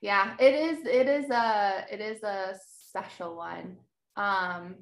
[0.00, 0.86] Yeah, it is.
[0.86, 1.84] It is a.
[1.90, 2.54] It is a
[2.88, 3.76] special one.
[4.16, 4.74] Um,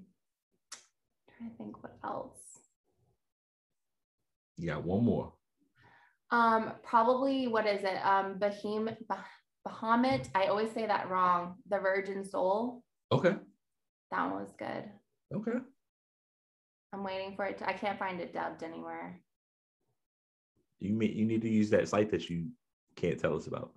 [1.37, 2.39] trying to think what else.
[4.57, 5.33] Yeah, one more.
[6.31, 7.97] Um, probably what is it?
[8.05, 9.25] Um, Behem Bah-
[9.69, 10.29] Bahamut.
[10.35, 11.57] I always say that wrong.
[11.69, 12.83] The Virgin Soul.
[13.13, 13.37] Okay.
[14.11, 14.85] That one was good.
[15.35, 15.59] Okay.
[16.93, 17.69] I'm waiting for it to.
[17.69, 19.21] I can't find it dubbed anywhere.
[20.81, 22.49] You you need to use that site that you
[22.97, 23.73] can't tell us about.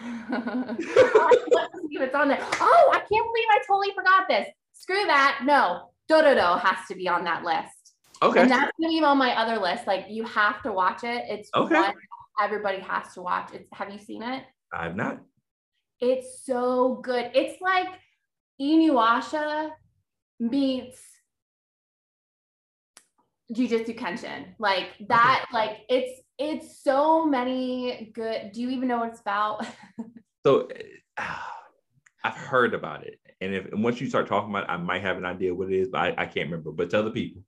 [0.00, 2.38] Let's see if it's on there.
[2.40, 4.48] Oh, I can't believe I totally forgot this.
[4.72, 5.42] Screw that.
[5.44, 7.94] No, Dororo has to be on that list.
[8.22, 8.40] Okay.
[8.42, 9.86] And that's gonna be on my other list.
[9.86, 11.24] Like you have to watch it.
[11.28, 11.74] It's Okay.
[11.74, 11.94] one
[12.40, 13.50] everybody has to watch.
[13.52, 14.44] It's have you seen it?
[14.72, 15.20] I've not.
[16.00, 17.30] It's so good.
[17.34, 17.88] It's like
[18.60, 19.70] Inuyasha
[20.38, 21.02] meets
[23.52, 24.54] Jujutsu Kenshin.
[24.58, 28.52] Like that, like it's it's so many good.
[28.52, 29.66] Do you even know what it's about?
[30.46, 30.68] So
[31.18, 31.22] uh,
[32.24, 33.20] I've heard about it.
[33.40, 35.70] And if and once you start talking about it, I might have an idea what
[35.70, 36.72] it is, but I, I can't remember.
[36.72, 37.42] But tell the people.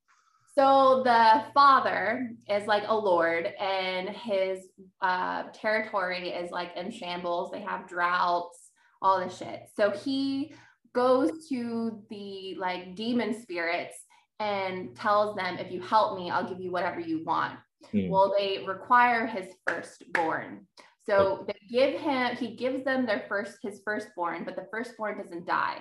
[0.61, 4.59] So the father is like a lord, and his
[5.01, 7.49] uh, territory is like in shambles.
[7.49, 8.69] They have droughts,
[9.01, 9.63] all this shit.
[9.75, 10.53] So he
[10.93, 13.97] goes to the like demon spirits
[14.39, 17.57] and tells them, "If you help me, I'll give you whatever you want."
[17.91, 18.09] Hmm.
[18.09, 20.67] Well, they require his firstborn.
[21.07, 25.47] So they give him, he gives them their first, his firstborn, but the firstborn doesn't
[25.47, 25.79] die.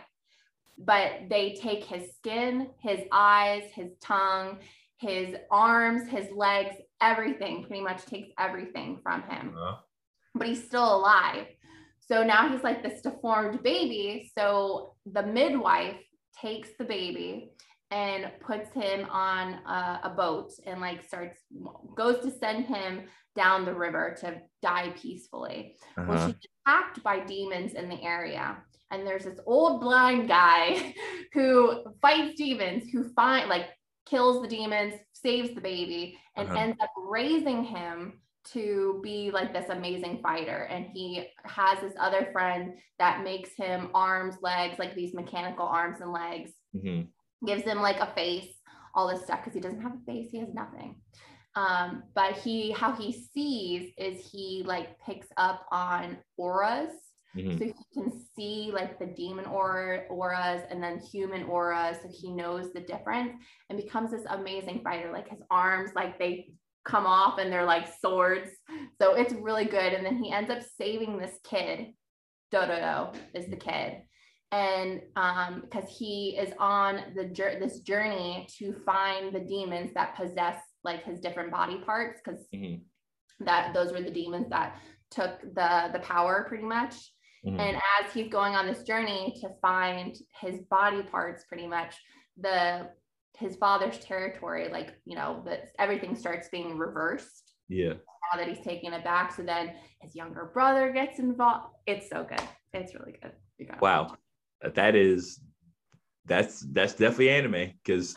[0.83, 4.59] But they take his skin, his eyes, his tongue,
[4.97, 9.77] his arms, his legs, everything, pretty much takes everything from him Uh,
[10.35, 11.47] but he's still alive.
[12.01, 14.31] So now he's like this deformed baby.
[14.37, 15.97] So the midwife
[16.41, 17.53] takes the baby
[17.91, 21.41] and puts him on a, a boat and like starts
[21.97, 23.03] goes to send him
[23.37, 25.77] down the river to die peacefully.
[25.97, 26.27] Well, uh-huh.
[26.29, 28.59] she's attacked by demons in the area.
[28.91, 30.95] And there's this old blind guy
[31.33, 33.67] who fights demons, who find like
[34.07, 36.59] kills the demons, saves the baby, and Uh-huh.
[36.59, 38.21] ends up raising him
[38.53, 40.65] to be like this amazing fighter.
[40.71, 46.01] And he has this other friend that makes him arms, legs, like these mechanical arms
[46.01, 47.09] and legs, Mhm.
[47.47, 48.53] gives him like a face,
[48.95, 51.01] all this stuff, because he doesn't have a face, he has nothing.
[51.55, 56.93] Um, but he how he sees is he like picks up on auras
[57.37, 57.59] Mhm.
[57.59, 62.33] so he can see like the demon aura, auras and then human auras so he
[62.33, 63.33] knows the difference
[63.69, 65.13] and becomes this amazing fighter.
[65.13, 66.53] Like his arms like they
[66.85, 68.51] come off and they're like swords.
[69.01, 69.93] So it's really good.
[69.93, 71.95] And then he ends up saving this kid.
[72.51, 74.03] Dodo is the kid.
[74.51, 77.27] And um because he is on the
[77.61, 82.83] this journey to find the demons that possess like his different body parts because Mhm.
[83.41, 84.81] that those were the demons that
[85.11, 87.13] took the the power pretty much
[87.47, 87.59] Mhm.
[87.59, 91.97] and as he's going on this journey to find his body parts pretty much
[92.37, 92.91] the
[93.39, 97.95] his father's territory like you know that everything starts being reversed Yeah.
[97.95, 102.25] now that he's taking it back so then his younger brother gets involved it's so
[102.25, 102.43] good
[102.75, 103.33] it's really good
[103.81, 104.09] Wow.
[104.63, 104.75] watch.
[104.75, 105.41] That is
[106.27, 107.73] that's that's definitely anime.
[107.83, 108.17] Because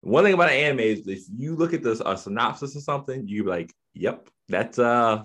[0.00, 3.26] one thing about an anime is if you look at this a synopsis or something,
[3.26, 5.22] you're like, yep, that's uh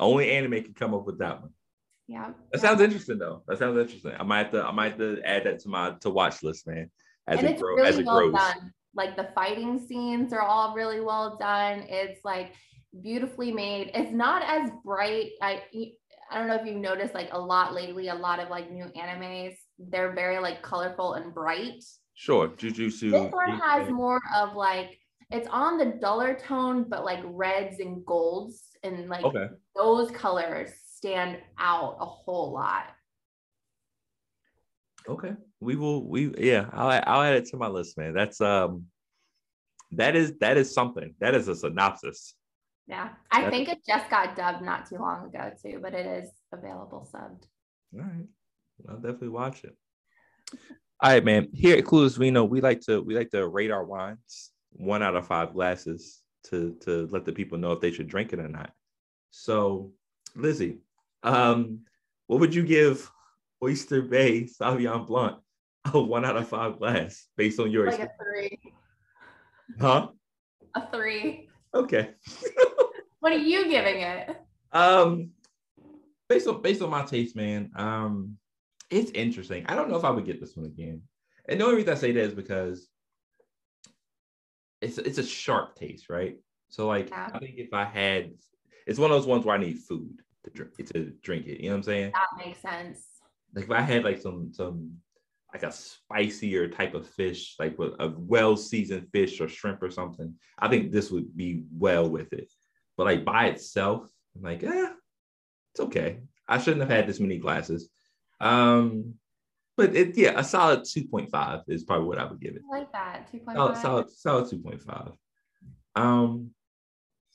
[0.00, 1.50] only anime can come up with that one.
[2.08, 2.32] Yeah.
[2.52, 3.42] That sounds interesting though.
[3.48, 4.12] That sounds interesting.
[4.18, 6.66] I might have to I might have to add that to my to watch list,
[6.66, 6.90] man.
[7.26, 8.34] As and it grows really as it well grows.
[8.34, 8.72] done.
[8.94, 11.80] Like the fighting scenes are all really well done.
[11.88, 12.52] It's like
[13.02, 13.90] beautifully made.
[13.94, 15.32] It's not as bright.
[15.42, 15.62] I
[16.30, 18.84] I don't know if you've noticed like a lot lately, a lot of like new
[18.96, 21.82] animes, they're very like colorful and bright.
[22.14, 22.48] Sure.
[22.48, 23.10] Jujutsu.
[23.10, 24.98] This one has more of like
[25.30, 29.48] it's on the duller tone, but like reds and golds and like Okay.
[29.74, 32.86] those colors stand out a whole lot.
[35.08, 35.34] Okay.
[35.60, 38.14] We will we yeah, I'll I'll add it to my list, man.
[38.14, 38.86] That's um
[39.92, 41.14] that is that is something.
[41.20, 42.34] That is a synopsis.
[42.86, 43.10] Yeah.
[43.30, 46.30] I That- think it just got dubbed not too long ago too, but it is
[46.52, 47.44] available subbed.
[47.94, 48.26] All right.
[48.88, 49.76] I'll definitely watch it.
[51.02, 51.48] All right, man.
[51.52, 55.14] Here at Clueless Vino, we like to we like to rate our wines one out
[55.16, 58.48] of five glasses to to let the people know if they should drink it or
[58.48, 58.70] not.
[59.30, 59.92] So,
[60.34, 60.78] Lizzie,
[61.22, 61.80] um,
[62.26, 63.10] what would you give
[63.62, 65.38] Oyster Bay Sauvignon Blanc
[65.94, 68.58] a one out of five glass based on your Like a three.
[69.80, 70.08] Huh?
[70.74, 71.48] A three.
[71.74, 72.10] Okay.
[73.26, 74.40] What are you giving it?
[74.70, 75.30] Um,
[76.28, 78.36] based on based on my taste, man, um,
[78.88, 79.66] it's interesting.
[79.66, 81.02] I don't know if I would get this one again.
[81.48, 82.88] And the only reason I say that is because
[84.80, 86.36] it's it's a sharp taste, right?
[86.68, 87.30] So like Yeah.
[87.34, 88.30] I think if I had
[88.86, 91.60] it's one of those ones where I need food to drink to drink it.
[91.60, 92.12] You know what I'm saying?
[92.12, 93.06] That makes sense.
[93.54, 94.92] Like if I had like some some
[95.52, 99.90] like a spicier type of fish, like with a well seasoned fish or shrimp or
[99.90, 102.52] something, I think this would be well with it.
[102.96, 104.92] But like by itself, I'm like, eh,
[105.72, 106.20] it's okay.
[106.48, 107.88] I shouldn't have had this many glasses.
[108.40, 109.14] Um,
[109.76, 112.62] but it yeah, a solid 2.5 is probably what I would give it.
[112.72, 113.30] I like that.
[113.32, 113.54] 2.5.
[113.54, 113.76] Solid,
[114.10, 115.12] solid, solid 2.5.
[115.96, 116.50] Um,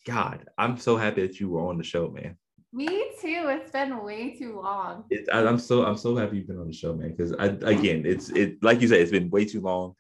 [0.06, 2.38] God, I'm so happy that you were on the show, man.
[2.73, 2.88] Me
[3.19, 3.48] too.
[3.49, 5.03] It's been way too long.
[5.10, 7.11] It, I, I'm so I'm so happy you've been on the show, man.
[7.11, 9.95] Because I again, it's it like you said, it's been way too long.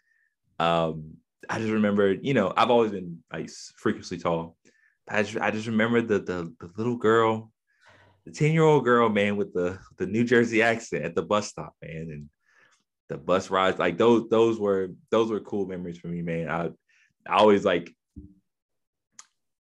[0.59, 1.15] Um,
[1.49, 4.55] I just remember, you know, I've always been like freakishly tall.
[5.09, 7.51] I just I just remember the the, the little girl,
[8.25, 11.49] the ten year old girl, man, with the the New Jersey accent at the bus
[11.49, 12.29] stop, man, and
[13.09, 13.79] the bus rides.
[13.79, 16.47] Like those those were those were cool memories for me, man.
[16.49, 16.69] I
[17.27, 17.93] I always like.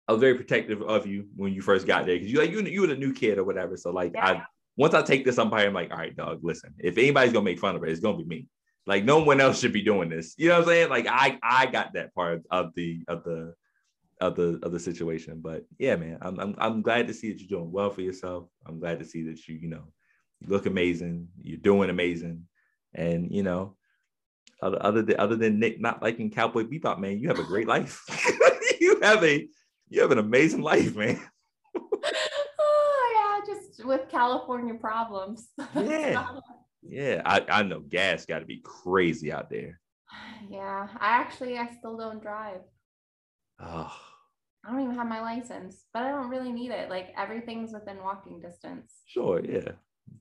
[0.09, 2.61] I was very protective of you when you first got there because you like you
[2.63, 3.77] you were the new kid or whatever.
[3.77, 4.41] So like I
[4.75, 7.59] once I take this umpire, I'm like, all right, dog, listen, if anybody's gonna make
[7.59, 8.47] fun of it, it's gonna be me.
[8.87, 10.33] Like no one else should be doing this.
[10.35, 10.89] You know what I'm saying?
[10.89, 13.53] Like I I got that part of the of the
[14.19, 15.41] of the of the situation.
[15.43, 18.47] But yeah, man, I'm I'm, I'm glad to see that you're doing well for yourself.
[18.65, 19.83] I'm glad to see that you, you know,
[20.39, 22.47] you look amazing, you're doing amazing.
[22.95, 23.75] And you know,
[24.59, 27.67] other other than other than Nick not liking Cowboy Bebop, man, you have a great
[27.67, 28.03] life.
[28.81, 29.47] you have a
[29.89, 31.19] you have an amazing life, man.
[32.59, 35.47] oh yeah, just with California problems.
[35.75, 36.25] Yeah.
[36.81, 39.79] Yeah, I, I know gas got to be crazy out there.
[40.49, 40.87] yeah.
[40.99, 42.61] I actually I still don't drive.
[43.59, 43.93] Oh,
[44.65, 46.89] I don't even have my license, but I don't really need it.
[46.89, 48.93] Like everything's within walking distance.
[49.05, 49.71] sure, yeah,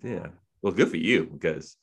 [0.03, 0.27] yeah.
[0.61, 1.77] Well, good for you because,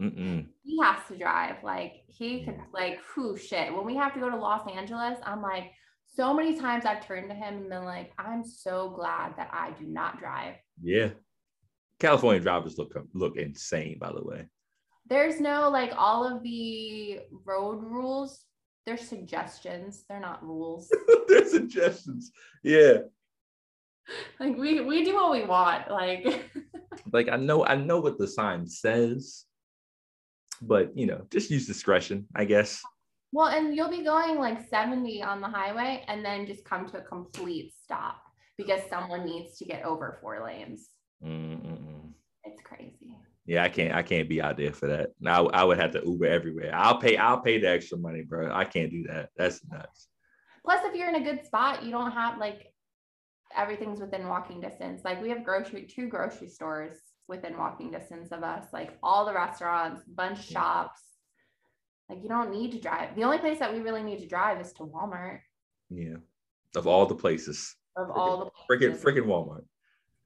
[0.00, 0.46] mm-mm.
[0.62, 1.56] He has to drive.
[1.64, 2.64] Like he could Yeah.
[2.72, 3.74] like whew shit.
[3.74, 5.72] When we have to go to Los Angeles, I'm like,
[6.18, 9.70] so many times I've turned to him and been like, I'm so glad that I
[9.78, 10.56] do not drive.
[10.82, 11.10] yeah.
[12.00, 14.46] California drivers look um, look insane, by the way.
[15.08, 18.44] There's no like all of the road rules.
[18.86, 20.04] They're suggestions.
[20.08, 20.92] They're not rules.
[21.28, 22.30] Their suggestions,
[22.62, 22.98] yeah.
[24.40, 25.90] like we we do what we want.
[25.90, 26.50] Like
[27.12, 29.44] Like I know I know what the sign says,
[30.62, 32.80] but you know, just use discretion, I guess.
[33.32, 36.98] Well, and you'll be going like 70 on the highway and then just come to
[36.98, 38.20] a complete stop
[38.56, 40.88] because someone needs to get over four lanes.
[41.24, 42.12] Mm-mm.
[42.44, 43.16] It's crazy.
[43.44, 45.10] Yeah, I can't I can't be out there for that.
[45.20, 46.70] Now I would have to Uber everywhere.
[46.74, 48.52] I'll pay I'll pay the extra money, bro.
[48.52, 49.30] I can't do that.
[49.36, 50.08] That's nuts.
[50.64, 52.72] Plus, if you're in a good spot, you don't have like
[53.56, 55.02] everything's within walking distance.
[55.04, 59.32] Like we have grocery, two grocery stores within walking distance of us, like all the
[59.34, 60.60] restaurants, bunch Yeah.
[60.60, 61.00] shops.
[62.08, 63.14] Like you don't need to drive.
[63.16, 65.40] The only place that we really need to drive is to Walmart
[65.90, 66.16] Yeah.
[66.76, 67.74] Of all the places.
[67.96, 69.04] of all the Freaking places.
[69.04, 69.64] freaking Walmart.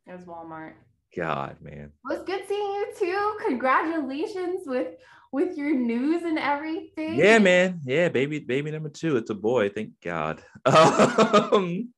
[0.06, 0.74] It was Walmart.
[1.16, 1.92] God, man.
[2.08, 3.36] It was good seeing you too.
[3.46, 4.94] Congratulations with
[5.32, 7.14] with your news and everything.
[7.14, 7.80] Yeah, man.
[7.84, 9.16] Yeah, baby, baby number two.
[9.16, 9.68] It's a boy.
[9.70, 10.42] Thank God.
[10.66, 11.92] Um,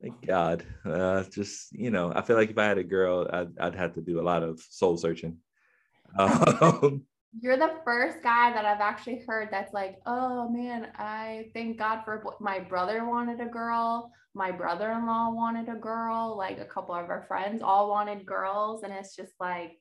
[0.00, 0.64] thank God.
[0.84, 3.94] Uh, just you know, I feel like if I had a girl, I'd, I'd have
[3.94, 5.38] to do a lot of soul searching.
[6.18, 7.04] Um,
[7.40, 12.02] You're the first guy that I've actually heard that's like, oh man, I thank God
[12.04, 14.12] for my brother wanted a girl.
[14.34, 18.92] my brother-in-law wanted a girl, like a couple of our friends all wanted girls, and
[18.92, 19.78] it's just like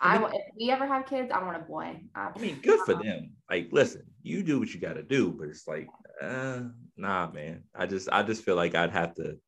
[0.00, 2.02] I, mean, if we ever have kids, I want a boy.
[2.14, 3.30] I, I mean, good for them.
[3.48, 5.88] Like, listen, you do what you got to do, but it's like,
[6.20, 6.60] uh,
[6.96, 7.62] nah, man.
[7.74, 9.38] I just, I just feel like I'd have to,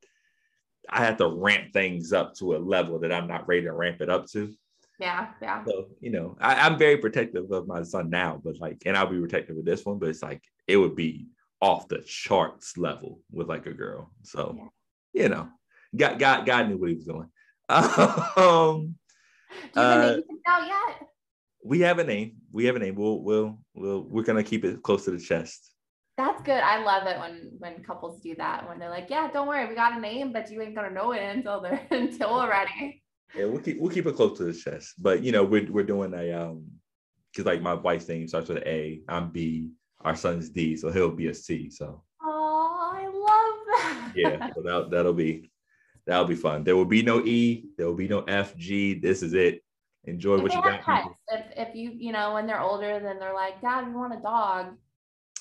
[0.89, 4.01] I have to ramp things up to a level that I'm not ready to ramp
[4.01, 4.51] it up to.
[4.99, 5.65] Yeah, yeah.
[5.65, 9.07] So you know, I, am very protective of my son now, but like, and I'll
[9.07, 11.29] be protective with this one, but it's like it would be
[11.61, 14.11] off the charts level with like a girl.
[14.23, 14.57] So,
[15.15, 15.23] yeah.
[15.23, 15.49] you know,
[15.95, 17.29] God, God, God knew what he was doing.
[17.69, 18.97] um,
[19.75, 21.09] do you have a name uh, out yet?
[21.65, 22.37] We have a name.
[22.53, 22.95] We have a name.
[22.95, 25.73] We'll we'll we'll we're gonna keep it close to the chest.
[26.17, 26.61] That's good.
[26.61, 28.69] I love it when when couples do that.
[28.69, 31.13] When they're like, "Yeah, don't worry, we got a name, but you ain't gonna know
[31.13, 33.03] it until they're until we're ready."
[33.35, 34.95] Yeah, we'll keep we'll keep it close to the chest.
[34.99, 36.65] But you know, we're we're doing a um,
[37.33, 39.03] because like my wife's name starts with an A.
[39.09, 39.71] I'm B.
[40.01, 41.71] Our son's D, so he'll be a C.
[41.71, 42.03] So.
[42.23, 44.13] Oh, I love that.
[44.15, 45.51] Yeah, so that that'll be
[46.09, 46.65] That'll be fun.
[46.65, 47.67] There will be no E.
[47.77, 48.95] There will be no F, G.
[48.95, 49.63] This is it.
[50.05, 50.81] Enjoy if what you got.
[50.81, 54.15] Pets, if, if you, you know, when they're older, then they're like, Dad, we want
[54.15, 54.69] a dog.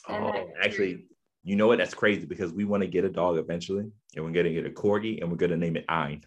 [0.09, 1.05] And oh, actually,
[1.45, 1.77] you know what?
[1.77, 4.69] That's crazy because we want to get a dog eventually, and we're gonna get a
[4.69, 6.25] corgi, and we're gonna name it Ein.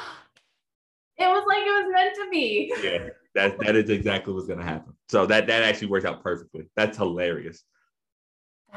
[1.21, 2.73] it was like it was meant to be.
[2.83, 4.93] Yeah, that that is exactly what's gonna happen.
[5.09, 6.69] So that that actually worked out perfectly.
[6.75, 7.63] That's hilarious.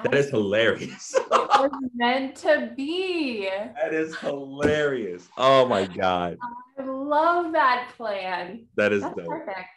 [0.03, 1.15] That is hilarious.
[1.15, 3.49] it was meant to be.
[3.81, 5.29] That is hilarious.
[5.37, 6.39] Oh my god.
[6.79, 8.67] I love that plan.
[8.77, 9.69] That is That's perfect.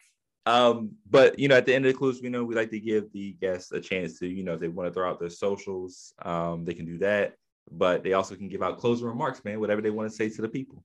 [0.46, 2.80] Um, but you know, at the end of the clues, we know we like to
[2.80, 5.30] give the guests a chance to, you know, if they want to throw out their
[5.30, 7.36] socials, um, they can do that.
[7.70, 10.42] But they also can give out closing remarks, man, whatever they want to say to
[10.42, 10.84] the people.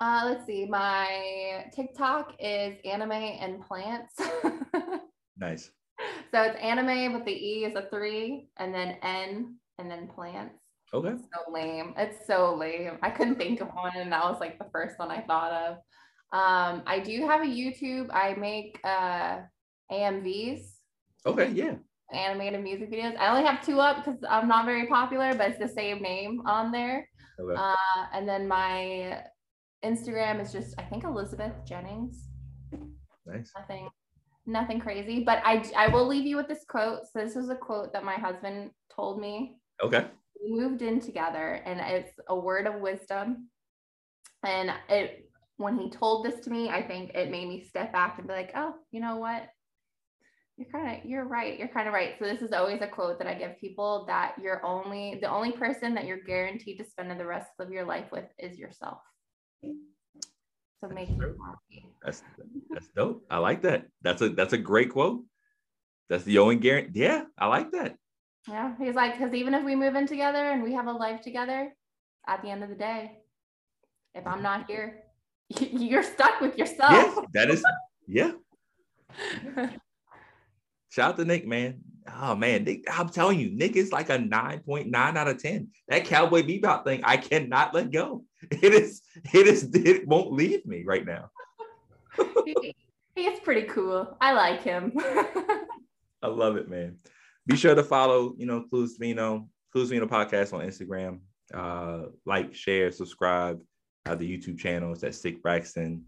[0.00, 0.66] Uh, let's see.
[0.66, 4.14] My TikTok is anime and plants.
[5.38, 5.70] nice.
[6.30, 10.54] So it's anime, but the E is a three, and then N, and then plants.
[10.92, 11.08] Okay.
[11.08, 11.94] It's so lame.
[11.96, 12.98] It's so lame.
[13.02, 15.72] I couldn't think of one, and that was like the first one I thought of.
[16.32, 18.08] Um, I do have a YouTube.
[18.12, 19.38] I make uh
[19.90, 20.60] AMVs.
[21.24, 21.74] Okay, yeah.
[22.12, 23.16] Animated music videos.
[23.18, 26.42] I only have two up because I'm not very popular, but it's the same name
[26.46, 27.08] on there.
[27.40, 27.54] Okay.
[27.58, 29.22] Uh, and then my
[29.86, 32.28] Instagram is just I think Elizabeth Jennings.
[33.26, 33.52] Nice.
[33.56, 33.88] Nothing
[34.46, 37.00] nothing crazy, but I I will leave you with this quote.
[37.12, 39.56] So this is a quote that my husband told me.
[39.82, 40.06] Okay.
[40.42, 43.48] We moved in together and it's a word of wisdom.
[44.44, 48.18] And it when he told this to me, I think it made me step back
[48.18, 49.48] and be like, "Oh, you know what?
[50.56, 51.58] You're kind of you're right.
[51.58, 54.34] You're kind of right." So this is always a quote that I give people that
[54.42, 58.10] you're only the only person that you're guaranteed to spend the rest of your life
[58.12, 58.98] with is yourself.
[59.62, 61.86] So make you happy.
[62.04, 62.22] That's
[62.70, 63.24] that's dope.
[63.30, 63.86] I like that.
[64.02, 65.24] That's a that's a great quote.
[66.08, 66.90] That's the Owen Garrett.
[66.92, 67.96] Yeah, I like that.
[68.48, 71.20] Yeah, he's like, because even if we move in together and we have a life
[71.20, 71.74] together,
[72.28, 73.18] at the end of the day,
[74.14, 75.02] if I'm not here,
[75.60, 76.92] you're stuck with yourself.
[76.92, 77.64] Yes, that is.
[78.06, 78.32] Yeah.
[80.90, 81.80] Shout out to Nick, man.
[82.20, 85.68] Oh man, Nick, I'm telling you, Nick is like a 9.9 out of 10.
[85.88, 88.24] That cowboy bebop thing, I cannot let go.
[88.50, 89.02] It is,
[89.32, 91.30] it is, it won't leave me right now.
[92.44, 92.74] he,
[93.14, 94.16] he's pretty cool.
[94.20, 94.92] I like him.
[96.22, 96.96] I love it, man.
[97.46, 101.20] Be sure to follow, you know, Clueless Vino, Clueless Vino podcast on Instagram.
[101.54, 103.60] Uh, like, share, subscribe.
[104.06, 104.92] Uh, the YouTube channel.
[104.92, 106.04] It's at Sick Braxton.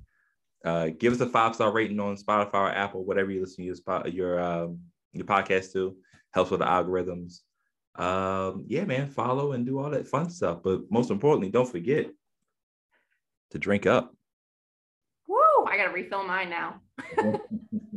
[0.64, 3.64] Uh, give us a five star rating on Spotify or Apple, whatever you listen to
[3.64, 4.78] your spot, your um,
[5.12, 5.96] your podcast to.
[6.32, 7.40] Helps with the algorithms.
[7.96, 10.62] Um, yeah, man, follow and do all that fun stuff.
[10.62, 12.10] But most importantly, don't forget
[13.50, 14.14] to drink up.
[15.26, 15.36] Woo!
[15.66, 16.80] I gotta refill mine now.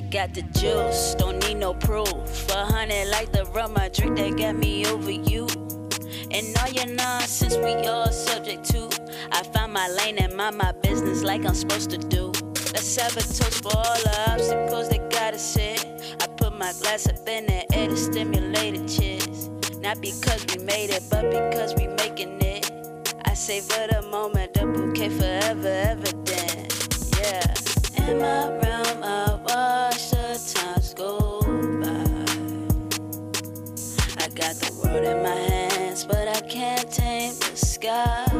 [0.00, 2.08] got the juice, don't need no proof.
[2.50, 5.46] A hundred like the rum I drink that got me over you.
[6.32, 8.88] And all your nonsense we all subject to.
[9.30, 12.32] I find my lane and mind my business like I'm supposed to do.
[12.72, 15.76] Let's have a toast for all the obstacles that gotta here.
[16.20, 19.48] I put my glass up in the air to stimulate the cheers.
[19.78, 22.68] Not because we made it, but because we making it.
[23.26, 26.72] I savor the moment, the bouquet forever, evident.
[27.16, 27.54] Yeah.
[28.06, 28.93] Realm, I watch
[34.94, 38.33] fruit in my hands, but I can't tame the sky.